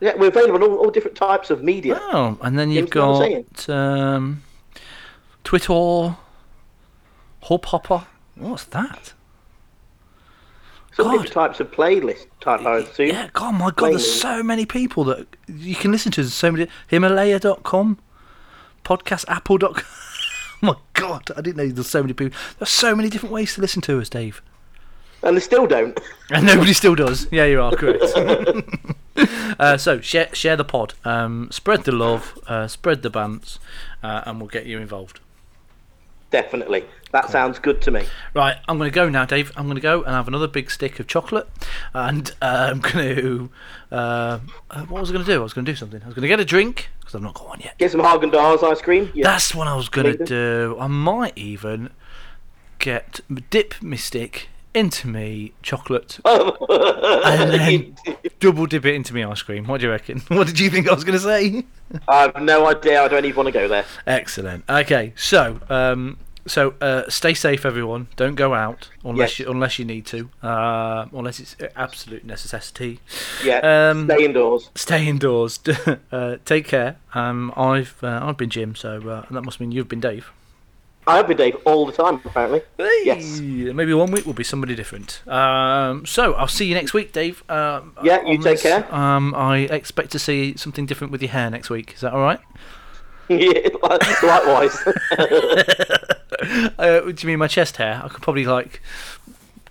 Yeah, 0.00 0.14
we're 0.16 0.28
available 0.28 0.56
on 0.56 0.62
all, 0.70 0.76
all 0.76 0.90
different 0.90 1.16
types 1.16 1.50
of 1.50 1.62
media. 1.62 1.98
Oh, 2.00 2.36
and 2.42 2.58
then 2.58 2.70
you've 2.70 2.90
James, 2.90 3.66
got 3.66 3.74
um, 3.74 4.42
Twitter, 5.44 6.16
Hubhopper. 7.44 8.04
What's 8.34 8.64
that? 8.64 9.14
Some 10.94 11.10
different 11.12 11.32
types 11.32 11.60
of 11.60 11.70
playlist 11.70 12.26
type, 12.40 12.60
I 12.62 12.78
assume. 12.78 13.08
Yeah, 13.08 13.28
God, 13.32 13.52
my 13.52 13.70
God, 13.70 13.92
there's 13.92 14.20
so 14.20 14.42
many 14.42 14.64
people 14.66 15.04
that 15.04 15.26
you 15.46 15.74
can 15.74 15.92
listen 15.92 16.10
to. 16.12 16.22
There's 16.22 16.32
so 16.34 16.50
many. 16.52 16.68
Himalaya.com, 16.88 17.98
podcastapple.com. 18.84 19.84
Oh 19.84 20.02
my 20.66 20.76
God, 20.94 21.30
I 21.36 21.40
didn't 21.40 21.56
know 21.56 21.68
there's 21.68 21.88
so 21.88 22.02
many 22.02 22.12
people. 22.12 22.38
There's 22.58 22.70
so 22.70 22.94
many 22.94 23.08
different 23.08 23.32
ways 23.32 23.54
to 23.54 23.60
listen 23.60 23.82
to 23.82 24.00
us, 24.00 24.08
Dave. 24.08 24.42
And 25.22 25.36
they 25.36 25.40
still 25.40 25.66
don't. 25.66 25.98
And 26.30 26.44
nobody 26.44 26.72
still 26.72 26.96
does. 26.96 27.28
Yeah, 27.30 27.44
you 27.44 27.62
are 27.62 27.70
correct. 27.70 28.02
uh, 29.60 29.76
so 29.76 30.00
share 30.00 30.34
share 30.34 30.56
the 30.56 30.64
pod, 30.64 30.94
um, 31.04 31.48
spread 31.52 31.84
the 31.84 31.92
love, 31.92 32.36
uh, 32.48 32.66
spread 32.66 33.02
the 33.02 33.10
bants, 33.12 33.60
uh, 34.02 34.22
and 34.26 34.40
we'll 34.40 34.48
get 34.48 34.66
you 34.66 34.80
involved. 34.80 35.20
Definitely. 36.30 36.84
That 37.12 37.30
sounds 37.30 37.58
good 37.58 37.80
to 37.82 37.90
me. 37.90 38.04
Right, 38.34 38.56
I'm 38.68 38.78
going 38.78 38.90
to 38.90 38.94
go 38.94 39.08
now, 39.08 39.24
Dave. 39.24 39.52
I'm 39.56 39.64
going 39.66 39.76
to 39.76 39.80
go 39.80 40.02
and 40.02 40.10
have 40.12 40.28
another 40.28 40.48
big 40.48 40.70
stick 40.70 40.98
of 40.98 41.06
chocolate, 41.06 41.48
and 41.94 42.30
uh, 42.42 42.70
I'm 42.72 42.80
going 42.80 43.16
to. 43.16 43.50
Uh, 43.90 44.40
uh, 44.70 44.82
what 44.86 45.00
was 45.00 45.10
I 45.10 45.12
going 45.14 45.24
to 45.24 45.30
do? 45.30 45.40
I 45.40 45.42
was 45.42 45.54
going 45.54 45.64
to 45.64 45.72
do 45.72 45.76
something. 45.76 46.02
I 46.02 46.06
was 46.06 46.14
going 46.14 46.22
to 46.22 46.28
get 46.28 46.40
a 46.40 46.44
drink 46.44 46.90
because 47.00 47.14
I've 47.14 47.22
not 47.22 47.34
got 47.34 47.48
one 47.48 47.60
yet. 47.60 47.78
Get 47.78 47.92
some 47.92 48.00
Haagen 48.00 48.32
Dazs 48.32 48.62
ice 48.62 48.82
cream. 48.82 49.10
Yeah. 49.14 49.24
That's 49.24 49.54
what 49.54 49.68
I 49.68 49.76
was 49.76 49.88
going 49.88 50.18
to 50.18 50.24
do. 50.24 50.76
I 50.80 50.88
might 50.88 51.38
even 51.38 51.90
get 52.78 53.20
dip 53.50 53.74
my 53.80 53.96
stick 53.96 54.48
into 54.76 55.08
me 55.08 55.52
chocolate 55.62 56.18
and 56.24 57.50
then 57.52 57.96
double 58.40 58.66
dip 58.66 58.84
it 58.84 58.94
into 58.94 59.14
me 59.14 59.24
ice 59.24 59.42
cream. 59.42 59.66
What 59.66 59.80
do 59.80 59.86
you 59.86 59.92
reckon? 59.92 60.20
What 60.28 60.46
did 60.46 60.60
you 60.60 60.70
think 60.70 60.88
I 60.88 60.94
was 60.94 61.04
going 61.04 61.18
to 61.18 61.24
say? 61.24 61.64
I 62.08 62.22
have 62.22 62.42
no 62.42 62.66
idea. 62.66 63.02
I 63.02 63.08
don't 63.08 63.24
even 63.24 63.36
want 63.36 63.46
to 63.46 63.52
go 63.52 63.68
there. 63.68 63.84
Excellent. 64.06 64.64
Okay, 64.68 65.12
so 65.16 65.60
um, 65.70 66.18
so 66.46 66.74
uh, 66.80 67.08
stay 67.08 67.32
safe, 67.34 67.64
everyone. 67.64 68.08
Don't 68.16 68.34
go 68.34 68.54
out 68.54 68.90
unless 69.04 69.38
Yes. 69.38 69.38
you 69.46 69.50
unless 69.50 69.78
you 69.78 69.84
need 69.84 70.04
to, 70.06 70.28
uh, 70.42 71.06
unless 71.12 71.40
it's 71.40 71.56
absolute 71.74 72.24
necessity. 72.24 73.00
Yeah. 73.44 73.58
Um, 73.90 74.04
Stay 74.06 74.24
indoors. 74.24 74.70
Stay 74.74 75.06
indoors. 75.08 75.58
uh, 76.12 76.36
take 76.44 76.66
care. 76.66 76.96
Um, 77.14 77.52
I've 77.56 77.96
uh, 78.02 78.20
I've 78.22 78.36
been 78.36 78.50
Jim, 78.50 78.74
so 78.74 79.00
uh, 79.08 79.24
that 79.30 79.42
must 79.42 79.58
mean 79.60 79.72
you've 79.72 79.88
been 79.88 80.00
Dave. 80.00 80.30
I 81.08 81.16
have 81.18 81.28
been 81.28 81.36
Dave 81.36 81.56
all 81.64 81.86
the 81.86 81.92
time, 81.92 82.20
apparently. 82.24 82.62
Yes. 82.78 83.38
Maybe 83.40 83.94
one 83.94 84.10
week 84.10 84.26
will 84.26 84.32
be 84.32 84.42
somebody 84.42 84.74
different. 84.74 85.22
Um, 85.28 86.04
so 86.04 86.34
I'll 86.34 86.48
see 86.48 86.66
you 86.66 86.74
next 86.74 86.92
week, 86.94 87.12
Dave. 87.12 87.44
Um, 87.48 87.92
Yeah, 88.02 88.22
you 88.26 88.38
take 88.42 88.60
care. 88.60 88.92
Um, 88.92 89.32
I 89.34 89.58
expect 89.58 90.10
to 90.12 90.18
see 90.18 90.56
something 90.56 90.84
different 90.84 91.12
with 91.12 91.22
your 91.22 91.30
hair 91.30 91.48
next 91.48 91.70
week. 91.70 91.94
Is 91.94 92.00
that 92.00 92.12
all 92.12 92.20
right? 92.22 92.40
yeah, 93.28 93.68
likewise. 94.22 94.76
Uh, 96.78 97.00
what 97.00 97.16
do 97.16 97.26
you 97.26 97.28
mean 97.28 97.38
my 97.38 97.46
chest 97.48 97.76
hair? 97.78 98.00
I 98.04 98.08
could 98.08 98.22
probably 98.22 98.44
like 98.44 98.82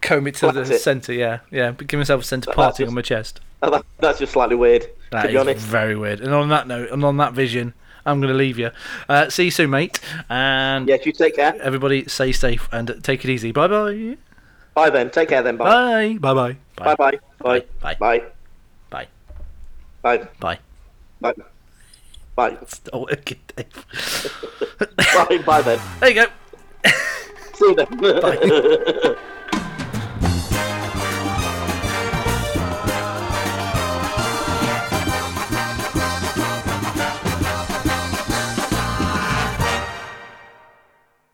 comb 0.02 0.26
it 0.28 0.34
to 0.36 0.52
Flat 0.52 0.56
the 0.56 0.74
it. 0.76 0.80
centre. 0.80 1.14
Yeah, 1.14 1.40
yeah. 1.52 1.72
But 1.72 1.88
give 1.88 2.00
myself 2.00 2.22
a 2.22 2.24
centre 2.26 2.52
parting 2.52 2.86
just- 2.86 2.90
on 2.90 2.96
my 2.96 3.02
chest. 3.02 3.40
That- 3.62 3.84
That's 4.00 4.20
just 4.20 4.34
slightly 4.34 4.56
weird, 4.56 4.88
That 5.12 5.24
to 5.24 5.28
be 5.30 5.38
honest. 5.38 5.66
very 5.66 5.96
weird. 5.96 6.22
And 6.22 6.34
on 6.34 6.50
that 6.50 6.68
note, 6.68 6.90
and 6.92 7.04
on 7.06 7.18
that 7.18 7.34
vision, 7.34 7.74
I'm 8.06 8.20
going 8.22 8.32
to 8.32 8.38
leave 8.38 8.60
you. 8.60 8.70
Uh, 9.10 9.30
see 9.30 9.46
you 9.46 9.52
soon, 9.52 9.70
mate. 9.72 10.00
And 10.30 10.88
Yes, 10.88 11.06
you 11.06 11.12
take 11.12 11.36
care. 11.36 11.56
everybody, 11.62 12.08
stay 12.08 12.32
safe 12.32 12.70
and 12.72 13.04
take 13.04 13.24
it 13.26 13.30
easy. 13.32 13.52
Bye 13.52 13.68
bye. 13.68 14.18
Bye 14.76 14.90
then. 14.90 15.10
Take 15.10 15.30
care 15.30 15.42
then. 15.42 15.58
Bye. 15.58 16.18
Bye. 16.20 16.34
Bye 16.34 16.34
bye. 16.34 16.58
Bye 16.76 16.96
bye. 16.96 17.20
Bye. 17.40 17.66
Bye. 17.82 17.96
Bye. 18.00 18.22
Bye. 18.90 19.08
Bye. 20.02 20.28
Bye. 20.40 20.60
Bye. 21.22 21.34
Bye. 22.36 22.58
Still 22.68 23.02
working, 23.10 23.40
Dave. 23.56 23.86
Bye, 24.98 25.38
bye 25.46 25.62
then. 25.62 25.80
There 26.02 26.10
you 26.10 26.16
go. 26.16 26.26
See 27.54 27.66
you 27.66 27.76
then. 27.76 29.16